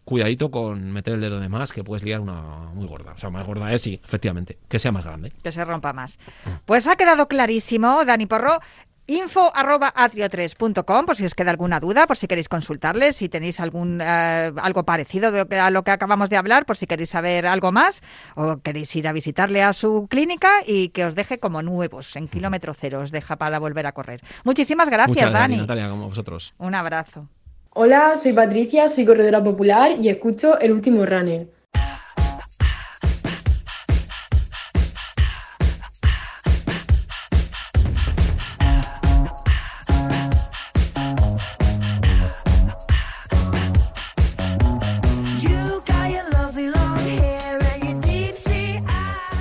cuidadito 0.05 0.51
con 0.51 0.91
meter 0.91 1.15
el 1.15 1.21
dedo 1.21 1.39
de 1.39 1.49
más, 1.49 1.73
que 1.73 1.83
puedes 1.83 2.03
liar 2.03 2.19
una 2.19 2.69
muy 2.75 2.85
gorda. 2.85 3.13
O 3.13 3.17
sea, 3.17 3.31
más 3.31 3.43
gorda 3.47 3.73
es, 3.73 3.81
sí, 3.81 3.99
efectivamente, 4.05 4.59
que 4.69 4.77
sea 4.77 4.91
más 4.91 5.05
grande. 5.05 5.33
Que 5.43 5.51
se 5.51 5.65
rompa 5.65 5.93
más. 5.93 6.19
Pues 6.65 6.85
ha 6.85 6.95
quedado 6.95 7.27
clarísimo, 7.27 8.05
Dani 8.05 8.27
Porro. 8.27 8.59
Info 9.05 9.51
arroba 9.53 9.93
atrio3.com 9.93 11.05
por 11.05 11.17
si 11.17 11.25
os 11.25 11.35
queda 11.35 11.51
alguna 11.51 11.81
duda, 11.81 12.07
por 12.07 12.15
si 12.15 12.25
queréis 12.25 12.47
consultarles, 12.47 13.17
si 13.17 13.27
tenéis 13.27 13.59
algún 13.59 13.99
eh, 14.01 14.51
algo 14.55 14.83
parecido 14.85 15.29
de 15.29 15.39
lo 15.39 15.45
que- 15.49 15.59
a 15.59 15.69
lo 15.71 15.83
que 15.83 15.91
acabamos 15.91 16.29
de 16.29 16.37
hablar, 16.37 16.65
por 16.65 16.77
si 16.77 16.87
queréis 16.87 17.09
saber 17.09 17.45
algo 17.45 17.73
más 17.73 18.01
o 18.35 18.57
queréis 18.63 18.95
ir 18.95 19.05
a 19.09 19.11
visitarle 19.11 19.61
a 19.61 19.73
su 19.73 20.07
clínica 20.09 20.49
y 20.65 20.87
que 20.89 21.03
os 21.03 21.15
deje 21.15 21.37
como 21.37 21.61
nuevos 21.61 22.15
en 22.15 22.29
kilómetro 22.29 22.73
cero, 22.73 23.01
os 23.01 23.11
deja 23.11 23.35
para 23.35 23.59
volver 23.59 23.85
a 23.87 23.91
correr. 23.91 24.21
Muchísimas 24.45 24.87
gracias, 24.89 25.09
Muchas 25.09 25.31
gracias, 25.31 25.49
Dani. 25.49 25.57
Natalia, 25.57 25.89
como 25.89 26.07
vosotros. 26.07 26.53
Un 26.57 26.73
abrazo. 26.73 27.27
Hola, 27.71 28.15
soy 28.15 28.31
Patricia, 28.31 28.87
soy 28.87 29.03
corredora 29.05 29.43
popular 29.43 29.97
y 30.01 30.07
escucho 30.07 30.57
El 30.59 30.71
Último 30.71 31.05
Runner. 31.05 31.47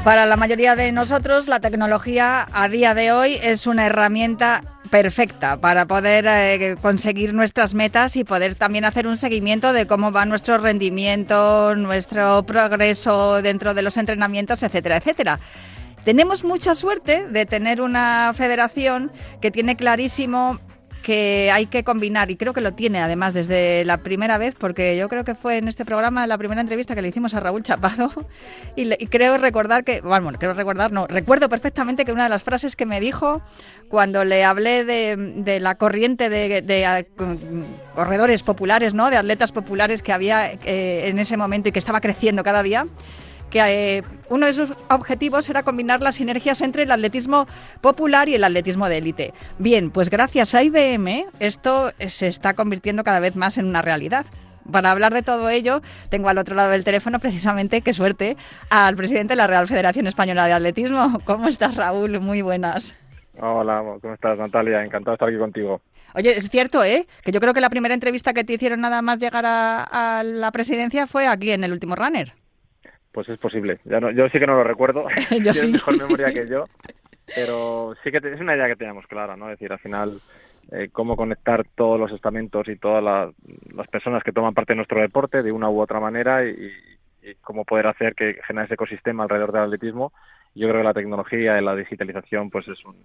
Para 0.04 0.26
la 0.26 0.36
mayoría 0.36 0.74
de 0.74 0.90
nosotros, 0.90 1.46
la 1.46 1.60
tecnología 1.60 2.48
a 2.52 2.68
día 2.68 2.92
de 2.92 3.12
hoy 3.12 3.38
es 3.40 3.68
una 3.68 3.86
herramienta 3.86 4.64
perfecta 4.90 5.60
para 5.60 5.86
poder 5.86 6.26
eh, 6.26 6.76
conseguir 6.82 7.32
nuestras 7.32 7.72
metas 7.72 8.16
y 8.16 8.24
poder 8.24 8.56
también 8.56 8.84
hacer 8.84 9.06
un 9.06 9.16
seguimiento 9.16 9.72
de 9.72 9.86
cómo 9.86 10.10
va 10.10 10.24
nuestro 10.24 10.58
rendimiento, 10.58 11.76
nuestro 11.76 12.42
progreso 12.42 13.40
dentro 13.42 13.74
de 13.74 13.82
los 13.82 13.96
entrenamientos, 13.96 14.64
etcétera, 14.64 14.96
etcétera. 14.96 15.38
Tenemos 16.04 16.42
mucha 16.42 16.74
suerte 16.74 17.24
de 17.28 17.46
tener 17.46 17.80
una 17.80 18.32
federación 18.34 19.12
que 19.40 19.52
tiene 19.52 19.76
clarísimo 19.76 20.58
que 21.02 21.50
hay 21.52 21.66
que 21.66 21.84
combinar 21.84 22.30
y 22.30 22.36
creo 22.36 22.52
que 22.52 22.60
lo 22.60 22.72
tiene 22.72 23.00
además 23.00 23.34
desde 23.34 23.84
la 23.84 23.98
primera 23.98 24.38
vez 24.38 24.54
porque 24.58 24.96
yo 24.96 25.08
creo 25.08 25.24
que 25.24 25.34
fue 25.34 25.58
en 25.58 25.68
este 25.68 25.84
programa 25.84 26.26
la 26.26 26.38
primera 26.38 26.60
entrevista 26.60 26.94
que 26.94 27.02
le 27.02 27.08
hicimos 27.08 27.34
a 27.34 27.40
Raúl 27.40 27.62
Chapado 27.62 28.10
y, 28.76 28.88
creo 29.06 29.36
recordar 29.36 29.84
que 29.84 30.00
bueno 30.00 30.32
creo 30.38 30.54
recordar 30.54 30.92
no 30.92 31.06
recuerdo 31.06 31.48
perfectamente 31.48 32.04
que 32.04 32.12
una 32.12 32.24
de 32.24 32.30
las 32.30 32.42
frases 32.42 32.76
que 32.76 32.86
me 32.86 33.00
dijo 33.00 33.42
cuando 33.88 34.24
le 34.24 34.44
hablé 34.44 34.84
de, 34.84 35.60
la 35.60 35.74
corriente 35.74 36.30
de, 36.30 37.06
corredores 37.94 38.42
populares 38.42 38.94
no 38.94 39.10
de 39.10 39.16
atletas 39.16 39.52
populares 39.52 40.02
que 40.02 40.12
había 40.12 40.52
eh, 40.52 41.08
en 41.08 41.18
ese 41.18 41.36
momento 41.36 41.68
y 41.68 41.72
que 41.72 41.78
estaba 41.78 42.00
creciendo 42.00 42.42
cada 42.42 42.62
día 42.62 42.86
que 43.52 43.98
eh, 43.98 44.02
uno 44.30 44.46
de 44.46 44.54
sus 44.54 44.70
objetivos 44.88 45.48
era 45.50 45.62
combinar 45.62 46.00
las 46.00 46.16
sinergias 46.16 46.62
entre 46.62 46.84
el 46.84 46.90
atletismo 46.90 47.46
popular 47.82 48.28
y 48.28 48.34
el 48.34 48.42
atletismo 48.42 48.88
de 48.88 48.98
élite. 48.98 49.34
Bien, 49.58 49.90
pues 49.90 50.08
gracias 50.08 50.54
a 50.54 50.62
IBM 50.64 51.26
esto 51.38 51.92
se 51.98 52.26
está 52.26 52.54
convirtiendo 52.54 53.04
cada 53.04 53.20
vez 53.20 53.36
más 53.36 53.58
en 53.58 53.66
una 53.66 53.82
realidad. 53.82 54.24
Para 54.70 54.90
hablar 54.92 55.12
de 55.12 55.22
todo 55.22 55.50
ello, 55.50 55.82
tengo 56.08 56.28
al 56.28 56.38
otro 56.38 56.54
lado 56.54 56.70
del 56.70 56.84
teléfono, 56.84 57.18
precisamente, 57.18 57.82
qué 57.82 57.92
suerte, 57.92 58.36
al 58.70 58.96
presidente 58.96 59.32
de 59.32 59.36
la 59.36 59.46
Real 59.46 59.68
Federación 59.68 60.06
Española 60.06 60.46
de 60.46 60.52
Atletismo. 60.54 61.20
¿Cómo 61.24 61.48
estás, 61.48 61.76
Raúl? 61.76 62.20
Muy 62.20 62.42
buenas. 62.42 62.94
Hola, 63.38 63.82
¿cómo 64.00 64.14
estás, 64.14 64.38
Natalia? 64.38 64.84
Encantado 64.84 65.12
de 65.12 65.14
estar 65.16 65.28
aquí 65.28 65.38
contigo. 65.38 65.82
Oye, 66.14 66.30
es 66.30 66.48
cierto, 66.48 66.84
¿eh? 66.84 67.06
Que 67.22 67.32
yo 67.32 67.40
creo 67.40 67.54
que 67.54 67.60
la 67.60 67.70
primera 67.70 67.94
entrevista 67.94 68.32
que 68.32 68.44
te 68.44 68.52
hicieron 68.54 68.80
nada 68.80 69.02
más 69.02 69.18
llegar 69.18 69.44
a, 69.46 69.82
a 69.82 70.22
la 70.22 70.52
presidencia 70.52 71.06
fue 71.06 71.26
aquí 71.26 71.50
en 71.50 71.64
el 71.64 71.72
último 71.72 71.96
runner. 71.96 72.34
Pues 73.12 73.28
es 73.28 73.38
posible. 73.38 73.78
Ya 73.84 74.00
no, 74.00 74.10
yo 74.10 74.28
sí 74.30 74.38
que 74.38 74.46
no 74.46 74.54
lo 74.56 74.64
recuerdo. 74.64 75.06
Yo 75.30 75.36
Tienes 75.38 75.54
sí. 75.64 75.72
mejor 75.72 75.98
memoria 75.98 76.32
que 76.32 76.48
yo. 76.48 76.66
Pero 77.34 77.94
sí 78.02 78.10
que 78.10 78.20
te- 78.20 78.32
es 78.32 78.40
una 78.40 78.56
idea 78.56 78.68
que 78.68 78.76
teníamos 78.76 79.06
clara, 79.06 79.36
¿no? 79.36 79.46
Es 79.50 79.58
decir, 79.58 79.72
al 79.72 79.78
final, 79.78 80.20
eh, 80.70 80.88
cómo 80.92 81.16
conectar 81.16 81.64
todos 81.74 81.98
los 81.98 82.12
estamentos 82.12 82.68
y 82.68 82.76
todas 82.76 83.02
las, 83.02 83.30
las 83.74 83.86
personas 83.88 84.22
que 84.22 84.32
toman 84.32 84.54
parte 84.54 84.72
de 84.72 84.76
nuestro 84.76 85.00
deporte 85.00 85.42
de 85.42 85.52
una 85.52 85.70
u 85.70 85.80
otra 85.80 86.00
manera 86.00 86.44
y, 86.44 86.50
y 87.22 87.34
cómo 87.40 87.64
poder 87.64 87.86
hacer 87.86 88.14
que 88.14 88.38
genere 88.46 88.66
ese 88.66 88.74
ecosistema 88.74 89.22
alrededor 89.24 89.52
del 89.52 89.62
atletismo. 89.62 90.12
Yo 90.54 90.68
creo 90.68 90.80
que 90.80 90.88
la 90.88 90.94
tecnología 90.94 91.58
y 91.58 91.64
la 91.64 91.74
digitalización 91.74 92.50
pues 92.50 92.68
es 92.68 92.84
un, 92.84 92.96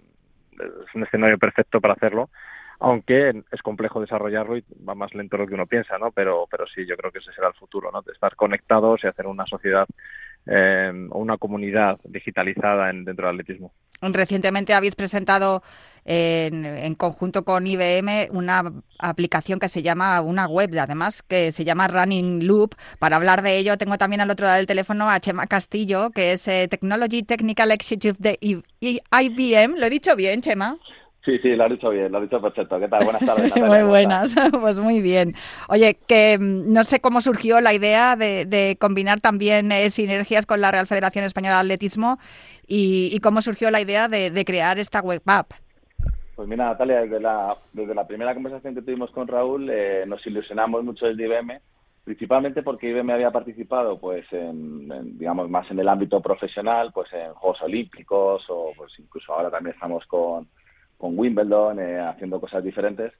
es 0.52 0.94
un 0.94 1.02
escenario 1.04 1.38
perfecto 1.38 1.80
para 1.80 1.94
hacerlo 1.94 2.28
aunque 2.80 3.42
es 3.50 3.62
complejo 3.62 4.00
desarrollarlo 4.00 4.56
y 4.56 4.64
va 4.88 4.94
más 4.94 5.12
lento 5.14 5.36
de 5.36 5.42
lo 5.42 5.48
que 5.48 5.54
uno 5.54 5.66
piensa, 5.66 5.98
¿no? 5.98 6.12
Pero, 6.12 6.46
pero 6.50 6.64
sí, 6.66 6.86
yo 6.86 6.96
creo 6.96 7.10
que 7.10 7.18
ese 7.18 7.32
será 7.32 7.48
el 7.48 7.54
futuro, 7.54 7.90
¿no? 7.90 8.02
De 8.02 8.12
estar 8.12 8.36
conectados 8.36 9.00
y 9.02 9.08
hacer 9.08 9.26
una 9.26 9.46
sociedad 9.46 9.86
eh, 10.46 11.08
o 11.10 11.18
una 11.18 11.38
comunidad 11.38 11.98
digitalizada 12.04 12.90
en, 12.90 13.04
dentro 13.04 13.26
del 13.26 13.40
atletismo. 13.40 13.72
Recientemente 14.00 14.74
habéis 14.74 14.94
presentado 14.94 15.62
en, 16.04 16.64
en 16.64 16.94
conjunto 16.94 17.44
con 17.44 17.66
IBM 17.66 18.28
una 18.30 18.62
aplicación 19.00 19.58
que 19.58 19.68
se 19.68 19.82
llama, 19.82 20.20
una 20.20 20.46
web 20.46 20.70
además, 20.78 21.22
que 21.24 21.50
se 21.50 21.64
llama 21.64 21.88
Running 21.88 22.46
Loop. 22.46 22.76
Para 23.00 23.16
hablar 23.16 23.42
de 23.42 23.58
ello 23.58 23.76
tengo 23.76 23.98
también 23.98 24.20
al 24.20 24.30
otro 24.30 24.46
lado 24.46 24.58
del 24.58 24.66
teléfono 24.66 25.10
a 25.10 25.18
Chema 25.18 25.48
Castillo, 25.48 26.10
que 26.12 26.32
es 26.32 26.46
eh, 26.46 26.68
Technology 26.70 27.24
Technical 27.24 27.72
Executive 27.72 28.16
de 28.20 28.38
IBM. 28.40 29.78
¿Lo 29.78 29.86
he 29.86 29.90
dicho 29.90 30.14
bien, 30.14 30.40
Chema? 30.42 30.78
Sí, 31.28 31.38
sí, 31.40 31.56
lo 31.56 31.64
has 31.64 31.70
dicho 31.70 31.90
bien, 31.90 32.10
lo 32.10 32.16
has 32.16 32.24
dicho 32.24 32.40
perfecto. 32.40 32.80
¿Qué 32.80 32.88
tal? 32.88 33.04
Buenas 33.04 33.22
tardes. 33.22 33.44
Natalia, 33.54 33.68
Muy 33.68 33.78
¿cómo 33.80 33.90
buenas, 33.90 34.34
pues 34.62 34.80
muy 34.80 35.02
bien. 35.02 35.34
Oye, 35.68 35.98
que 36.06 36.38
mm, 36.40 36.72
no 36.72 36.84
sé 36.84 37.00
cómo 37.00 37.20
surgió 37.20 37.60
la 37.60 37.74
idea 37.74 38.16
de, 38.16 38.46
de 38.46 38.78
combinar 38.80 39.20
también 39.20 39.70
eh, 39.70 39.90
sinergias 39.90 40.46
con 40.46 40.62
la 40.62 40.70
Real 40.70 40.86
Federación 40.86 41.26
Española 41.26 41.56
de 41.56 41.60
Atletismo 41.60 42.18
y, 42.66 43.10
y 43.12 43.20
cómo 43.20 43.42
surgió 43.42 43.70
la 43.70 43.82
idea 43.82 44.08
de, 44.08 44.30
de 44.30 44.44
crear 44.46 44.78
esta 44.78 45.00
web 45.00 45.20
app. 45.26 45.52
Pues 46.34 46.48
mira, 46.48 46.64
Natalia, 46.64 47.02
desde 47.02 47.20
la, 47.20 47.58
desde 47.74 47.94
la 47.94 48.06
primera 48.06 48.32
conversación 48.32 48.74
que 48.74 48.80
tuvimos 48.80 49.10
con 49.10 49.28
Raúl, 49.28 49.68
eh, 49.68 50.04
nos 50.06 50.26
ilusionamos 50.26 50.82
mucho 50.82 51.04
desde 51.04 51.26
IBM, 51.26 51.60
principalmente 52.04 52.62
porque 52.62 52.88
IBM 52.88 53.12
había 53.12 53.30
participado, 53.30 53.98
pues, 53.98 54.24
en, 54.32 54.90
en, 54.90 55.18
digamos, 55.18 55.50
más 55.50 55.70
en 55.70 55.78
el 55.78 55.90
ámbito 55.90 56.22
profesional, 56.22 56.90
pues, 56.94 57.12
en 57.12 57.34
Juegos 57.34 57.60
Olímpicos 57.60 58.46
o, 58.48 58.72
pues, 58.74 58.92
incluso 58.98 59.34
ahora 59.34 59.50
también 59.50 59.74
estamos 59.74 60.06
con, 60.06 60.48
con 60.98 61.18
Wimbledon, 61.18 61.80
eh, 61.80 62.00
haciendo 62.00 62.40
cosas 62.40 62.62
diferentes. 62.62 63.12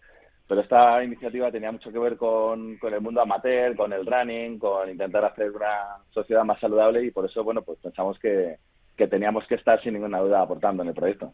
Pero 0.46 0.62
esta 0.62 1.02
iniciativa 1.04 1.50
tenía 1.50 1.70
mucho 1.70 1.92
que 1.92 1.98
ver 1.98 2.16
con, 2.16 2.78
con 2.78 2.92
el 2.92 3.00
mundo 3.00 3.20
amateur, 3.20 3.76
con 3.76 3.92
el 3.92 4.06
running, 4.06 4.58
con 4.58 4.90
intentar 4.90 5.24
hacer 5.24 5.50
una 5.50 5.98
sociedad 6.10 6.44
más 6.44 6.58
saludable 6.58 7.04
y 7.04 7.10
por 7.10 7.26
eso, 7.26 7.44
bueno, 7.44 7.62
pues 7.62 7.78
pensamos 7.80 8.18
que, 8.18 8.56
que 8.96 9.06
teníamos 9.06 9.46
que 9.46 9.56
estar 9.56 9.80
sin 9.82 9.94
ninguna 9.94 10.20
duda 10.20 10.42
aportando 10.42 10.82
en 10.82 10.88
el 10.88 10.94
proyecto. 10.94 11.32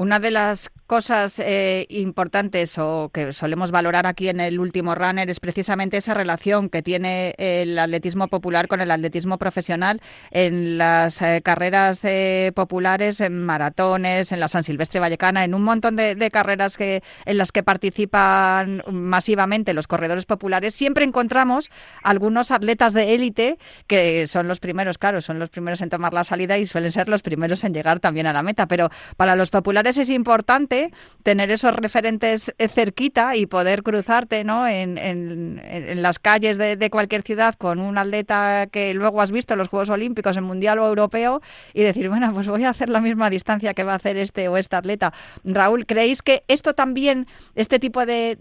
Una 0.00 0.18
de 0.18 0.30
las 0.30 0.70
cosas 0.86 1.38
eh, 1.38 1.84
importantes 1.90 2.78
o 2.78 3.10
que 3.12 3.34
solemos 3.34 3.70
valorar 3.70 4.06
aquí 4.06 4.30
en 4.30 4.40
el 4.40 4.58
último 4.58 4.94
runner 4.94 5.28
es 5.28 5.40
precisamente 5.40 5.98
esa 5.98 6.14
relación 6.14 6.70
que 6.70 6.80
tiene 6.80 7.34
el 7.36 7.78
atletismo 7.78 8.28
popular 8.28 8.66
con 8.66 8.80
el 8.80 8.90
atletismo 8.90 9.36
profesional 9.36 10.00
en 10.30 10.78
las 10.78 11.20
eh, 11.20 11.42
carreras 11.44 12.00
eh, 12.04 12.50
populares, 12.54 13.20
en 13.20 13.44
maratones, 13.44 14.32
en 14.32 14.40
la 14.40 14.48
San 14.48 14.64
Silvestre 14.64 15.00
Vallecana, 15.00 15.44
en 15.44 15.52
un 15.52 15.64
montón 15.64 15.96
de, 15.96 16.30
carreras 16.32 16.78
que, 16.78 17.02
en 17.26 17.36
las 17.36 17.52
que 17.52 17.62
participan 17.62 18.82
masivamente 18.90 19.74
los 19.74 19.86
corredores 19.86 20.24
populares. 20.24 20.74
Siempre 20.74 21.04
encontramos 21.04 21.70
algunos 22.02 22.52
atletas 22.52 22.94
de 22.94 23.14
élite 23.14 23.58
que 23.86 24.26
son 24.26 24.48
los 24.48 24.60
primeros, 24.60 24.96
claro, 24.96 25.20
son 25.20 25.38
los 25.38 25.50
primeros 25.50 25.82
en 25.82 25.90
tomar 25.90 26.14
la 26.14 26.24
salida 26.24 26.56
y 26.56 26.64
suelen 26.64 26.90
ser 26.90 27.10
los 27.10 27.20
primeros 27.20 27.64
en 27.64 27.74
llegar 27.74 28.00
también 28.00 28.26
a 28.26 28.32
la 28.32 28.42
meta. 28.42 28.66
Pero 28.66 28.88
para 29.18 29.36
los 29.36 29.50
populares 29.50 29.89
es 29.98 30.10
importante 30.10 30.92
tener 31.22 31.50
esos 31.50 31.74
referentes 31.74 32.52
cerquita 32.72 33.36
y 33.36 33.46
poder 33.46 33.82
cruzarte 33.82 34.44
¿no? 34.44 34.66
en, 34.66 35.60
las 36.02 36.18
calles 36.18 36.58
de, 36.58 36.90
cualquier 36.90 37.22
ciudad 37.22 37.54
con 37.54 37.78
un 37.80 37.98
atleta 37.98 38.66
que 38.70 38.94
luego 38.94 39.20
has 39.20 39.32
visto 39.32 39.54
en 39.54 39.58
los 39.58 39.68
Juegos 39.68 39.90
Olímpicos, 39.90 40.36
en 40.36 40.44
Mundial 40.44 40.78
o 40.78 40.86
Europeo, 40.86 41.40
y 41.74 41.82
decir, 41.82 42.08
bueno, 42.08 42.32
pues 42.32 42.48
voy 42.48 42.64
a 42.64 42.70
hacer 42.70 42.88
la 42.88 43.00
misma 43.00 43.30
distancia 43.30 43.74
que 43.74 43.84
va 43.84 43.92
a 43.92 43.96
hacer 43.96 44.16
este 44.16 44.48
o 44.48 44.56
esta 44.56 44.78
atleta. 44.78 45.12
Raúl, 45.44 45.86
¿creéis 45.86 46.22
que 46.22 46.42
esto 46.48 46.74
también, 46.74 47.26
este 47.54 47.78
tipo 47.78 48.06
de, 48.06 48.36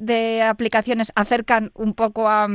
aplicaciones 0.48 1.12
acercan 1.16 1.72
un 1.74 1.94
poco 1.94 2.28
a, 2.28 2.48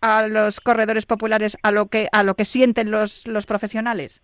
a, 0.00 0.26
los 0.26 0.60
corredores 0.60 1.06
populares 1.06 1.56
a 1.62 1.70
lo 1.70 1.86
que, 1.86 2.08
a 2.12 2.22
lo 2.22 2.34
que 2.34 2.44
sienten 2.44 2.90
los 2.90 3.24
profesionales? 3.46 4.22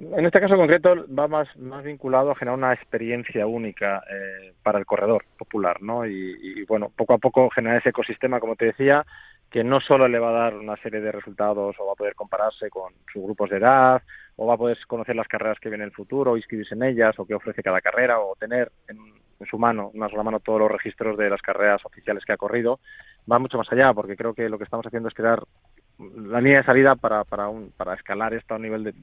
En 0.00 0.24
este 0.24 0.40
caso 0.40 0.56
concreto 0.56 0.94
va 1.14 1.28
más, 1.28 1.54
más 1.58 1.84
vinculado 1.84 2.30
a 2.30 2.34
generar 2.34 2.56
una 2.56 2.72
experiencia 2.72 3.46
única 3.46 4.02
eh, 4.10 4.54
para 4.62 4.78
el 4.78 4.86
corredor 4.86 5.26
popular, 5.36 5.82
¿no? 5.82 6.06
Y, 6.06 6.64
bueno, 6.66 6.90
poco 6.96 7.12
a 7.12 7.18
poco 7.18 7.50
generar 7.50 7.78
ese 7.78 7.90
ecosistema, 7.90 8.40
como 8.40 8.56
te 8.56 8.66
decía, 8.66 9.04
que 9.50 9.62
no 9.62 9.78
solo 9.80 10.08
le 10.08 10.18
va 10.18 10.30
a 10.30 10.44
dar 10.44 10.54
una 10.54 10.76
serie 10.76 11.00
de 11.00 11.12
resultados 11.12 11.76
o 11.78 11.86
va 11.86 11.92
a 11.92 11.96
poder 11.96 12.14
compararse 12.14 12.70
con 12.70 12.94
sus 13.12 13.22
grupos 13.22 13.50
de 13.50 13.58
edad 13.58 14.02
o 14.36 14.46
va 14.46 14.54
a 14.54 14.58
poder 14.58 14.78
conocer 14.86 15.16
las 15.16 15.28
carreras 15.28 15.58
que 15.60 15.68
vienen 15.68 15.84
en 15.84 15.90
el 15.90 15.96
futuro, 15.96 16.36
inscribirse 16.36 16.74
en 16.74 16.84
ellas 16.84 17.18
o 17.18 17.26
qué 17.26 17.34
ofrece 17.34 17.62
cada 17.62 17.82
carrera 17.82 18.20
o 18.20 18.36
tener 18.36 18.72
en, 18.88 18.98
su 19.50 19.58
mano, 19.58 19.90
una 19.94 20.08
sola 20.08 20.22
mano, 20.22 20.40
todos 20.40 20.60
los 20.60 20.70
registros 20.70 21.18
de 21.18 21.28
las 21.28 21.42
carreras 21.42 21.84
oficiales 21.84 22.24
que 22.24 22.32
ha 22.32 22.36
corrido, 22.36 22.78
va 23.30 23.38
mucho 23.38 23.58
más 23.58 23.70
allá 23.72 23.92
porque 23.92 24.16
creo 24.16 24.34
que 24.34 24.48
lo 24.48 24.56
que 24.56 24.64
estamos 24.64 24.86
haciendo 24.86 25.08
es 25.08 25.14
crear 25.14 25.42
la 26.14 26.40
línea 26.40 26.58
de 26.58 26.64
salida 26.64 26.94
para, 26.96 27.24
para, 27.24 27.48
un, 27.48 27.72
para 27.76 27.94
escalar 27.94 28.34
esto 28.34 28.54
a 28.54 28.56
un 28.56 28.62
nivel 28.62 28.84
de, 28.84 28.94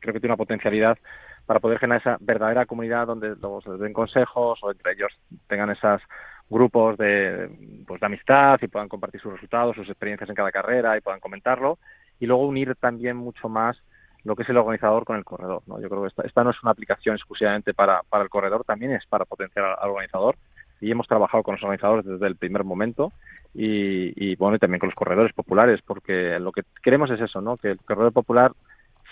creo 0.00 0.14
que 0.14 0.20
tiene 0.20 0.32
una 0.32 0.36
potencialidad 0.36 0.98
para 1.44 1.60
poder 1.60 1.78
generar 1.78 2.00
esa 2.00 2.16
verdadera 2.20 2.66
comunidad 2.66 3.06
donde 3.06 3.36
se 3.36 3.70
den 3.72 3.92
consejos 3.92 4.58
o 4.62 4.70
entre 4.70 4.92
ellos 4.92 5.12
tengan 5.46 5.70
esos 5.70 6.02
grupos 6.48 6.96
de, 6.96 7.84
pues, 7.86 8.00
de 8.00 8.06
amistad 8.06 8.58
y 8.62 8.68
puedan 8.68 8.88
compartir 8.88 9.20
sus 9.20 9.32
resultados, 9.32 9.76
sus 9.76 9.88
experiencias 9.88 10.28
en 10.28 10.36
cada 10.36 10.50
carrera 10.50 10.96
y 10.96 11.00
puedan 11.00 11.20
comentarlo 11.20 11.78
y 12.18 12.26
luego 12.26 12.46
unir 12.46 12.74
también 12.76 13.16
mucho 13.16 13.48
más 13.48 13.76
lo 14.24 14.34
que 14.34 14.42
es 14.42 14.48
el 14.48 14.56
organizador 14.56 15.04
con 15.04 15.16
el 15.16 15.24
corredor. 15.24 15.62
¿no? 15.66 15.80
Yo 15.80 15.88
creo 15.88 16.02
que 16.02 16.08
esta, 16.08 16.22
esta 16.22 16.42
no 16.42 16.50
es 16.50 16.60
una 16.62 16.72
aplicación 16.72 17.14
exclusivamente 17.14 17.74
para, 17.74 18.02
para 18.08 18.24
el 18.24 18.30
corredor, 18.30 18.64
también 18.64 18.92
es 18.92 19.06
para 19.06 19.24
potenciar 19.24 19.76
al 19.78 19.90
organizador 19.90 20.36
y 20.80 20.90
hemos 20.90 21.06
trabajado 21.06 21.42
con 21.42 21.54
los 21.54 21.62
organizadores 21.62 22.04
desde 22.04 22.26
el 22.26 22.36
primer 22.36 22.64
momento 22.64 23.12
y, 23.54 24.36
bueno, 24.36 24.56
y 24.56 24.58
también 24.58 24.80
con 24.80 24.88
los 24.88 24.94
corredores 24.94 25.32
populares, 25.32 25.80
porque 25.86 26.38
lo 26.38 26.52
que 26.52 26.62
queremos 26.82 27.10
es 27.10 27.20
eso, 27.20 27.40
¿no? 27.40 27.56
Que 27.56 27.70
el 27.70 27.78
corredor 27.78 28.12
popular 28.12 28.52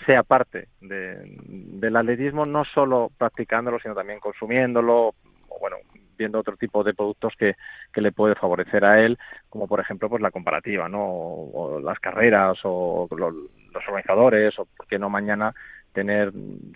sea 0.05 0.21
parte 0.23 0.67
de, 0.81 1.37
del 1.47 1.95
atletismo, 1.95 2.45
no 2.45 2.63
solo 2.65 3.11
practicándolo, 3.17 3.79
sino 3.79 3.95
también 3.95 4.19
consumiéndolo, 4.19 5.15
o 5.47 5.59
bueno, 5.59 5.77
viendo 6.17 6.39
otro 6.39 6.57
tipo 6.57 6.83
de 6.83 6.93
productos 6.93 7.33
que, 7.37 7.55
que 7.91 8.01
le 8.01 8.11
puede 8.11 8.35
favorecer 8.35 8.85
a 8.85 9.03
él, 9.03 9.17
como 9.49 9.67
por 9.67 9.79
ejemplo 9.79 10.09
pues 10.09 10.21
la 10.21 10.31
comparativa, 10.31 10.87
¿no? 10.89 11.03
O, 11.03 11.79
las 11.79 11.99
carreras, 11.99 12.57
o 12.63 13.07
los 13.11 13.87
organizadores, 13.87 14.57
o 14.59 14.65
por 14.77 14.87
qué 14.87 14.99
no 14.99 15.09
mañana 15.09 15.53
tener 15.93 16.31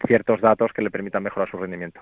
ciertos 0.07 0.41
datos 0.41 0.71
que 0.73 0.81
le 0.81 0.89
permitan 0.89 1.23
mejorar 1.23 1.49
su 1.51 1.57
rendimiento. 1.57 1.99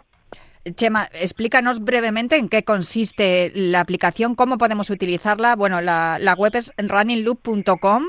Chema, 0.75 1.05
explícanos 1.13 1.83
brevemente 1.83 2.37
en 2.37 2.49
qué 2.49 2.63
consiste 2.63 3.51
la 3.55 3.79
aplicación, 3.79 4.35
cómo 4.35 4.57
podemos 4.57 4.89
utilizarla. 4.89 5.55
Bueno, 5.55 5.81
la, 5.81 6.35
web 6.37 6.55
es 6.55 6.73
runningloop.com, 6.77 8.03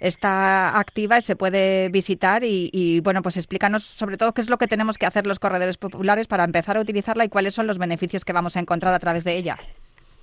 está 0.00 0.78
activa 0.78 1.18
y 1.18 1.22
se 1.22 1.36
puede 1.36 1.88
visitar. 1.88 2.42
Y, 2.44 3.00
bueno, 3.00 3.22
pues 3.22 3.36
explícanos 3.36 3.84
sobre 3.84 4.16
todo 4.16 4.32
qué 4.32 4.40
es 4.40 4.50
lo 4.50 4.58
que 4.58 4.66
tenemos 4.66 4.98
que 4.98 5.06
hacer 5.06 5.26
los 5.26 5.38
corredores 5.38 5.76
populares 5.76 6.26
para 6.26 6.44
empezar 6.44 6.76
a 6.76 6.80
utilizarla 6.80 7.24
y 7.24 7.28
cuáles 7.28 7.54
son 7.54 7.66
los 7.66 7.78
beneficios 7.78 8.24
que 8.24 8.32
vamos 8.32 8.56
a 8.56 8.60
encontrar 8.60 8.94
a 8.94 8.98
través 8.98 9.24
de 9.24 9.36
ella. 9.36 9.56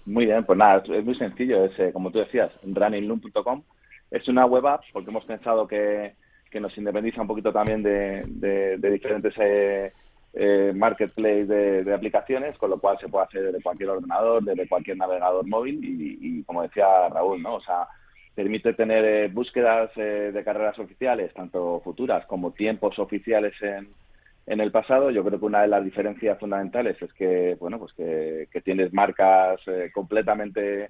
Muy 0.05 0.25
bien, 0.25 0.43
pues 0.43 0.57
nada, 0.57 0.83
es 0.85 1.05
muy 1.05 1.15
sencillo. 1.15 1.65
Es, 1.65 1.79
eh, 1.79 1.91
como 1.93 2.11
tú 2.11 2.19
decías, 2.19 2.51
runningloop.com 2.63 3.63
es 4.09 4.27
una 4.27 4.45
web 4.45 4.67
app 4.67 4.83
porque 4.91 5.09
hemos 5.09 5.25
pensado 5.25 5.67
que 5.67 6.13
que 6.51 6.59
nos 6.59 6.77
independiza 6.77 7.21
un 7.21 7.27
poquito 7.27 7.51
también 7.51 7.81
de, 7.81 8.77
diferentes 8.77 9.33
eh, 9.39 9.93
eh, 10.33 10.71
marketplace 10.75 11.45
de, 11.45 11.93
aplicaciones, 11.93 12.57
con 12.57 12.69
lo 12.69 12.79
cual 12.79 12.97
se 12.99 13.09
puede 13.09 13.25
hacer 13.25 13.43
desde 13.43 13.61
cualquier 13.61 13.89
ordenador, 13.89 14.43
desde 14.43 14.67
cualquier 14.67 14.97
navegador 14.97 15.45
móvil 15.47 15.79
y, 15.83 16.43
como 16.43 16.63
decía 16.63 17.09
Raúl, 17.09 17.41
¿no? 17.41 17.55
O 17.55 17.61
sea, 17.61 17.87
permite 18.33 18.73
tener 18.73 19.03
eh, 19.03 19.27
búsquedas 19.27 19.93
de 19.95 20.41
carreras 20.45 20.79
oficiales, 20.79 21.33
tanto 21.33 21.81
futuras 21.83 22.25
como 22.27 22.51
tiempos 22.51 22.97
oficiales 22.97 23.53
en, 23.61 23.89
en 24.47 24.61
el 24.61 24.71
pasado. 24.71 25.11
Yo 25.11 25.23
creo 25.23 25.39
que 25.39 25.45
una 25.45 25.63
de 25.63 25.67
las 25.67 25.83
diferencias 25.83 26.39
fundamentales 26.39 27.01
es 27.01 27.11
que, 27.13 27.57
bueno, 27.59 27.77
pues 27.79 27.93
que, 27.93 28.47
que 28.51 28.61
tienes 28.61 28.93
marcas 28.93 29.59
completamente 29.93 30.89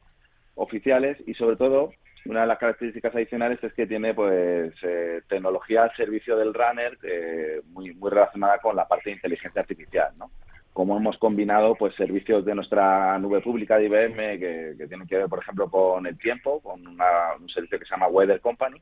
oficiales 0.55 1.17
y 1.25 1.33
sobre 1.33 1.55
todo 1.55 1.91
una 2.25 2.41
de 2.41 2.47
las 2.47 2.59
características 2.59 3.15
adicionales 3.15 3.63
es 3.63 3.73
que 3.73 3.87
tiene 3.87 4.13
pues 4.13 4.73
eh, 4.83 5.21
tecnología 5.27 5.83
al 5.83 5.95
servicio 5.95 6.37
del 6.37 6.53
runner 6.53 6.97
eh, 7.03 7.61
muy 7.67 7.93
muy 7.95 8.09
relacionada 8.09 8.59
con 8.59 8.75
la 8.75 8.87
parte 8.87 9.09
de 9.09 9.15
inteligencia 9.15 9.61
artificial, 9.61 10.11
¿no? 10.17 10.31
Como 10.73 10.95
hemos 10.95 11.17
combinado 11.17 11.75
pues 11.75 11.95
servicios 11.95 12.45
de 12.45 12.55
nuestra 12.55 13.17
nube 13.19 13.41
pública 13.41 13.77
de 13.77 13.85
IBM 13.85 14.39
que, 14.39 14.87
tienen 14.87 15.07
que 15.07 15.17
ver, 15.17 15.27
por 15.27 15.39
ejemplo, 15.39 15.69
con 15.69 16.05
el 16.07 16.17
tiempo, 16.17 16.61
con 16.61 16.87
un 16.87 17.49
servicio 17.49 17.77
que 17.77 17.85
se 17.85 17.91
llama 17.91 18.07
Weather 18.07 18.39
Company, 18.39 18.81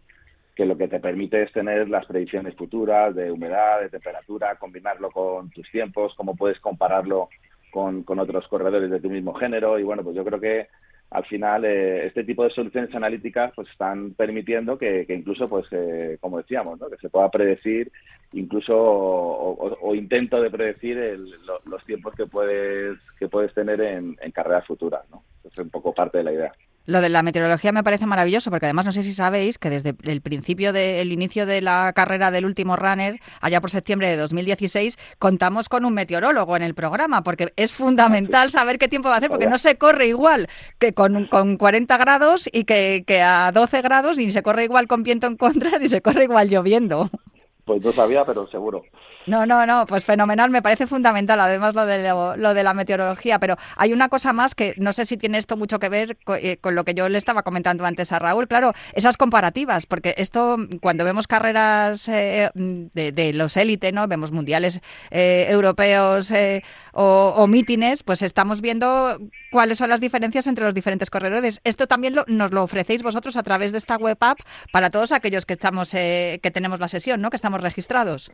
que 0.56 0.66
lo 0.66 0.78
que 0.78 0.88
te 0.88 1.00
permite 1.00 1.42
es 1.42 1.52
tener 1.52 1.90
las 1.90 2.06
predicciones 2.06 2.54
futuras 2.56 3.16
de 3.16 3.32
humedad, 3.32 3.82
de 3.82 3.90
temperatura, 3.90 4.56
combinarlo 4.58 5.10
con 5.10 5.50
tus 5.50 5.68
tiempos, 5.72 6.14
cómo 6.16 6.36
puedes 6.36 6.60
compararlo 6.60 7.30
con, 7.72 8.04
con 8.04 8.20
otros 8.20 8.48
corredores 8.48 8.92
de 8.92 9.00
tu 9.00 9.10
mismo 9.10 9.34
género 9.34 9.80
y 9.80 9.84
bueno, 9.84 10.04
pues 10.04 10.16
yo 10.16 10.24
creo 10.24 10.40
que 10.40 10.68
al 11.12 11.26
final 11.26 11.66
eh, 11.66 12.08
este 12.08 12.24
tipo 12.24 12.44
de 12.44 12.52
soluciones 12.52 12.94
analíticas 12.94 13.52
pues 13.56 13.68
están 13.70 14.14
permitiendo 14.14 14.78
que, 14.78 15.06
incluso 15.10 15.50
pues 15.50 15.66
eh, 15.72 16.18
como 16.22 16.38
decíamos 16.38 16.80
¿no? 16.80 16.90
que 16.90 16.98
se 16.98 17.10
pueda 17.10 17.30
predecir 17.30 17.92
incluso 18.34 18.76
o, 18.78 19.96
intento 19.96 20.40
de 20.40 20.52
predecir 20.52 21.20
los 21.66 21.84
tiempos 21.86 22.14
que 22.16 22.28
puedes 22.28 23.00
que 23.18 23.28
puedes 23.28 23.54
tener 23.54 23.82
en, 23.82 24.18
en 24.22 24.32
carreras 24.32 24.68
futuras 24.68 25.02
no 25.10 25.24
es 25.44 25.58
un 25.58 25.70
poco 25.70 25.94
parte 25.94 26.20
de 26.20 26.24
la 26.24 26.34
idea 26.34 26.54
lo 26.90 27.02
de 27.02 27.10
la 27.10 27.22
meteorología 27.22 27.72
me 27.72 27.84
parece 27.84 28.08
maravilloso 28.08 28.50
porque 28.50 28.66
además 28.66 28.86
no 28.86 28.92
sé 28.92 29.04
si 29.04 29.14
sabéis 29.14 29.60
que 29.60 29.70
desde 29.70 29.96
el 30.04 30.22
principio 30.22 30.74
del 30.74 31.12
inicio 31.12 31.46
de 31.46 31.62
la 31.62 31.94
carrera 31.94 32.32
del 32.32 32.46
último 32.46 32.76
runner, 32.76 33.20
allá 33.42 33.62
por 33.62 33.70
septiembre 33.70 34.10
de 34.10 34.18
2016, 34.18 34.98
contamos 35.20 35.70
con 35.70 35.86
un 35.86 35.94
meteorólogo 35.94 36.56
en 36.56 36.64
el 36.64 36.74
programa 36.74 37.22
porque 37.22 37.54
es 37.56 37.72
fundamental 37.72 38.50
saber 38.50 38.80
qué 38.80 38.88
tiempo 38.88 39.08
va 39.08 39.16
a 39.16 39.18
hacer 39.20 39.30
porque 39.30 39.46
no 39.46 39.60
se 39.60 39.78
corre 39.78 40.08
igual 40.08 40.48
que 40.80 40.94
con, 40.96 41.28
con 41.28 41.58
40 41.58 41.96
grados 41.98 42.50
y 42.52 42.64
que, 42.64 43.04
que 43.06 43.22
a 43.22 43.52
12 43.52 43.82
grados 43.84 44.18
ni 44.18 44.32
se 44.32 44.42
corre 44.42 44.64
igual 44.64 44.88
con 44.88 45.04
viento 45.04 45.28
en 45.28 45.38
contra 45.38 45.78
ni 45.80 45.88
se 45.88 46.02
corre 46.02 46.24
igual 46.24 46.50
lloviendo. 46.50 47.10
Pues 47.66 47.84
no 47.84 47.92
sabía, 47.92 48.26
pero 48.26 48.48
seguro. 48.48 48.84
No, 49.30 49.46
no, 49.46 49.64
no, 49.68 49.86
pues 49.86 50.06
fenomenal, 50.06 50.50
me 50.50 50.64
parece 50.64 50.88
fundamental, 50.88 51.40
además 51.40 51.76
lo 51.76 51.86
de, 51.86 52.02
lo, 52.10 52.54
de 52.56 52.64
la 52.64 52.74
meteorología, 52.74 53.38
pero 53.38 53.58
hay 53.76 53.94
una 53.94 54.10
cosa 54.10 54.34
más 54.34 54.56
que 54.56 54.74
no 54.78 54.92
sé 54.92 55.06
si 55.06 55.18
tiene 55.18 55.38
esto 55.38 55.56
mucho 55.56 55.78
que 55.78 55.88
ver 55.88 56.18
eh, 56.42 56.58
con, 56.58 56.74
lo 56.74 56.84
que 56.84 56.96
yo 56.96 57.08
le 57.10 57.20
estaba 57.20 57.44
comentando 57.44 57.86
antes 57.86 58.12
a 58.12 58.18
Raúl, 58.18 58.48
claro, 58.48 58.74
esas 58.94 59.18
comparativas, 59.18 59.86
porque 59.86 60.16
esto, 60.18 60.58
cuando 60.82 61.06
vemos 61.06 61.28
carreras 61.28 62.08
eh, 62.08 62.50
de, 62.56 63.34
los 63.34 63.56
élites, 63.56 63.94
¿no? 63.94 64.08
Vemos 64.08 64.32
mundiales 64.32 64.82
eh, 65.12 65.46
europeos 65.50 66.34
o, 66.94 67.34
o, 67.38 67.46
mítines, 67.46 68.02
pues 68.02 68.24
estamos 68.24 68.62
viendo 68.62 69.20
cuáles 69.52 69.78
son 69.78 69.90
las 69.90 70.02
diferencias 70.02 70.48
entre 70.48 70.66
los 70.66 70.74
diferentes 70.74 71.12
corredores. 71.12 71.62
Esto 71.64 71.86
también 71.86 72.16
nos 72.26 72.52
lo 72.52 72.64
ofrecéis 72.64 73.04
vosotros 73.04 73.38
a 73.38 73.44
través 73.44 73.72
de 73.74 73.78
esta 73.78 73.96
web 73.98 74.18
app 74.22 74.40
para 74.72 74.90
todos 74.90 75.12
aquellos 75.12 75.46
que 75.46 75.54
estamos, 75.54 75.92
que 75.92 76.52
tenemos 76.52 76.80
la 76.80 76.88
sesión, 76.88 77.22
¿no? 77.22 77.30
Que 77.30 77.36
estamos 77.36 77.62
registrados. 77.62 78.32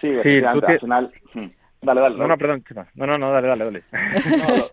Sí, 0.00 0.10
sí 0.22 0.44
al 0.44 0.78
final... 0.80 1.12
Hmm. 1.34 1.50
Dale, 1.82 2.00
dale. 2.00 2.16
No, 2.16 2.26
no, 2.26 2.38
perdón, 2.38 2.64
No, 2.94 3.06
no, 3.06 3.18
no, 3.18 3.32
dale, 3.32 3.48
dale, 3.48 3.64
dale. 3.64 3.82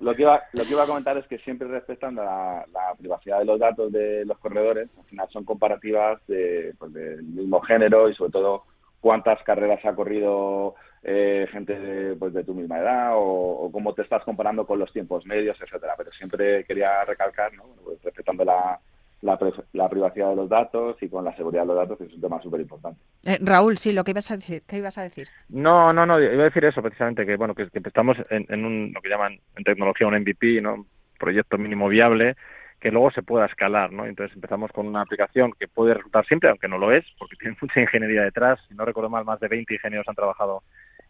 lo, 0.01 0.15
que 0.15 0.21
iba, 0.23 0.41
lo 0.53 0.63
que 0.63 0.71
iba 0.71 0.83
a 0.83 0.87
comentar 0.87 1.17
es 1.17 1.27
que 1.27 1.37
siempre 1.39 1.67
respetando 1.67 2.23
la, 2.23 2.65
privacidad 2.97 3.39
de 3.39 3.45
los 3.45 3.59
datos 3.59 3.91
de 3.91 4.25
los 4.25 4.37
corredores, 4.39 4.89
al 4.97 5.05
final 5.05 5.27
son 5.29 5.43
comparativas 5.43 6.25
de, 6.27 6.73
pues, 6.79 6.93
del 6.93 7.21
mismo 7.23 7.61
género 7.61 8.09
y 8.09 8.15
sobre 8.15 8.31
todo 8.31 8.63
cuántas 8.99 9.43
carreras 9.43 9.83
ha 9.85 9.93
corrido 9.93 10.75
eh, 11.03 11.45
gente 11.51 11.77
de, 11.77 12.15
pues, 12.15 12.33
de 12.33 12.43
tu 12.45 12.53
misma 12.53 12.79
edad 12.79 13.15
o, 13.15 13.19
o 13.19 13.71
cómo 13.71 13.93
te 13.93 14.01
estás 14.01 14.23
comparando 14.23 14.65
con 14.65 14.79
los 14.79 14.91
tiempos 14.91 15.25
medios, 15.25 15.57
etcétera. 15.61 15.93
Pero 15.97 16.11
siempre 16.13 16.63
quería 16.63 17.03
recalcar, 17.03 17.53
¿no? 17.53 17.65
Pues, 17.83 18.01
respetando 18.01 18.45
la, 18.45 18.79
la, 19.23 19.39
la 19.71 19.89
privacidad 19.89 20.29
de 20.29 20.35
los 20.35 20.49
datos 20.49 20.97
y 21.01 21.07
con 21.07 21.23
la 21.23 21.35
seguridad 21.35 21.63
de 21.63 21.67
los 21.67 21.77
datos, 21.77 21.97
que 21.97 22.03
es 22.05 22.13
un 22.13 22.21
tema 22.21 22.41
súper 22.41 22.59
importante. 22.59 22.99
Eh, 23.23 23.39
Raúl, 23.41 23.77
sí, 23.77 23.93
lo 23.93 24.03
que 24.03 24.11
ibas 24.11 24.29
a 24.29 24.35
decir. 24.35 24.63
¿Qué 24.67 24.77
ibas 24.77 24.97
a 24.97 25.03
decir? 25.03 25.29
No, 25.49 25.93
no, 25.93 26.05
no, 26.05 26.19
iba 26.21 26.43
a 26.43 26.45
decir 26.45 26.65
eso 26.65 26.81
precisamente, 26.81 27.25
que 27.25 27.37
bueno, 27.37 27.55
que, 27.55 27.69
que 27.69 27.79
estamos 27.79 28.17
en, 28.29 28.45
en 28.49 28.65
un, 28.65 28.91
lo 28.93 29.01
que 29.01 29.09
llaman 29.09 29.39
en 29.55 29.63
tecnología 29.63 30.07
un 30.07 30.19
MVP, 30.19 30.61
¿no? 30.61 30.73
Un 30.75 30.87
proyecto 31.17 31.57
mínimo 31.57 31.87
viable 31.87 32.35
que 32.81 32.91
luego 32.91 33.11
se 33.11 33.23
pueda 33.23 33.45
escalar, 33.45 33.93
¿no? 33.93 34.05
Entonces 34.05 34.35
empezamos 34.35 34.69
con 34.73 34.87
una 34.87 35.01
aplicación 35.01 35.53
que 35.57 35.69
puede 35.69 35.93
resultar 35.93 36.25
simple, 36.27 36.49
aunque 36.49 36.67
no 36.67 36.77
lo 36.77 36.91
es, 36.91 37.05
porque 37.17 37.35
tiene 37.39 37.55
mucha 37.61 37.79
ingeniería 37.79 38.23
detrás. 38.23 38.59
Si 38.67 38.75
no 38.75 38.83
recuerdo 38.83 39.09
mal, 39.09 39.23
más 39.23 39.39
de 39.39 39.47
20 39.47 39.73
ingenieros 39.73 40.07
han 40.09 40.15
trabajado 40.15 40.63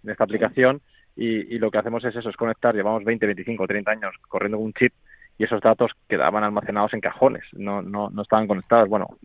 en 0.03 0.11
esta 0.11 0.23
aplicación 0.23 0.81
y, 1.15 1.55
y 1.55 1.57
lo 1.57 1.71
que 1.71 1.79
hacemos 1.79 2.05
es 2.05 2.15
eso, 2.15 2.29
es 2.29 2.35
conectar, 2.35 2.75
llevamos 2.75 3.03
20, 3.03 3.25
25, 3.25 3.65
30 3.65 3.91
años 3.91 4.15
corriendo 4.27 4.57
con 4.57 4.67
un 4.67 4.73
chip 4.73 4.93
y 5.37 5.43
esos 5.45 5.61
datos 5.61 5.91
quedaban 6.07 6.43
almacenados 6.43 6.93
en 6.93 7.01
cajones, 7.01 7.43
no, 7.53 7.81
no, 7.81 8.09
no 8.09 8.21
estaban 8.21 8.47
conectados. 8.47 8.87
Bueno, 8.87 9.17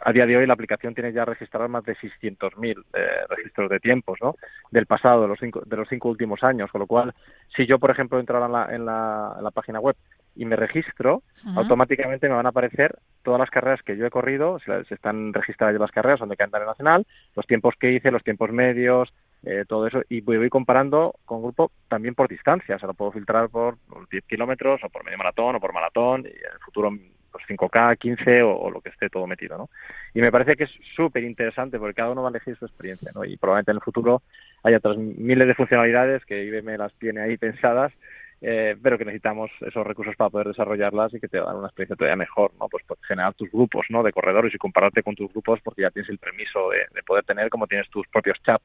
a 0.00 0.12
día 0.12 0.26
de 0.26 0.36
hoy 0.36 0.46
la 0.46 0.54
aplicación 0.54 0.94
tiene 0.94 1.12
ya 1.12 1.24
registrados 1.24 1.70
más 1.70 1.84
de 1.84 1.96
600.000 1.96 2.84
eh, 2.92 3.06
registros 3.28 3.70
de 3.70 3.80
tiempos, 3.80 4.18
¿no? 4.20 4.34
Del 4.70 4.86
pasado, 4.86 5.22
de 5.22 5.28
los 5.28 5.38
cinco, 5.38 5.62
de 5.64 5.76
los 5.76 5.88
cinco 5.88 6.10
últimos 6.10 6.42
años, 6.42 6.70
con 6.70 6.80
lo 6.80 6.86
cual, 6.86 7.14
si 7.56 7.66
yo, 7.66 7.78
por 7.78 7.90
ejemplo, 7.90 8.20
entro 8.20 8.44
en 8.44 8.52
la, 8.52 8.74
en 8.74 8.84
la, 8.84 9.34
en 9.38 9.44
la 9.44 9.50
página 9.50 9.80
web 9.80 9.96
y 10.36 10.44
me 10.44 10.56
registro, 10.56 11.22
automáticamente 11.56 12.28
me 12.28 12.34
van 12.34 12.46
a 12.46 12.48
aparecer 12.48 12.98
todas 13.22 13.38
las 13.38 13.50
carreras 13.50 13.82
que 13.82 13.96
yo 13.96 14.04
he 14.04 14.10
corrido, 14.10 14.58
se, 14.58 14.84
se 14.84 14.94
están 14.94 15.32
registradas 15.32 15.74
ya 15.74 15.78
las 15.78 15.92
carreras, 15.92 16.18
son 16.18 16.28
de 16.28 16.36
calendario 16.36 16.66
nacional, 16.66 17.06
los 17.36 17.46
tiempos 17.46 17.74
que 17.78 17.92
hice, 17.92 18.10
los 18.10 18.24
tiempos 18.24 18.50
medios, 18.50 19.12
eh, 19.46 19.64
todo 19.68 19.86
eso, 19.86 20.02
y 20.08 20.20
voy, 20.20 20.38
voy 20.38 20.48
comparando 20.48 21.14
con 21.24 21.42
grupo 21.42 21.70
también 21.88 22.14
por 22.14 22.28
distancia, 22.28 22.76
o 22.76 22.78
sea, 22.78 22.86
lo 22.86 22.94
puedo 22.94 23.12
filtrar 23.12 23.48
por 23.50 23.76
los 23.94 24.08
10 24.08 24.24
kilómetros, 24.24 24.82
o 24.82 24.88
por 24.88 25.04
medio 25.04 25.18
maratón, 25.18 25.56
o 25.56 25.60
por 25.60 25.72
maratón, 25.72 26.22
y 26.22 26.28
en 26.28 26.52
el 26.52 26.60
futuro 26.64 26.90
pues 27.34 27.44
5K, 27.48 27.98
15 27.98 28.42
o, 28.42 28.56
o 28.56 28.70
lo 28.70 28.80
que 28.80 28.90
esté 28.90 29.10
todo 29.10 29.26
metido, 29.26 29.58
¿no? 29.58 29.68
Y 30.14 30.20
me 30.20 30.30
parece 30.30 30.54
que 30.54 30.64
es 30.64 30.70
súper 30.94 31.24
interesante 31.24 31.78
porque 31.78 31.94
cada 31.94 32.12
uno 32.12 32.22
va 32.22 32.28
a 32.28 32.30
elegir 32.30 32.56
su 32.56 32.64
experiencia, 32.64 33.10
¿no? 33.12 33.24
Y 33.24 33.36
probablemente 33.36 33.72
en 33.72 33.78
el 33.78 33.82
futuro 33.82 34.22
haya 34.62 34.76
otras 34.76 34.96
miles 34.96 35.48
de 35.48 35.54
funcionalidades 35.54 36.24
que 36.24 36.44
IBM 36.44 36.78
las 36.78 36.94
tiene 36.94 37.22
ahí 37.22 37.36
pensadas, 37.36 37.92
eh, 38.40 38.76
pero 38.80 38.96
que 38.96 39.04
necesitamos 39.04 39.50
esos 39.62 39.84
recursos 39.84 40.14
para 40.14 40.30
poder 40.30 40.48
desarrollarlas 40.48 41.12
y 41.12 41.18
que 41.18 41.28
te 41.28 41.38
dan 41.38 41.56
una 41.56 41.66
experiencia 41.66 41.96
todavía 41.96 42.16
mejor, 42.16 42.52
¿no? 42.60 42.68
Pues 42.68 42.84
generar 43.06 43.34
tus 43.34 43.50
grupos, 43.50 43.86
¿no? 43.88 44.04
De 44.04 44.12
corredores 44.12 44.54
y 44.54 44.58
compararte 44.58 45.02
con 45.02 45.16
tus 45.16 45.30
grupos 45.32 45.60
porque 45.64 45.82
ya 45.82 45.90
tienes 45.90 46.10
el 46.10 46.18
permiso 46.18 46.70
de, 46.70 46.86
de 46.94 47.02
poder 47.02 47.24
tener 47.24 47.50
como 47.50 47.66
tienes 47.66 47.90
tus 47.90 48.06
propios 48.06 48.40
chats 48.44 48.64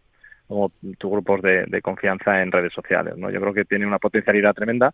como 0.50 0.72
tus 0.98 1.12
grupos 1.12 1.42
de, 1.44 1.66
de 1.68 1.82
confianza 1.82 2.42
en 2.42 2.52
redes 2.52 2.74
sociales, 2.74 3.16
¿no? 3.16 3.30
Yo 3.30 3.40
creo 3.40 3.54
que 3.54 3.66
tiene 3.66 3.86
una 3.86 4.00
potencialidad 4.00 4.56
tremenda 4.56 4.94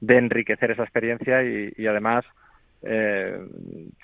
de 0.00 0.16
enriquecer 0.16 0.70
esa 0.70 0.82
experiencia 0.82 1.44
y, 1.44 1.72
y 1.76 1.86
además 1.86 2.24
eh, 2.86 3.38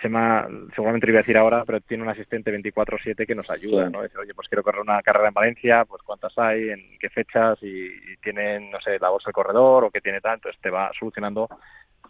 Chema, 0.01 0.47
seguramente 0.75 1.07
lo 1.07 1.13
iba 1.13 1.21
a 1.21 1.23
decir 1.23 1.37
ahora, 1.39 1.65
pero 1.65 1.81
tiene 1.81 2.03
un 2.03 2.09
asistente 2.11 2.53
24/7 2.53 3.27
que 3.27 3.35
nos 3.35 3.51
ayuda, 3.51 3.87
Sí. 3.87 3.93
¿no? 3.93 4.03
Dice, 4.03 4.19
oye, 4.19 4.35
pues 4.35 4.49
quiero 4.49 4.63
correr 4.63 4.83
una 4.83 5.03
carrera 5.03 5.29
en 5.29 5.35
Valencia, 5.35 5.85
pues 5.87 6.03
cuántas 6.03 6.37
hay, 6.39 6.69
en 6.71 6.99
qué 6.99 7.09
fechas 7.11 7.59
y, 7.63 7.87
y 7.87 8.17
tienen, 8.23 8.71
no 8.71 8.81
sé, 8.81 8.99
la 8.99 9.09
bolsa 9.11 9.29
del 9.29 9.35
corredor 9.35 9.85
o 9.85 9.91
qué 9.91 10.01
tiene 10.01 10.21
tanto, 10.21 10.49
entonces 10.49 10.61
te 10.63 10.71
va 10.71 10.91
solucionando 10.99 11.49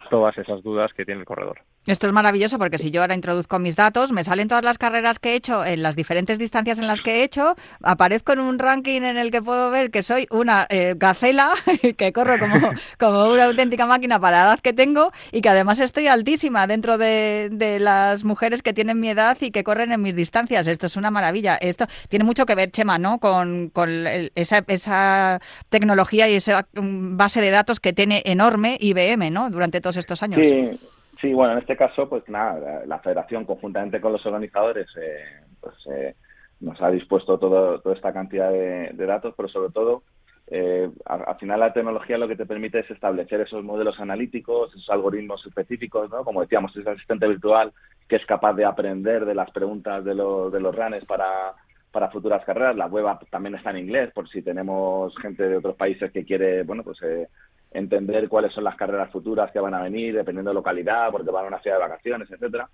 todas 0.09 0.37
esas 0.37 0.61
dudas 0.63 0.93
que 0.93 1.05
tiene 1.05 1.21
el 1.21 1.25
corredor. 1.25 1.59
Esto 1.87 2.05
es 2.05 2.13
maravilloso 2.13 2.59
porque 2.59 2.77
si 2.77 2.91
yo 2.91 3.01
ahora 3.01 3.15
introduzco 3.15 3.57
mis 3.57 3.75
datos, 3.75 4.11
me 4.11 4.23
salen 4.23 4.47
todas 4.47 4.63
las 4.63 4.77
carreras 4.77 5.17
que 5.17 5.31
he 5.31 5.35
hecho 5.35 5.65
en 5.65 5.81
las 5.81 5.95
diferentes 5.95 6.37
distancias 6.37 6.77
en 6.77 6.85
las 6.85 7.01
que 7.01 7.15
he 7.15 7.23
hecho, 7.23 7.55
aparezco 7.81 8.33
en 8.33 8.39
un 8.39 8.59
ranking 8.59 9.01
en 9.01 9.17
el 9.17 9.31
que 9.31 9.41
puedo 9.41 9.71
ver 9.71 9.89
que 9.89 10.03
soy 10.03 10.27
una 10.29 10.67
eh, 10.69 10.93
gacela, 10.95 11.53
que 11.97 12.13
corro 12.13 12.37
como, 12.37 12.55
como 12.99 13.25
una 13.33 13.45
auténtica 13.45 13.87
máquina 13.87 14.19
para 14.19 14.43
la 14.43 14.49
edad 14.51 14.59
que 14.59 14.73
tengo 14.73 15.11
y 15.31 15.41
que 15.41 15.49
además 15.49 15.79
estoy 15.79 16.05
altísima 16.05 16.67
dentro 16.67 16.99
de, 16.99 17.49
de 17.51 17.79
las 17.79 18.23
mujeres 18.23 18.61
que 18.61 18.73
tienen 18.73 18.99
mi 18.99 19.09
edad 19.09 19.35
y 19.41 19.49
que 19.49 19.63
corren 19.63 19.91
en 19.91 20.03
mis 20.03 20.15
distancias. 20.15 20.67
Esto 20.67 20.85
es 20.85 20.95
una 20.97 21.09
maravilla. 21.09 21.55
Esto 21.55 21.87
tiene 22.09 22.25
mucho 22.25 22.45
que 22.45 22.53
ver, 22.53 22.69
Chema, 22.69 22.99
¿no? 22.99 23.17
Con, 23.17 23.69
con 23.69 23.89
el- 23.89 24.31
esa, 24.35 24.63
esa 24.67 25.41
tecnología 25.69 26.29
y 26.29 26.35
esa 26.35 26.67
mm, 26.75 27.17
base 27.17 27.41
de 27.41 27.49
datos 27.49 27.79
que 27.79 27.91
tiene 27.91 28.21
enorme 28.25 28.77
IBM, 28.79 29.31
¿no? 29.31 29.49
Durante 29.49 29.81
todos 29.81 29.97
estos 29.97 30.21
años. 30.21 30.41
Sí, 30.43 30.79
sí, 31.21 31.33
bueno, 31.33 31.53
en 31.53 31.59
este 31.59 31.77
caso, 31.77 32.09
pues 32.09 32.27
nada, 32.27 32.59
la, 32.59 32.85
la 32.85 32.99
federación 32.99 33.45
conjuntamente 33.45 34.01
con 34.01 34.11
los 34.11 34.25
organizadores 34.25 34.87
eh, 34.99 35.23
pues 35.59 35.75
eh, 35.91 36.15
nos 36.59 36.81
ha 36.81 36.89
dispuesto 36.91 37.37
todo, 37.37 37.79
toda 37.79 37.95
esta 37.95 38.11
cantidad 38.11 38.51
de, 38.51 38.89
de 38.93 39.05
datos, 39.05 39.33
pero 39.37 39.47
sobre 39.49 39.71
todo, 39.71 40.03
eh, 40.47 40.89
al, 41.05 41.23
al 41.25 41.37
final 41.37 41.59
la 41.59 41.73
tecnología 41.73 42.17
lo 42.17 42.27
que 42.27 42.35
te 42.35 42.45
permite 42.45 42.79
es 42.79 42.91
establecer 42.91 43.41
esos 43.41 43.63
modelos 43.63 43.99
analíticos, 43.99 44.73
esos 44.75 44.89
algoritmos 44.89 45.45
específicos, 45.45 46.09
¿no? 46.09 46.23
Como 46.25 46.41
decíamos, 46.41 46.75
ese 46.75 46.89
asistente 46.89 47.27
virtual 47.27 47.71
que 48.07 48.17
es 48.17 48.25
capaz 48.25 48.53
de 48.53 48.65
aprender 48.65 49.25
de 49.25 49.35
las 49.35 49.49
preguntas 49.51 50.03
de 50.03 50.13
los, 50.13 50.51
de 50.51 50.59
los 50.59 50.75
runners 50.75 51.05
para 51.05 51.53
para 51.91 52.09
futuras 52.09 52.43
carreras. 52.45 52.75
La 52.75 52.87
web 52.87 53.05
también 53.29 53.55
está 53.55 53.71
en 53.71 53.79
inglés, 53.79 54.11
por 54.13 54.29
si 54.29 54.41
tenemos 54.41 55.15
gente 55.17 55.43
de 55.47 55.57
otros 55.57 55.75
países 55.75 56.11
que 56.11 56.23
quiere, 56.23 56.63
bueno, 56.63 56.83
pues 56.83 56.97
eh, 57.03 57.27
entender 57.71 58.27
cuáles 58.27 58.53
son 58.53 58.63
las 58.63 58.75
carreras 58.75 59.11
futuras 59.11 59.51
que 59.51 59.59
van 59.59 59.73
a 59.73 59.81
venir, 59.81 60.15
dependiendo 60.15 60.51
de 60.51 60.55
localidad, 60.55 61.09
porque 61.11 61.31
van 61.31 61.45
a 61.45 61.47
una 61.47 61.61
ciudad 61.61 61.77
de 61.77 61.83
vacaciones, 61.83 62.29
etcétera. 62.29 62.69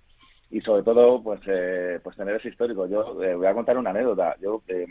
Y 0.50 0.60
sobre 0.60 0.82
todo, 0.82 1.22
pues, 1.22 1.40
eh, 1.46 2.00
pues 2.02 2.16
tener 2.16 2.36
ese 2.36 2.48
histórico. 2.48 2.86
Yo 2.86 3.22
eh, 3.22 3.34
voy 3.34 3.46
a 3.46 3.54
contar 3.54 3.76
una 3.76 3.90
anécdota. 3.90 4.34
Yo 4.40 4.62
eh, 4.68 4.86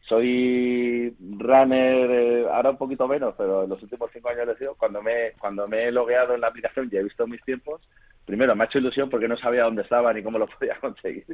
soy 0.00 1.14
runner, 1.20 2.10
eh, 2.10 2.46
ahora 2.50 2.70
un 2.70 2.78
poquito 2.78 3.06
menos, 3.06 3.34
pero 3.36 3.64
en 3.64 3.70
los 3.70 3.82
últimos 3.82 4.10
cinco 4.12 4.28
años. 4.30 4.56
Cuando 4.78 5.02
me, 5.02 5.32
cuando 5.38 5.68
me 5.68 5.84
he 5.84 5.92
logueado 5.92 6.34
en 6.34 6.40
la 6.40 6.48
aplicación 6.48 6.88
y 6.90 6.96
he 6.96 7.02
visto 7.02 7.26
mis 7.26 7.42
tiempos, 7.44 7.80
primero 8.24 8.54
me 8.54 8.64
ha 8.64 8.66
hecho 8.66 8.78
ilusión 8.78 9.10
porque 9.10 9.28
no 9.28 9.36
sabía 9.36 9.64
dónde 9.64 9.82
estaba 9.82 10.12
ni 10.12 10.22
cómo 10.22 10.38
lo 10.38 10.46
podía 10.58 10.78
conseguir. 10.80 11.26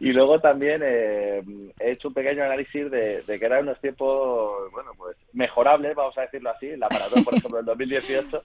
Y 0.00 0.12
luego 0.12 0.40
también 0.40 0.82
eh, 0.84 1.42
he 1.78 1.92
hecho 1.92 2.08
un 2.08 2.14
pequeño 2.14 2.44
análisis 2.44 2.90
de, 2.90 3.22
que 3.26 3.44
eran 3.44 3.62
unos 3.62 3.80
tiempos, 3.80 4.70
bueno, 4.72 4.92
pues 4.96 5.16
mejorables, 5.32 5.94
vamos 5.94 6.16
a 6.18 6.22
decirlo 6.22 6.50
así, 6.50 6.76
la 6.76 6.88
maratón, 6.88 7.24
por 7.24 7.34
ejemplo, 7.34 7.58
del 7.58 7.66
2018. 7.66 8.42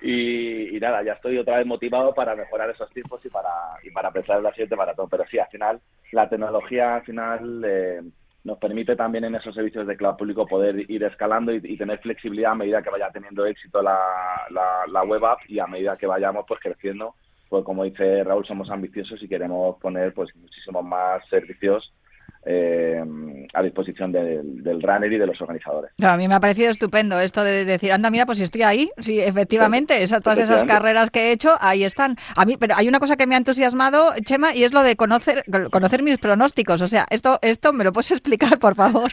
Y, 0.00 0.76
y 0.76 0.80
nada, 0.80 1.02
ya 1.02 1.14
estoy 1.14 1.38
otra 1.38 1.58
vez 1.58 1.66
motivado 1.66 2.14
para 2.14 2.36
mejorar 2.36 2.70
esos 2.70 2.88
tiempos 2.90 3.24
y 3.24 3.28
para, 3.28 3.50
y 3.82 3.90
para 3.90 4.12
pensar 4.12 4.38
en 4.38 4.44
la 4.44 4.52
siguiente 4.52 4.76
maratón. 4.76 5.08
Pero 5.10 5.24
sí, 5.28 5.38
al 5.38 5.48
final, 5.48 5.80
la 6.12 6.28
tecnología 6.28 6.96
al 6.96 7.02
final 7.02 7.64
eh, 7.64 8.00
nos 8.48 8.58
permite 8.58 8.96
también 8.96 9.24
en 9.24 9.34
esos 9.34 9.54
servicios 9.54 9.86
de 9.86 9.96
cloud 9.96 10.16
público 10.16 10.46
poder 10.46 10.90
ir 10.90 11.04
escalando 11.04 11.52
y, 11.52 11.76
tener 11.76 11.98
flexibilidad 12.00 12.52
a 12.52 12.56
medida 12.56 12.82
que 12.82 12.90
vaya 12.90 13.10
teniendo 13.10 13.44
éxito 13.44 13.82
la, 13.82 13.98
la, 14.50 14.84
la 14.90 15.02
web 15.04 15.24
app 15.26 15.40
y 15.48 15.58
a 15.58 15.66
medida 15.66 15.98
que 15.98 16.06
vayamos 16.06 16.46
pues 16.48 16.58
creciendo. 16.60 17.14
Pues 17.50 17.62
como 17.64 17.84
dice 17.84 18.24
Raúl, 18.24 18.46
somos 18.46 18.70
ambiciosos 18.70 19.22
y 19.22 19.28
queremos 19.28 19.76
poner 19.80 20.14
pues 20.14 20.34
muchísimos 20.36 20.82
más 20.84 21.26
servicios 21.28 21.92
eh, 22.44 23.02
a 23.54 23.62
disposición 23.62 24.12
del, 24.12 24.62
del 24.62 24.82
runner 24.82 25.12
y 25.12 25.18
de 25.18 25.26
los 25.26 25.40
organizadores. 25.40 25.92
Claro, 25.98 26.14
a 26.14 26.16
mí 26.16 26.28
me 26.28 26.34
ha 26.34 26.40
parecido 26.40 26.70
estupendo 26.70 27.18
esto 27.20 27.42
de 27.44 27.64
decir, 27.64 27.92
anda, 27.92 28.10
mira, 28.10 28.26
pues 28.26 28.38
si 28.38 28.44
estoy 28.44 28.62
ahí, 28.62 28.90
sí, 28.98 29.20
efectivamente, 29.20 30.02
esa- 30.02 30.20
todas 30.20 30.38
esas 30.38 30.64
carreras 30.64 31.10
que 31.10 31.28
he 31.28 31.32
hecho, 31.32 31.56
ahí 31.60 31.84
están. 31.84 32.16
A 32.36 32.44
mí, 32.44 32.56
pero 32.58 32.74
hay 32.76 32.88
una 32.88 33.00
cosa 33.00 33.16
que 33.16 33.26
me 33.26 33.34
ha 33.34 33.38
entusiasmado, 33.38 34.12
Chema, 34.24 34.54
y 34.54 34.64
es 34.64 34.72
lo 34.72 34.82
de 34.82 34.96
conocer, 34.96 35.44
conocer 35.70 36.02
mis 36.02 36.18
pronósticos. 36.18 36.80
O 36.82 36.86
sea, 36.86 37.06
esto, 37.10 37.38
esto 37.42 37.72
me 37.72 37.84
lo 37.84 37.92
puedes 37.92 38.10
explicar, 38.12 38.58
por 38.58 38.74
favor. 38.74 39.10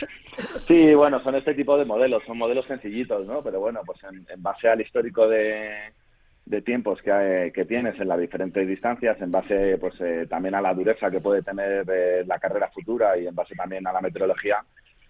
Sí, 0.68 0.94
bueno, 0.96 1.22
son 1.24 1.36
este 1.36 1.54
tipo 1.54 1.78
de 1.78 1.86
modelos, 1.86 2.24
son 2.26 2.38
modelos 2.38 2.66
sencillitos, 2.68 3.26
¿no? 3.26 3.42
Pero 3.44 3.60
bueno, 3.60 3.82
pues 3.86 4.00
en, 4.04 4.26
en 4.30 4.42
base 4.44 4.68
al 4.68 4.82
histórico 4.82 5.28
de, 5.28 5.70
de 6.46 6.62
tiempos 6.62 7.02
que, 7.02 7.12
eh, 7.12 7.52
que 7.52 7.66
tienes 7.66 8.00
en 8.00 8.08
las 8.08 8.20
diferentes 8.20 8.68
distancias, 8.68 9.20
en 9.20 9.32
base 9.32 9.78
pues 9.80 9.94
eh, 10.00 10.28
también 10.30 10.56
a 10.56 10.62
la 10.62 10.74
dureza 10.74 11.10
que 11.10 11.20
puede 11.20 11.42
tener 11.42 11.86
eh, 11.90 12.24
la 12.26 12.40
carrera 12.40 12.70
futura 12.70 13.18
y 13.18 13.28
en 13.28 13.36
base 13.36 13.56
también 13.56 13.86
a 13.88 13.94
la 13.94 14.02
meteorología, 14.02 14.58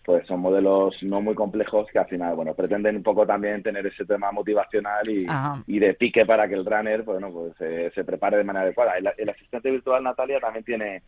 pues 0.05 0.25
son 0.27 0.39
modelos 0.39 0.95
no 1.01 1.19
muy 1.19 1.33
complejos 1.33 1.87
que 1.91 1.99
al 1.99 2.05
final, 2.05 2.35
bueno, 2.35 2.53
pretenden 2.53 2.95
un 2.95 3.03
poco 3.03 3.25
también 3.25 3.63
tener 3.63 3.85
ese 3.87 4.05
tema 4.05 4.31
motivacional 4.31 5.01
y, 5.09 5.25
y 5.67 5.79
de 5.79 5.95
pique 5.95 6.25
para 6.25 6.47
que 6.47 6.53
el 6.53 6.65
runner, 6.65 7.01
bueno, 7.01 7.31
pues 7.31 7.53
eh, 7.59 7.91
se 7.93 8.03
prepare 8.03 8.37
de 8.37 8.43
manera 8.43 8.65
adecuada. 8.65 8.97
El, 8.97 9.11
el 9.17 9.29
asistente 9.29 9.71
virtual 9.71 10.03
Natalia 10.03 10.39
también 10.39 10.63
tiene 10.63 11.01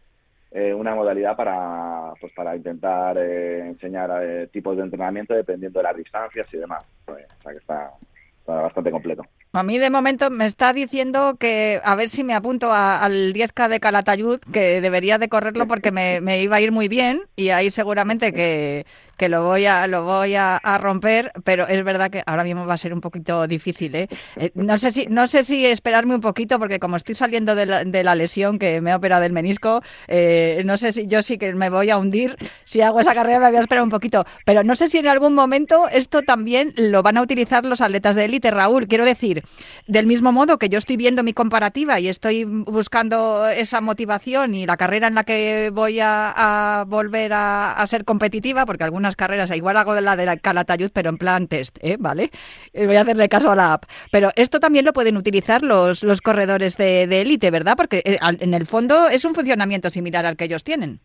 eh, 0.50 0.74
una 0.74 0.96
modalidad 0.96 1.36
para 1.36 2.14
pues 2.20 2.34
para 2.34 2.56
intentar 2.56 3.18
eh, 3.18 3.68
enseñar 3.68 4.10
eh, 4.24 4.48
tipos 4.48 4.76
de 4.78 4.84
entrenamiento 4.84 5.34
dependiendo 5.34 5.80
de 5.80 5.84
las 5.84 5.96
distancias 5.96 6.48
y 6.54 6.58
demás. 6.58 6.86
Pues, 7.06 7.26
o 7.40 7.42
sea 7.44 7.52
que 7.52 7.60
está, 7.60 7.92
está 8.40 8.62
bastante 8.62 8.92
completo. 8.92 9.24
A 9.58 9.64
mí 9.64 9.80
de 9.80 9.90
momento 9.90 10.30
me 10.30 10.46
está 10.46 10.72
diciendo 10.72 11.36
que 11.40 11.82
a 11.84 11.96
ver 11.96 12.10
si 12.10 12.24
me 12.24 12.36
apunto 12.36 12.72
al 12.72 13.34
10K 13.34 13.70
de 13.70 13.80
Calatayud, 13.80 14.40
que 14.54 14.82
debería 14.82 15.18
de 15.18 15.30
correrlo 15.30 15.68
porque 15.68 15.92
me 15.92 16.42
iba 16.44 16.58
a 16.58 16.62
ir 16.62 16.72
muy 16.72 16.88
bien 16.88 17.24
y 17.36 17.50
ahí 17.50 17.72
seguramente 17.72 18.34
que, 18.34 18.86
que 19.18 19.30
lo 19.30 19.44
voy 19.44 19.66
a 19.66 19.88
lo 19.88 20.04
voy 20.04 20.36
a, 20.36 20.60
romper, 20.80 21.32
pero 21.44 21.68
es 21.68 21.84
verdad 21.84 22.12
que 22.12 22.22
ahora 22.26 22.44
mismo 22.44 22.66
va 22.66 22.76
a 22.76 22.78
ser 22.78 22.94
un 22.94 23.02
poquito 23.02 23.48
difícil. 23.48 23.96
¿eh? 23.96 24.08
Eh, 24.36 24.52
no 24.54 24.78
sé 24.78 24.92
si 24.92 25.08
no 25.08 25.28
sé 25.28 25.44
si 25.44 25.66
esperarme 25.66 26.16
un 26.16 26.22
poquito 26.22 26.60
porque 26.60 26.80
como 26.80 26.96
estoy 26.96 27.16
saliendo 27.16 27.56
de 27.56 27.66
la, 27.66 27.84
de 27.84 28.04
la 28.04 28.14
lesión 28.16 28.60
que 28.60 28.80
me 28.80 28.92
ha 28.92 28.98
operado 28.98 29.24
del 29.24 29.34
menisco, 29.34 29.82
eh, 30.08 30.62
no 30.66 30.78
sé 30.78 30.92
si 30.92 31.08
yo 31.08 31.24
sí 31.24 31.38
que 31.38 31.54
me 31.54 31.70
voy 31.70 31.90
a 31.90 31.98
hundir. 31.98 32.38
Si 32.64 32.82
hago 32.82 33.00
esa 33.00 33.16
carrera 33.16 33.40
me 33.40 33.48
voy 33.48 33.58
a 33.58 33.62
esperar 33.62 33.84
un 33.84 33.90
poquito, 33.90 34.26
pero 34.46 34.64
no 34.64 34.76
sé 34.76 34.88
si 34.88 35.00
en 35.00 35.08
algún 35.08 35.34
momento 35.34 35.88
esto 35.90 36.22
también 36.22 36.74
lo 36.78 37.02
van 37.02 37.18
a 37.18 37.22
utilizar 37.22 37.66
los 37.66 37.82
atletas 37.82 38.16
de 38.16 38.26
élite, 38.26 38.52
Raúl. 38.52 38.88
Quiero 38.88 39.06
decir, 39.06 39.44
del 39.88 40.06
mismo 40.06 40.32
modo 40.32 40.60
que 40.60 40.70
yo 40.70 40.78
estoy 40.78 40.98
viendo 40.98 41.24
mi 41.24 41.34
comparativa 41.34 42.00
y 42.00 42.08
estoy 42.08 42.44
buscando 42.44 43.48
esa 43.48 43.82
motivación 43.82 44.54
y 44.54 44.66
la 44.68 44.78
carrera 44.78 45.08
en 45.08 45.16
la 45.16 45.24
que 45.24 45.72
voy 45.74 46.00
a, 46.02 46.86
volver 46.88 47.34
a, 47.34 47.74
a 47.74 47.88
ser 47.88 48.06
competitiva, 48.06 48.66
porque 48.66 48.84
algunas 49.08 49.16
carreras, 49.16 49.56
igual 49.56 49.78
hago 49.78 50.00
la 50.00 50.16
de 50.16 50.26
la 50.26 50.38
Calatayud, 50.38 50.92
pero 50.94 51.10
en 51.10 51.18
plan 51.18 51.48
test, 51.48 51.78
¿eh? 51.82 51.96
¿vale? 52.00 52.30
Eh, 52.74 52.86
Voy 52.86 52.96
a 52.96 53.02
hacerle 53.02 53.30
caso 53.30 53.52
a 53.52 53.56
la 53.56 53.74
app. 53.74 53.86
Pero 54.12 54.32
esto 54.36 54.60
también 54.60 54.86
lo 54.86 54.94
pueden 54.94 55.18
utilizar 55.18 55.62
los, 55.62 56.04
los 56.04 56.22
corredores 56.22 56.76
de 56.78 57.08
de 57.08 57.22
élite, 57.22 57.52
¿verdad? 57.52 57.76
Porque 57.78 58.02
eh, 58.04 58.18
en 58.22 58.54
el 58.54 58.66
fondo 58.66 59.08
es 59.08 59.24
un 59.24 59.34
funcionamiento 59.34 59.90
similar 59.90 60.26
al 60.26 60.36
que 60.36 60.46
ellos 60.46 60.64
tienen. 60.64 61.00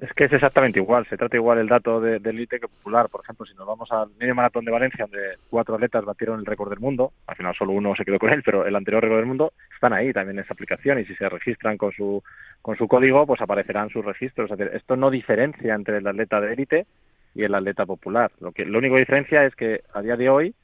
Es 0.00 0.12
que 0.14 0.24
es 0.24 0.32
exactamente 0.32 0.80
igual, 0.80 1.06
se 1.08 1.16
trata 1.16 1.36
igual 1.36 1.58
el 1.58 1.68
dato 1.68 2.00
de, 2.00 2.18
de 2.18 2.30
élite 2.30 2.58
que 2.58 2.66
popular. 2.66 3.08
Por 3.08 3.20
ejemplo, 3.22 3.46
si 3.46 3.54
nos 3.54 3.66
vamos 3.66 3.92
al 3.92 4.08
medio 4.18 4.34
maratón 4.34 4.64
de 4.64 4.72
Valencia, 4.72 5.04
donde 5.04 5.36
cuatro 5.48 5.74
atletas 5.74 6.04
batieron 6.04 6.40
el 6.40 6.46
récord 6.46 6.70
del 6.70 6.80
mundo, 6.80 7.12
al 7.26 7.36
final 7.36 7.54
solo 7.54 7.72
uno 7.72 7.94
se 7.94 8.04
quedó 8.04 8.18
con 8.18 8.30
él, 8.30 8.42
pero 8.44 8.66
el 8.66 8.74
anterior 8.74 9.02
récord 9.02 9.18
del 9.18 9.26
mundo, 9.26 9.52
están 9.72 9.92
ahí 9.92 10.12
también 10.12 10.38
en 10.38 10.44
esa 10.44 10.54
aplicación 10.54 10.98
y 10.98 11.04
si 11.04 11.14
se 11.14 11.28
registran 11.28 11.76
con 11.76 11.92
su, 11.92 12.22
con 12.62 12.76
su 12.76 12.88
código, 12.88 13.26
pues 13.26 13.40
aparecerán 13.42 13.90
sus 13.90 14.04
registros. 14.04 14.50
Esto 14.72 14.96
no 14.96 15.10
diferencia 15.10 15.74
entre 15.74 15.98
el 15.98 16.06
atleta 16.06 16.40
de 16.40 16.52
élite 16.52 16.86
y 17.34 17.44
el 17.44 17.54
atleta 17.54 17.86
popular. 17.86 18.30
Lo 18.40 18.52
que 18.52 18.64
lo 18.64 18.78
único 18.78 18.94
que 18.94 19.00
diferencia 19.00 19.44
es 19.44 19.54
que 19.54 19.82
a 19.92 20.02
día 20.02 20.16
de 20.16 20.28
hoy 20.28 20.54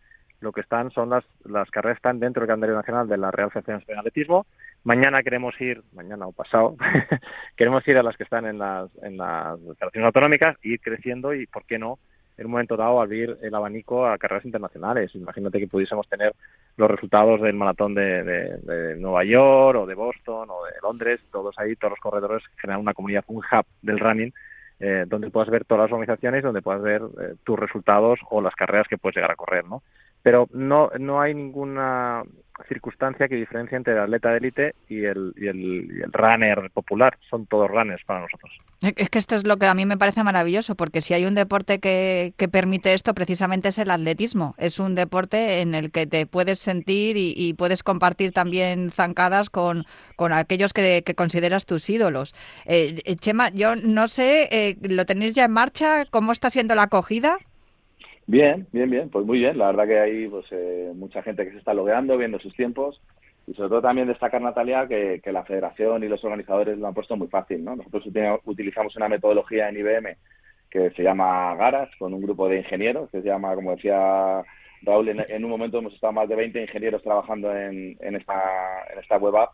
lo 0.41 0.53
que 0.53 0.61
están 0.61 0.91
son 0.93 1.11
las, 1.11 1.25
las 1.45 1.69
carreras 1.71 1.97
están 1.97 2.21
dentro 2.21 2.43
del 2.43 2.49
calendario 2.49 2.77
nacional 2.77 3.09
de 3.09 3.17
la 3.19 3.31
Real 3.31 3.51
Federación 3.51 3.83
de 3.87 3.99
Atletismo. 3.99 4.47
Mañana 4.85 5.23
queremos 5.25 5.61
ir, 5.61 5.83
mañana 5.95 6.27
o 6.27 6.33
pasado, 6.33 6.77
queremos 7.57 7.87
ir 7.89 7.99
a 7.99 8.03
las 8.03 8.17
que 8.17 8.23
están 8.23 8.47
en 8.47 8.59
las, 8.59 8.89
en 9.03 9.17
las 9.17 9.59
federaciones 9.61 10.07
autonómicas, 10.07 10.57
ir 10.63 10.81
creciendo 10.81 11.35
y, 11.35 11.47
¿por 11.47 11.65
qué 11.65 11.79
no?, 11.79 11.99
en 12.37 12.47
un 12.47 12.53
momento 12.53 12.77
dado 12.77 13.01
abrir 13.01 13.37
el 13.43 13.53
abanico 13.53 14.07
a 14.07 14.17
carreras 14.17 14.45
internacionales. 14.45 15.13
Imagínate 15.17 15.59
que 15.59 15.67
pudiésemos 15.67 16.09
tener 16.09 16.33
los 16.77 16.89
resultados 16.89 17.41
del 17.43 17.55
maratón 17.57 17.95
de, 17.97 18.23
de- 18.23 18.59
de 18.59 18.95
Nueva 18.97 19.25
York 19.25 19.77
o 19.77 19.87
de 19.87 19.97
Boston 19.97 20.47
o 20.49 20.65
de 20.67 20.71
Londres, 20.81 21.21
todos 21.33 21.59
ahí, 21.59 21.75
todos 21.75 21.91
los 21.91 21.99
corredores 21.99 22.45
generan 22.61 22.81
una 22.81 22.95
comunidad, 22.95 23.25
un 23.27 23.39
hub 23.39 23.67
del 23.83 23.99
running 23.99 24.33
eh, 24.81 25.05
donde 25.07 25.31
puedas 25.31 25.51
ver 25.51 25.65
todas 25.65 25.85
las 25.85 25.93
organizaciones, 25.93 26.43
donde 26.43 26.63
puedas 26.63 26.83
ver 26.83 27.03
eh, 27.03 27.35
tus 27.45 27.59
resultados 27.59 28.21
o 28.31 28.41
las 28.41 28.55
carreras 28.55 28.87
que 28.89 28.99
puedes 28.99 29.17
llegar 29.17 29.31
a 29.31 29.37
correr, 29.37 29.65
¿no? 29.65 29.83
Pero 30.23 30.47
no, 30.53 30.91
no 30.99 31.21
hay 31.21 31.35
ninguna 31.35 32.23
circunstancia 32.67 33.29
que 33.29 33.37
diferencie 33.37 33.77
entre 33.77 33.93
el 33.93 34.01
atleta 34.01 34.31
de 34.31 34.39
élite 34.39 34.75
y 34.89 35.05
el, 35.05 35.33
y, 35.37 35.47
el, 35.47 36.13
runner 36.13 36.71
popular. 36.73 37.19
Son 37.29 37.47
todos 37.47 37.69
runners 37.69 38.03
para 38.05 38.21
nosotros. 38.21 38.51
Es 38.81 39.11
que 39.11 39.19
esto 39.19 39.35
es 39.35 39.47
lo 39.47 39.57
que 39.57 39.67
a 39.67 39.75
mí 39.75 39.87
me 39.87 39.97
parece 39.97 40.23
maravilloso, 40.23 40.75
porque 40.75 41.01
si 41.01 41.15
hay 41.15 41.25
un 41.25 41.35
deporte 41.35 41.79
que, 41.81 42.33
que 42.37 42.49
permite 42.49 42.95
esto, 42.95 43.15
precisamente 43.15 43.69
es 43.69 43.79
el 43.79 43.91
atletismo. 43.91 44.55
Es 44.59 44.79
un 44.79 44.95
deporte 44.95 45.61
en 45.61 45.75
el 45.75 45.91
que 45.91 46.07
te 46.07 46.27
puedes 46.27 46.59
sentir 46.59 47.17
y, 47.17 47.55
puedes 47.55 47.83
compartir 47.83 48.33
también 48.33 48.91
zancadas 48.91 49.51
con, 49.51 49.85
con 50.17 50.33
aquellos 50.33 50.73
que, 50.73 51.03
que 51.05 51.15
consideras 51.15 51.67
tus 51.67 51.89
ídolos. 51.91 52.35
Eh, 52.67 53.17
Chema, 53.17 53.49
yo 53.51 53.75
no 53.75 54.07
sé, 54.07 54.49
eh, 54.53 54.77
¿lo 54.83 55.07
tenéis 55.07 55.35
ya 55.35 55.45
en 55.45 55.53
marcha? 55.53 56.05
¿Cómo 56.07 56.33
está 56.33 56.51
siendo 56.51 56.75
la 56.75 56.85
acogida? 56.85 57.39
Bien, 58.31 58.69
bien, 58.73 58.91
bien, 58.91 59.09
pues 59.11 59.25
muy 59.25 59.39
bien. 59.39 59.57
La 59.57 59.69
verdad 59.69 59.87
que 59.87 59.99
hay 59.99 60.29
pues 60.29 60.45
eh, 60.51 60.93
mucha 60.95 61.23
gente 61.23 61.45
que 61.47 61.53
se 61.53 61.59
está 61.59 61.73
logueando, 61.73 62.17
viendo 62.19 62.39
sus 62.39 62.55
tiempos 62.55 63.01
y 63.47 63.55
sobre 63.55 63.71
todo 63.71 63.81
también 63.83 64.07
destacar, 64.07 64.43
Natalia, 64.43 64.87
que, 64.87 65.21
la 65.33 65.45
federación 65.45 66.05
y 66.05 66.09
los 66.09 66.23
organizadores 66.25 66.77
lo 66.79 66.87
han 66.89 66.93
puesto 66.95 67.17
muy 67.17 67.29
fácil, 67.29 67.65
¿no? 67.65 67.75
Nosotros 67.77 68.05
uti- 68.07 68.41
utilizamos 68.45 68.95
una 68.97 69.09
metodología 69.09 69.69
en 69.71 69.79
IBM 69.79 70.19
que 70.71 70.91
se 70.91 71.03
llama 71.03 71.55
Garas, 71.57 71.89
con 71.99 72.13
un 72.13 72.21
grupo 72.21 72.47
de 72.49 72.59
ingenieros, 72.59 73.11
que 73.11 73.23
se 73.23 73.29
llama, 73.29 73.55
como 73.55 73.71
decía 73.75 74.43
Raúl, 74.83 75.09
en, 75.09 75.21
en 75.21 75.45
un 75.45 75.51
momento 75.51 75.79
hemos 75.79 75.95
estado 75.95 76.13
más 76.13 76.29
de 76.29 76.37
20 76.37 76.61
ingenieros 76.61 77.03
trabajando 77.03 77.51
en, 77.57 77.97
en, 78.01 78.17
esta, 78.17 78.35
en 78.93 78.99
esta 78.99 79.17
web 79.17 79.35
app 79.37 79.53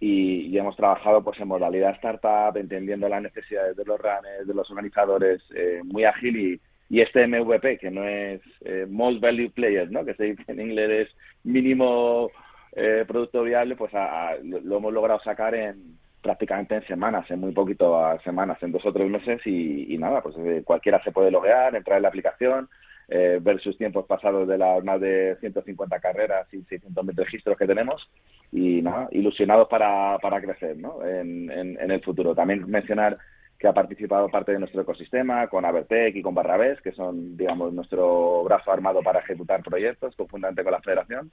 y, 0.00 0.46
y 0.46 0.58
hemos 0.58 0.76
trabajado 0.76 1.22
pues 1.24 1.38
en 1.40 1.48
modalidad 1.48 1.94
startup, 1.96 2.56
entendiendo 2.56 3.08
las 3.08 3.22
necesidades 3.22 3.76
de 3.76 3.84
los 3.84 3.98
runners, 4.00 4.46
de 4.46 4.54
los 4.54 4.70
organizadores, 4.70 5.42
eh, 5.56 5.80
muy 5.84 6.04
ágil 6.04 6.36
y, 6.36 6.60
y 6.92 7.00
este 7.00 7.26
MVP, 7.26 7.78
que 7.78 7.90
no 7.90 8.04
es 8.06 8.42
eh, 8.66 8.84
Most 8.86 9.18
Value 9.18 9.50
Player, 9.50 9.90
¿no? 9.90 10.04
que 10.04 10.12
se 10.12 10.24
dice 10.24 10.44
en 10.46 10.60
inglés 10.60 11.08
es 11.08 11.16
mínimo 11.42 12.30
eh, 12.76 13.06
producto 13.08 13.42
viable, 13.44 13.76
pues 13.76 13.94
a- 13.94 14.34
lo, 14.42 14.76
hemos 14.76 14.92
logrado 14.92 15.18
sacar 15.20 15.54
en 15.54 15.96
prácticamente 16.20 16.74
en 16.74 16.86
semanas, 16.86 17.30
en 17.30 17.40
muy 17.40 17.52
poquito 17.52 17.96
a 17.98 18.20
semanas, 18.20 18.62
en 18.62 18.72
dos 18.72 18.84
o 18.84 18.92
tres 18.92 19.08
meses 19.08 19.40
y, 19.46 19.96
nada, 19.96 20.20
pues 20.22 20.36
eh, 20.38 20.60
cualquiera 20.66 21.02
se 21.02 21.12
puede 21.12 21.30
loguear, 21.30 21.74
entrar 21.74 21.96
en 21.96 22.02
la 22.02 22.08
aplicación, 22.10 22.68
eh, 23.08 23.38
ver 23.40 23.58
sus 23.62 23.78
tiempos 23.78 24.04
pasados 24.04 24.46
de 24.46 24.58
las 24.58 24.84
más 24.84 25.00
de 25.00 25.38
150 25.40 25.98
carreras 25.98 26.46
y 26.52 26.58
600.000 26.58 27.16
registros 27.16 27.56
que 27.56 27.66
tenemos 27.66 28.06
y 28.52 28.82
nada, 28.82 29.08
ilusionados 29.12 29.66
para, 29.68 30.18
para 30.18 30.42
crecer 30.42 30.76
¿no? 30.76 31.02
en, 31.06 31.50
en 31.50 31.90
el 31.90 32.02
futuro. 32.02 32.34
También 32.34 32.68
mencionar 32.70 33.16
que 33.62 33.68
ha 33.68 33.72
participado 33.72 34.28
parte 34.28 34.50
de 34.50 34.58
nuestro 34.58 34.82
ecosistema 34.82 35.46
con 35.46 35.64
Abertec 35.64 36.16
y 36.16 36.20
con 36.20 36.34
Barrabés, 36.34 36.80
que 36.82 36.90
son, 36.90 37.36
digamos, 37.36 37.72
nuestro 37.72 38.42
brazo 38.42 38.72
armado 38.72 39.02
para 39.04 39.20
ejecutar 39.20 39.62
proyectos 39.62 40.16
conjuntamente 40.16 40.64
con 40.64 40.72
la 40.72 40.82
federación 40.82 41.30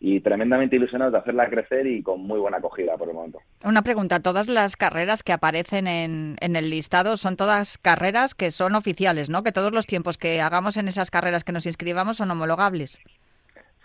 y 0.00 0.20
tremendamente 0.20 0.76
ilusionados 0.76 1.12
de 1.12 1.18
hacerla 1.18 1.50
crecer 1.50 1.86
y 1.86 2.02
con 2.02 2.22
muy 2.22 2.40
buena 2.40 2.56
acogida 2.56 2.96
por 2.96 3.08
el 3.08 3.14
momento. 3.14 3.40
Una 3.62 3.82
pregunta, 3.82 4.20
¿todas 4.20 4.48
las 4.48 4.74
carreras 4.74 5.22
que 5.22 5.34
aparecen 5.34 5.86
en, 5.86 6.36
en 6.40 6.56
el 6.56 6.70
listado 6.70 7.18
son 7.18 7.36
todas 7.36 7.76
carreras 7.76 8.34
que 8.34 8.50
son 8.50 8.74
oficiales, 8.74 9.28
¿no? 9.28 9.42
Que 9.42 9.52
todos 9.52 9.72
los 9.72 9.86
tiempos 9.86 10.16
que 10.16 10.40
hagamos 10.40 10.78
en 10.78 10.88
esas 10.88 11.10
carreras 11.10 11.44
que 11.44 11.52
nos 11.52 11.66
inscribamos 11.66 12.16
son 12.16 12.30
homologables. 12.30 13.00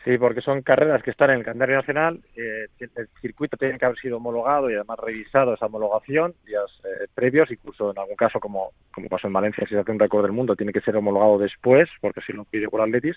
Sí, 0.03 0.17
porque 0.17 0.41
son 0.41 0.63
carreras 0.63 1.03
que 1.03 1.11
están 1.11 1.29
en 1.29 1.37
el 1.37 1.45
calendario 1.45 1.75
nacional. 1.75 2.19
eh, 2.35 2.65
el 2.79 3.07
circuito 3.21 3.55
tiene 3.55 3.77
que 3.77 3.85
haber 3.85 3.99
sido 3.99 4.17
homologado 4.17 4.69
y 4.69 4.73
además 4.73 4.97
revisado 4.99 5.53
esa 5.53 5.67
homologación 5.67 6.33
días 6.45 6.65
eh, 6.83 7.07
previos, 7.13 7.51
incluso 7.51 7.91
en 7.91 7.99
algún 7.99 8.15
caso, 8.15 8.39
como, 8.39 8.71
como 8.91 9.09
pasó 9.09 9.27
en 9.27 9.33
Valencia, 9.33 9.63
si 9.67 9.75
se 9.75 9.79
hace 9.79 9.91
un 9.91 9.99
récord 9.99 10.23
del 10.23 10.31
mundo, 10.31 10.55
tiene 10.55 10.73
que 10.73 10.81
ser 10.81 10.95
homologado 10.95 11.37
después, 11.37 11.87
porque 12.01 12.21
si 12.21 12.33
lo 12.33 12.45
pide 12.45 12.67
por 12.67 12.81
Atletis. 12.81 13.15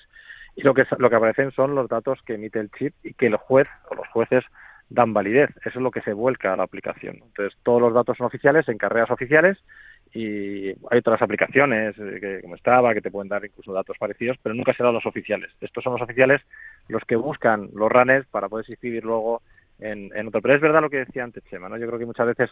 Y 0.56 0.62
lo 0.62 0.74
que, 0.74 0.84
lo 0.98 1.08
que 1.08 1.16
aparecen 1.16 1.52
son 1.52 1.74
los 1.74 1.88
datos 1.88 2.20
que 2.26 2.34
emite 2.34 2.60
el 2.60 2.70
chip 2.70 2.94
y 3.02 3.14
que 3.14 3.26
el 3.26 3.36
juez 3.36 3.66
o 3.90 3.94
los 3.94 4.06
jueces 4.08 4.44
dan 4.90 5.14
validez. 5.14 5.50
Eso 5.64 5.78
es 5.78 5.82
lo 5.82 5.90
que 5.90 6.02
se 6.02 6.12
vuelca 6.12 6.52
a 6.52 6.56
la 6.56 6.64
aplicación. 6.64 7.16
Entonces, 7.22 7.58
todos 7.62 7.80
los 7.80 7.94
datos 7.94 8.18
son 8.18 8.26
oficiales 8.26 8.68
en 8.68 8.76
carreras 8.76 9.10
oficiales 9.10 9.56
y 10.14 10.68
hay 10.68 10.98
otras 10.98 11.20
aplicaciones 11.20 11.96
eh, 11.98 12.18
que, 12.20 12.40
como 12.40 12.56
Strava 12.56 12.94
que 12.94 13.00
te 13.00 13.10
pueden 13.10 13.28
dar 13.28 13.44
incluso 13.44 13.72
datos 13.72 13.98
parecidos, 13.98 14.36
pero 14.40 14.54
nunca 14.54 14.72
serán 14.72 14.94
los 14.94 15.04
oficiales. 15.06 15.50
Estos 15.60 15.82
son 15.82 15.94
los 15.94 16.02
oficiales 16.02 16.40
los 16.88 17.02
que 17.04 17.16
buscan 17.16 17.68
los 17.74 17.90
runners 17.90 18.26
para 18.28 18.48
poder 18.48 18.64
inscribir 18.68 19.04
luego 19.04 19.42
en, 19.80 20.10
en 20.14 20.28
otro. 20.28 20.40
Pero 20.40 20.54
es 20.54 20.60
verdad 20.60 20.82
lo 20.82 20.90
que 20.90 20.98
decía 20.98 21.24
antes 21.24 21.42
Chema, 21.50 21.68
¿no? 21.68 21.76
Yo 21.78 21.88
creo 21.88 21.98
que 21.98 22.06
muchas 22.06 22.28
veces 22.28 22.50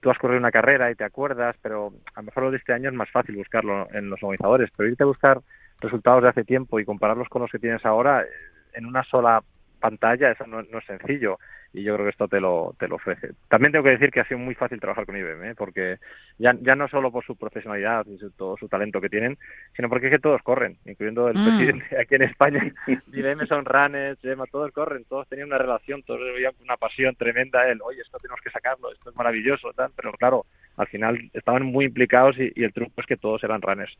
tú 0.00 0.10
has 0.10 0.18
corrido 0.18 0.40
una 0.40 0.50
carrera 0.50 0.90
y 0.90 0.96
te 0.96 1.04
acuerdas, 1.04 1.56
pero 1.62 1.92
a 2.14 2.20
lo 2.20 2.24
mejor 2.24 2.42
lo 2.42 2.50
de 2.50 2.56
este 2.56 2.72
año 2.72 2.88
es 2.88 2.94
más 2.94 3.10
fácil 3.10 3.36
buscarlo 3.36 3.86
en 3.92 4.10
los 4.10 4.20
organizadores, 4.24 4.70
pero 4.76 4.88
irte 4.88 5.04
a 5.04 5.06
buscar 5.06 5.40
resultados 5.80 6.24
de 6.24 6.30
hace 6.30 6.44
tiempo 6.44 6.80
y 6.80 6.84
compararlos 6.84 7.28
con 7.28 7.42
los 7.42 7.52
que 7.52 7.60
tienes 7.60 7.84
ahora 7.86 8.22
eh, 8.22 8.26
en 8.74 8.84
una 8.84 9.04
sola 9.04 9.44
pantalla, 9.80 10.30
eso 10.32 10.46
no, 10.46 10.62
no 10.62 10.78
es 10.78 10.84
sencillo 10.86 11.38
y 11.72 11.82
yo 11.82 11.94
creo 11.94 12.06
que 12.06 12.10
esto 12.10 12.26
te 12.28 12.40
lo, 12.40 12.74
te 12.78 12.88
lo 12.88 12.96
ofrece. 12.96 13.32
También 13.48 13.70
tengo 13.72 13.84
que 13.84 13.90
decir 13.90 14.10
que 14.10 14.20
ha 14.20 14.24
sido 14.28 14.38
muy 14.38 14.54
fácil 14.54 14.80
trabajar 14.80 15.04
con 15.04 15.16
IBM, 15.16 15.50
¿eh? 15.50 15.54
porque 15.54 15.98
ya, 16.38 16.54
ya 16.62 16.74
no 16.74 16.88
solo 16.88 17.12
por 17.12 17.24
su 17.24 17.36
profesionalidad 17.36 18.06
y 18.06 18.16
su- 18.18 18.30
todo 18.30 18.56
su 18.56 18.68
talento 18.68 19.00
que 19.00 19.10
tienen, 19.10 19.36
sino 19.74 19.88
porque 19.90 20.06
es 20.06 20.12
que 20.12 20.18
todos 20.18 20.40
corren, 20.42 20.78
incluyendo 20.86 21.28
el 21.28 21.36
Mm. 21.38 21.44
presidente 21.44 22.00
aquí 22.00 22.14
en 22.14 22.22
España. 22.22 22.72
IBM 23.12 23.46
son 23.46 23.64
runners, 23.66 24.18
Gemma, 24.22 24.46
todos 24.46 24.72
corren, 24.72 25.04
todos 25.04 25.28
tenían 25.28 25.48
una 25.48 25.58
relación, 25.58 26.02
todos 26.02 26.20
veían 26.20 26.54
una 26.62 26.76
pasión 26.78 27.14
tremenda 27.16 27.68
él, 27.68 27.80
oye, 27.82 28.00
esto 28.00 28.18
tenemos 28.20 28.40
que 28.40 28.50
sacarlo, 28.50 28.90
esto 28.92 29.10
es 29.10 29.16
maravilloso, 29.16 29.72
tal, 29.74 29.90
pero 29.94 30.12
claro, 30.12 30.46
al 30.78 30.86
final 30.86 31.30
estaban 31.34 31.64
muy 31.64 31.84
implicados 31.84 32.38
y, 32.38 32.52
y 32.54 32.64
el 32.64 32.72
truco 32.72 32.92
es 33.00 33.06
que 33.06 33.16
todos 33.18 33.44
eran 33.44 33.60
runners. 33.60 33.94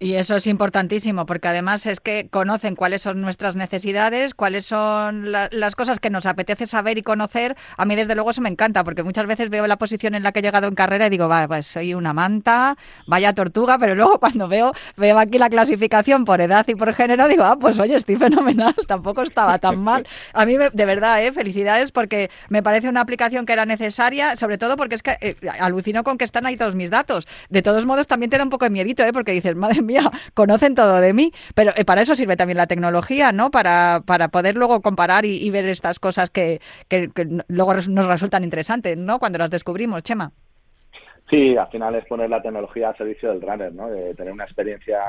Y 0.00 0.14
eso 0.14 0.36
es 0.36 0.46
importantísimo, 0.46 1.26
porque 1.26 1.48
además 1.48 1.84
es 1.86 1.98
que 1.98 2.28
conocen 2.30 2.76
cuáles 2.76 3.02
son 3.02 3.20
nuestras 3.20 3.56
necesidades, 3.56 4.32
cuáles 4.32 4.64
son 4.64 5.32
la- 5.32 5.48
las 5.50 5.74
cosas 5.74 5.98
que 5.98 6.08
nos 6.08 6.24
apetece 6.26 6.66
saber 6.66 6.98
y 6.98 7.02
conocer. 7.02 7.56
A 7.76 7.84
mí, 7.84 7.96
desde 7.96 8.14
luego, 8.14 8.30
eso 8.30 8.40
me 8.40 8.48
encanta, 8.48 8.84
porque 8.84 9.02
muchas 9.02 9.26
veces 9.26 9.50
veo 9.50 9.66
la 9.66 9.76
posición 9.76 10.14
en 10.14 10.22
la 10.22 10.30
que 10.30 10.38
he 10.38 10.42
llegado 10.42 10.68
en 10.68 10.76
carrera 10.76 11.08
y 11.08 11.10
digo, 11.10 11.28
va, 11.28 11.48
pues 11.48 11.66
soy 11.66 11.94
una 11.94 12.12
manta, 12.12 12.76
vaya 13.08 13.32
tortuga, 13.32 13.76
pero 13.78 13.96
luego 13.96 14.20
cuando 14.20 14.46
veo, 14.46 14.72
veo 14.96 15.18
aquí 15.18 15.36
la 15.36 15.50
clasificación 15.50 16.24
por 16.24 16.40
edad 16.40 16.64
y 16.68 16.76
por 16.76 16.94
género, 16.94 17.26
digo, 17.26 17.42
ah, 17.42 17.56
pues 17.60 17.78
oye, 17.80 17.96
estoy 17.96 18.14
fenomenal, 18.14 18.74
tampoco 18.86 19.22
estaba 19.22 19.58
tan 19.58 19.82
mal. 19.82 20.06
A 20.32 20.46
mí, 20.46 20.54
de 20.72 20.84
verdad, 20.86 21.24
¿eh? 21.24 21.32
felicidades, 21.32 21.90
porque 21.90 22.30
me 22.50 22.62
parece 22.62 22.88
una 22.88 23.00
aplicación 23.00 23.46
que 23.46 23.52
era 23.52 23.66
necesaria, 23.66 24.36
sobre 24.36 24.58
todo 24.58 24.76
porque 24.76 24.94
es 24.94 25.02
que 25.02 25.16
eh, 25.20 25.34
alucino 25.58 26.04
con 26.04 26.18
que 26.18 26.24
están 26.24 26.46
ahí 26.46 26.56
todos 26.56 26.76
mis 26.76 26.90
datos. 26.90 27.26
De 27.48 27.62
todos 27.62 27.84
modos, 27.84 28.06
también 28.06 28.30
te 28.30 28.38
da 28.38 28.44
un 28.44 28.50
poco 28.50 28.64
de 28.64 28.70
miedito, 28.70 29.02
¿eh? 29.02 29.12
porque 29.12 29.32
dices, 29.32 29.56
madre 29.56 29.82
conocen 30.34 30.74
todo 30.74 31.00
de 31.00 31.12
mí. 31.12 31.32
Pero 31.54 31.72
eh, 31.76 31.84
para 31.84 32.02
eso 32.02 32.14
sirve 32.14 32.36
también 32.36 32.56
la 32.58 32.66
tecnología, 32.66 33.32
¿no? 33.32 33.50
Para, 33.50 34.02
para 34.06 34.28
poder 34.28 34.56
luego 34.56 34.80
comparar 34.82 35.24
y, 35.24 35.48
ver 35.50 35.66
estas 35.66 35.98
cosas 35.98 36.30
que, 36.30 36.60
que- 36.88 37.10
luego 37.48 37.74
nos 37.74 38.06
resultan 38.06 38.44
interesantes, 38.44 38.96
¿no? 38.96 39.18
Cuando 39.18 39.38
las 39.38 39.50
descubrimos, 39.50 40.02
Chema. 40.02 40.32
Sí, 41.30 41.56
al 41.56 41.68
final 41.68 41.94
es 41.94 42.06
poner 42.06 42.30
la 42.30 42.40
tecnología 42.42 42.88
al 42.90 42.96
servicio 42.96 43.30
del 43.30 43.42
runner, 43.42 43.72
¿no? 43.72 43.88
De 43.88 44.14
tener 44.14 44.32
una 44.32 44.44
experiencia 44.44 45.00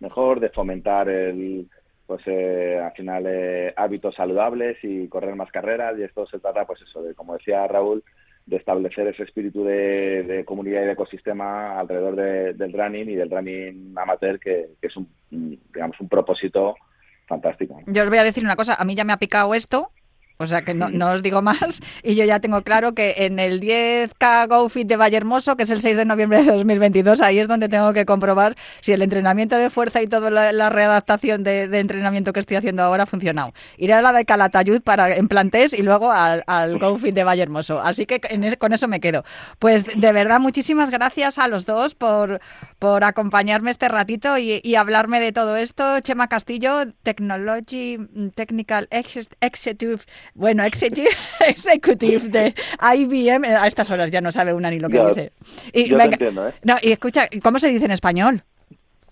mejor, 0.00 0.40
de 0.40 0.48
fomentar 0.50 1.08
el, 1.08 1.68
pues 2.06 2.22
eh, 2.26 2.80
al 2.82 2.92
final 2.92 3.24
eh, 3.26 3.74
hábitos 3.76 4.14
saludables 4.14 4.78
y 4.82 5.08
correr 5.08 5.34
más 5.34 5.50
carreras 5.50 5.98
y 5.98 6.04
esto 6.04 6.26
se 6.26 6.38
trata, 6.38 6.64
pues 6.64 6.80
eso, 6.82 7.02
de 7.02 7.14
como 7.14 7.34
decía 7.34 7.66
Raúl, 7.66 8.02
de 8.46 8.56
establecer 8.56 9.06
ese 9.08 9.24
espíritu 9.24 9.64
de, 9.64 10.44
comunidad 10.46 10.82
y 10.82 10.86
de 10.86 10.92
ecosistema 10.92 11.78
alrededor 11.78 12.14
de- 12.16 12.52
del 12.54 12.72
running 12.72 13.10
y 13.10 13.14
del 13.16 13.30
running 13.30 13.92
amateur 13.96 14.38
que, 14.38 14.68
que 14.80 14.86
es 14.86 14.96
un, 14.96 15.08
un, 15.32 15.58
digamos, 15.74 16.00
un 16.00 16.08
propósito 16.08 16.76
fantástico. 17.26 17.80
Yo 17.86 18.04
os 18.04 18.08
voy 18.08 18.18
a 18.18 18.24
decir 18.24 18.44
una 18.44 18.54
cosa, 18.56 18.74
a 18.74 18.84
mí 18.84 18.94
ya 18.94 19.02
me 19.04 19.12
ha 19.12 19.16
picado 19.18 19.52
esto, 19.54 19.90
o 20.38 20.46
sea 20.46 20.62
que 20.62 20.74
no, 20.74 20.88
no 20.90 21.10
os 21.12 21.22
digo 21.22 21.42
más, 21.42 21.80
y 22.02 22.14
yo 22.14 22.24
ya 22.24 22.40
tengo 22.40 22.62
claro 22.62 22.94
que 22.94 23.14
en 23.18 23.38
el 23.38 23.60
10K 23.60 24.48
GoFit 24.48 24.86
de 24.86 24.96
Vallehermoso, 24.96 25.56
que 25.56 25.62
es 25.64 25.70
el 25.70 25.80
6 25.80 25.96
de 25.96 26.04
noviembre 26.04 26.42
de 26.42 26.52
2022, 26.52 27.20
ahí 27.20 27.38
es 27.38 27.48
donde 27.48 27.68
tengo 27.68 27.92
que 27.92 28.04
comprobar 28.06 28.56
si 28.80 28.92
el 28.92 29.02
entrenamiento 29.02 29.56
de 29.56 29.70
fuerza 29.70 30.02
y 30.02 30.06
toda 30.06 30.30
la, 30.30 30.52
la 30.52 30.70
readaptación 30.70 31.42
de, 31.44 31.68
de 31.68 31.80
entrenamiento 31.80 32.32
que 32.32 32.40
estoy 32.40 32.56
haciendo 32.56 32.82
ahora 32.82 33.04
ha 33.04 33.06
funcionado. 33.06 33.52
Iré 33.78 33.94
a 33.94 34.02
la 34.02 34.12
de 34.12 34.24
Calatayud 34.24 34.82
para, 34.82 35.14
en 35.16 35.28
plantés 35.28 35.72
y 35.72 35.82
luego 35.82 36.12
al, 36.12 36.44
al 36.46 36.78
GoFit 36.78 37.14
de 37.14 37.24
Vallehermoso. 37.24 37.80
Así 37.80 38.06
que 38.06 38.20
en 38.30 38.44
es- 38.44 38.56
con 38.56 38.72
eso 38.72 38.88
me 38.88 39.00
quedo. 39.00 39.24
Pues 39.58 39.84
de 39.84 40.12
verdad, 40.12 40.40
muchísimas 40.40 40.90
gracias 40.90 41.38
a 41.38 41.48
los 41.48 41.66
dos 41.66 41.94
por, 41.94 42.40
por 42.78 43.04
acompañarme 43.04 43.70
este 43.70 43.88
ratito 43.88 44.38
y, 44.38 44.60
y 44.62 44.74
hablarme 44.76 45.20
de 45.20 45.32
todo 45.32 45.56
esto. 45.56 46.00
Chema 46.00 46.28
Castillo, 46.28 46.92
Technology 47.02 47.98
Technical 48.34 48.86
Ex- 48.90 49.28
Executive, 49.40 50.00
bueno, 50.34 50.64
Executive, 50.64 51.08
Executive 51.48 52.28
de 52.28 52.54
IBM. 52.96 53.44
A 53.56 53.66
estas 53.66 53.90
horas 53.90 54.10
ya 54.10 54.20
no 54.20 54.32
sabe 54.32 54.52
una 54.54 54.70
ni 54.70 54.78
lo 54.80 54.88
que 54.88 54.96
Ya, 54.96 55.08
dice. 55.08 55.32
Y, 55.72 55.88
yo 55.88 55.96
te 55.98 56.04
entiendo, 56.04 56.48
¿eh? 56.48 56.54
no, 56.62 56.76
y 56.82 56.92
escucha, 56.92 57.26
¿cómo 57.42 57.58
se 57.58 57.68
dice 57.68 57.84
en 57.86 57.90
español? 57.92 58.42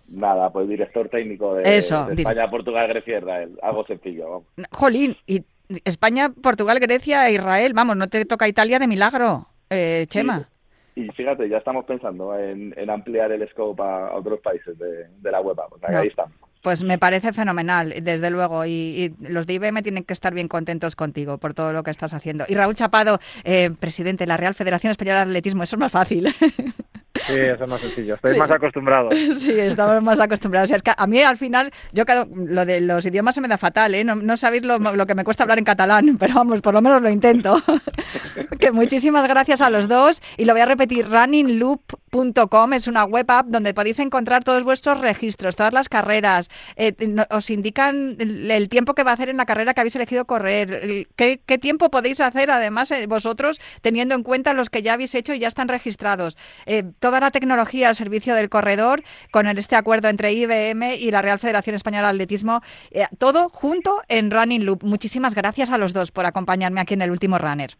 Nada, 0.09 0.51
pues 0.51 0.69
director 0.69 1.09
técnico 1.09 1.55
de, 1.55 1.77
Eso, 1.77 2.07
de 2.07 2.15
di- 2.17 2.23
España, 2.23 2.49
Portugal, 2.51 2.87
Grecia, 2.89 3.19
Israel. 3.19 3.59
Algo 3.63 3.87
sencillo, 3.87 4.29
vamos. 4.29 4.45
Jolín, 4.71 5.17
y 5.27 5.43
España, 5.85 6.31
Portugal, 6.31 6.79
Grecia, 6.79 7.31
Israel, 7.31 7.73
vamos, 7.73 7.97
no 7.97 8.07
te 8.07 8.25
toca 8.27 8.47
Italia 8.47 8.79
de 8.79 8.87
milagro, 8.87 9.49
eh, 9.71 10.05
Chema. 10.09 10.49
Y 10.95 11.09
fíjate, 11.09 11.49
ya 11.49 11.57
estamos 11.57 11.87
pensando 11.87 12.39
en, 12.39 12.73
en 12.77 12.91
ampliar 12.91 13.33
el 13.33 13.49
scope 13.49 13.83
a, 13.83 14.09
a 14.09 14.15
otros 14.15 14.39
países 14.41 14.79
de, 14.79 15.09
de 15.19 15.31
la 15.33 15.41
web. 15.41 15.59
O 15.71 15.79
sea, 15.79 15.89
que 15.89 15.97
ahí 15.97 16.09
estamos. 16.09 16.37
Pues 16.65 16.83
me 16.83 16.97
parece 16.97 17.35
fenomenal, 17.35 17.93
desde 18.03 18.31
luego. 18.31 18.65
Y, 18.65 18.71
y 18.71 19.15
los 19.29 19.47
de 19.47 19.53
IBM 19.53 19.83
tienen 19.83 20.03
que 20.03 20.15
estar 20.15 20.33
bien 20.33 20.49
contentos 20.49 20.97
contigo 20.97 21.37
por 21.37 21.53
todo 21.53 21.75
lo 21.75 21.83
que 21.83 21.91
estás 21.91 22.15
haciendo. 22.15 22.47
Y 22.49 22.55
Raúl 22.55 22.75
Chapado, 22.75 23.21
eh, 23.45 23.69
presidente 23.79 24.25
de 24.25 24.29
la 24.29 24.39
Real 24.39 24.55
Federación 24.55 24.91
Española 24.91 25.19
de 25.19 25.23
Atletismo, 25.25 25.63
eso 25.63 25.77
es 25.77 25.81
más 25.81 25.93
fácil. 25.93 26.35
Sí, 27.15 27.35
eso 27.39 27.65
es 27.65 27.71
más 27.71 27.81
sencillo. 27.81 28.17
Estoy 28.17 28.33
Sí. 28.33 28.39
más 28.39 28.51
acostumbrado. 28.51 29.09
Sí, 29.39 29.53
estamos 29.59 30.03
más 30.03 30.19
acostumbrados. 30.21 30.67
O 30.67 30.69
sea, 30.69 30.77
es 30.79 30.83
que 30.83 30.93
a 30.97 31.07
mí 31.07 31.21
al 31.23 31.37
final, 31.39 31.71
yo 31.93 32.05
cada- 32.05 32.27
lo 32.35 32.67
de 32.67 32.81
los 32.81 33.07
idiomas 33.07 33.35
se 33.37 33.41
me 33.41 33.49
da 33.49 33.57
fatal, 33.59 33.95
¿eh? 33.95 34.03
No, 34.05 34.17
no 34.17 34.37
sabéis 34.37 34.65
lo, 34.65 34.79
lo 34.79 35.07
que 35.07 35.15
me 35.15 35.25
cuesta 35.25 35.45
hablar 35.45 35.59
en 35.59 35.65
catalán, 35.65 36.17
pero 36.19 36.35
vamos, 36.35 36.61
por 36.61 36.75
lo 36.75 36.83
menos 36.83 37.01
lo 37.03 37.09
intento. 37.11 37.57
que 38.59 38.73
muchísimas 38.73 39.27
gracias 39.29 39.61
a 39.61 39.71
los 39.71 39.89
dos 39.89 40.21
y 40.37 40.45
lo 40.45 40.53
voy 40.55 40.63
a 40.63 40.67
repetir, 40.67 41.07
runningloop.com 41.09 42.73
es 42.73 42.87
una 42.89 43.05
web 43.05 43.27
app 43.31 43.47
donde 43.47 43.75
podéis 43.75 43.99
encontrar 43.99 44.45
todos 44.45 44.63
vuestros 44.65 45.01
registros, 45.01 45.57
todas 45.57 45.73
las 45.73 45.89
carreras, 45.89 46.51
eh, 46.77 46.95
os 47.31 47.51
indican 47.51 48.17
el, 48.19 48.51
el 48.51 48.69
tiempo 48.69 48.95
que 48.95 49.03
va 49.05 49.13
a 49.13 49.15
hacer 49.15 49.29
en 49.29 49.37
la 49.37 49.47
carrera 49.47 49.75
que 49.75 49.81
habéis 49.81 49.97
elegido 49.97 50.25
correr, 50.25 50.73
el- 50.73 51.09
qué, 51.17 51.41
qué 51.45 51.59
tiempo 51.59 51.91
podéis 51.91 52.21
hacer 52.21 52.51
además 52.51 52.91
eh, 52.91 53.07
vosotros 53.07 53.61
teniendo 53.83 54.15
en 54.15 54.23
cuenta 54.23 54.53
los 54.53 54.71
que 54.71 54.83
ya 54.83 54.95
habéis 54.95 55.15
hecho 55.15 55.35
y 55.35 55.39
ya 55.39 55.49
están 55.49 55.69
registrados. 55.69 56.37
Eh, 56.67 56.85
toda 57.05 57.21
la 57.21 57.31
tecnología 57.31 57.89
al 57.89 57.95
servicio 57.95 58.35
del 58.35 58.49
corredor 58.49 59.03
con 59.31 59.47
este 59.47 59.77
acuerdo 59.77 60.09
entre 60.09 60.33
IBM 60.33 60.95
y 60.99 61.11
la 61.11 61.21
Real 61.21 61.39
Federación 61.39 61.77
Española 61.77 62.05
de 62.05 62.15
Atletismo, 62.15 62.63
eh, 62.93 63.05
todo 63.19 63.51
junto 63.51 64.01
en 64.09 64.31
Running 64.31 64.65
Loop. 64.65 64.85
Muchísimas 64.85 65.35
gracias 65.35 65.71
a 65.71 65.77
los 65.77 65.93
dos 65.93 66.13
por 66.13 66.25
acompañarme 66.25 66.81
aquí 66.81 66.95
en 66.95 67.03
el 67.03 67.11
último 67.11 67.37
runner. 67.37 67.73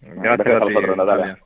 Gracias 0.00 0.46
Gracias 0.46 0.62
a 0.62 0.64
vosotros, 0.64 0.96
Natalia. 0.96 1.38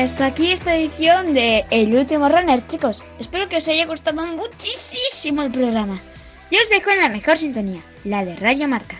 Hasta 0.00 0.24
aquí 0.24 0.50
esta 0.50 0.74
edición 0.74 1.34
de 1.34 1.66
El 1.70 1.94
último 1.94 2.26
runner, 2.26 2.66
chicos. 2.66 3.04
Espero 3.18 3.50
que 3.50 3.58
os 3.58 3.68
haya 3.68 3.84
gustado 3.84 4.24
muchísimo 4.24 5.42
el 5.42 5.50
programa. 5.50 6.00
Yo 6.50 6.58
os 6.62 6.70
dejo 6.70 6.90
en 6.90 7.00
la 7.00 7.10
mejor 7.10 7.36
sintonía, 7.36 7.82
la 8.04 8.24
de 8.24 8.34
Radio 8.36 8.66
Marca. 8.66 8.96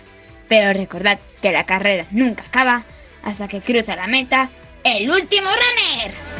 Pero 0.47 0.73
recordad 0.73 1.17
que 1.41 1.51
la 1.51 1.65
carrera 1.65 2.05
nunca 2.11 2.43
acaba 2.43 2.83
hasta 3.23 3.47
que 3.47 3.61
cruza 3.61 3.95
la 3.95 4.05
meta 4.05 4.49
el 4.83 5.09
último 5.09 5.47
runner. 5.47 6.30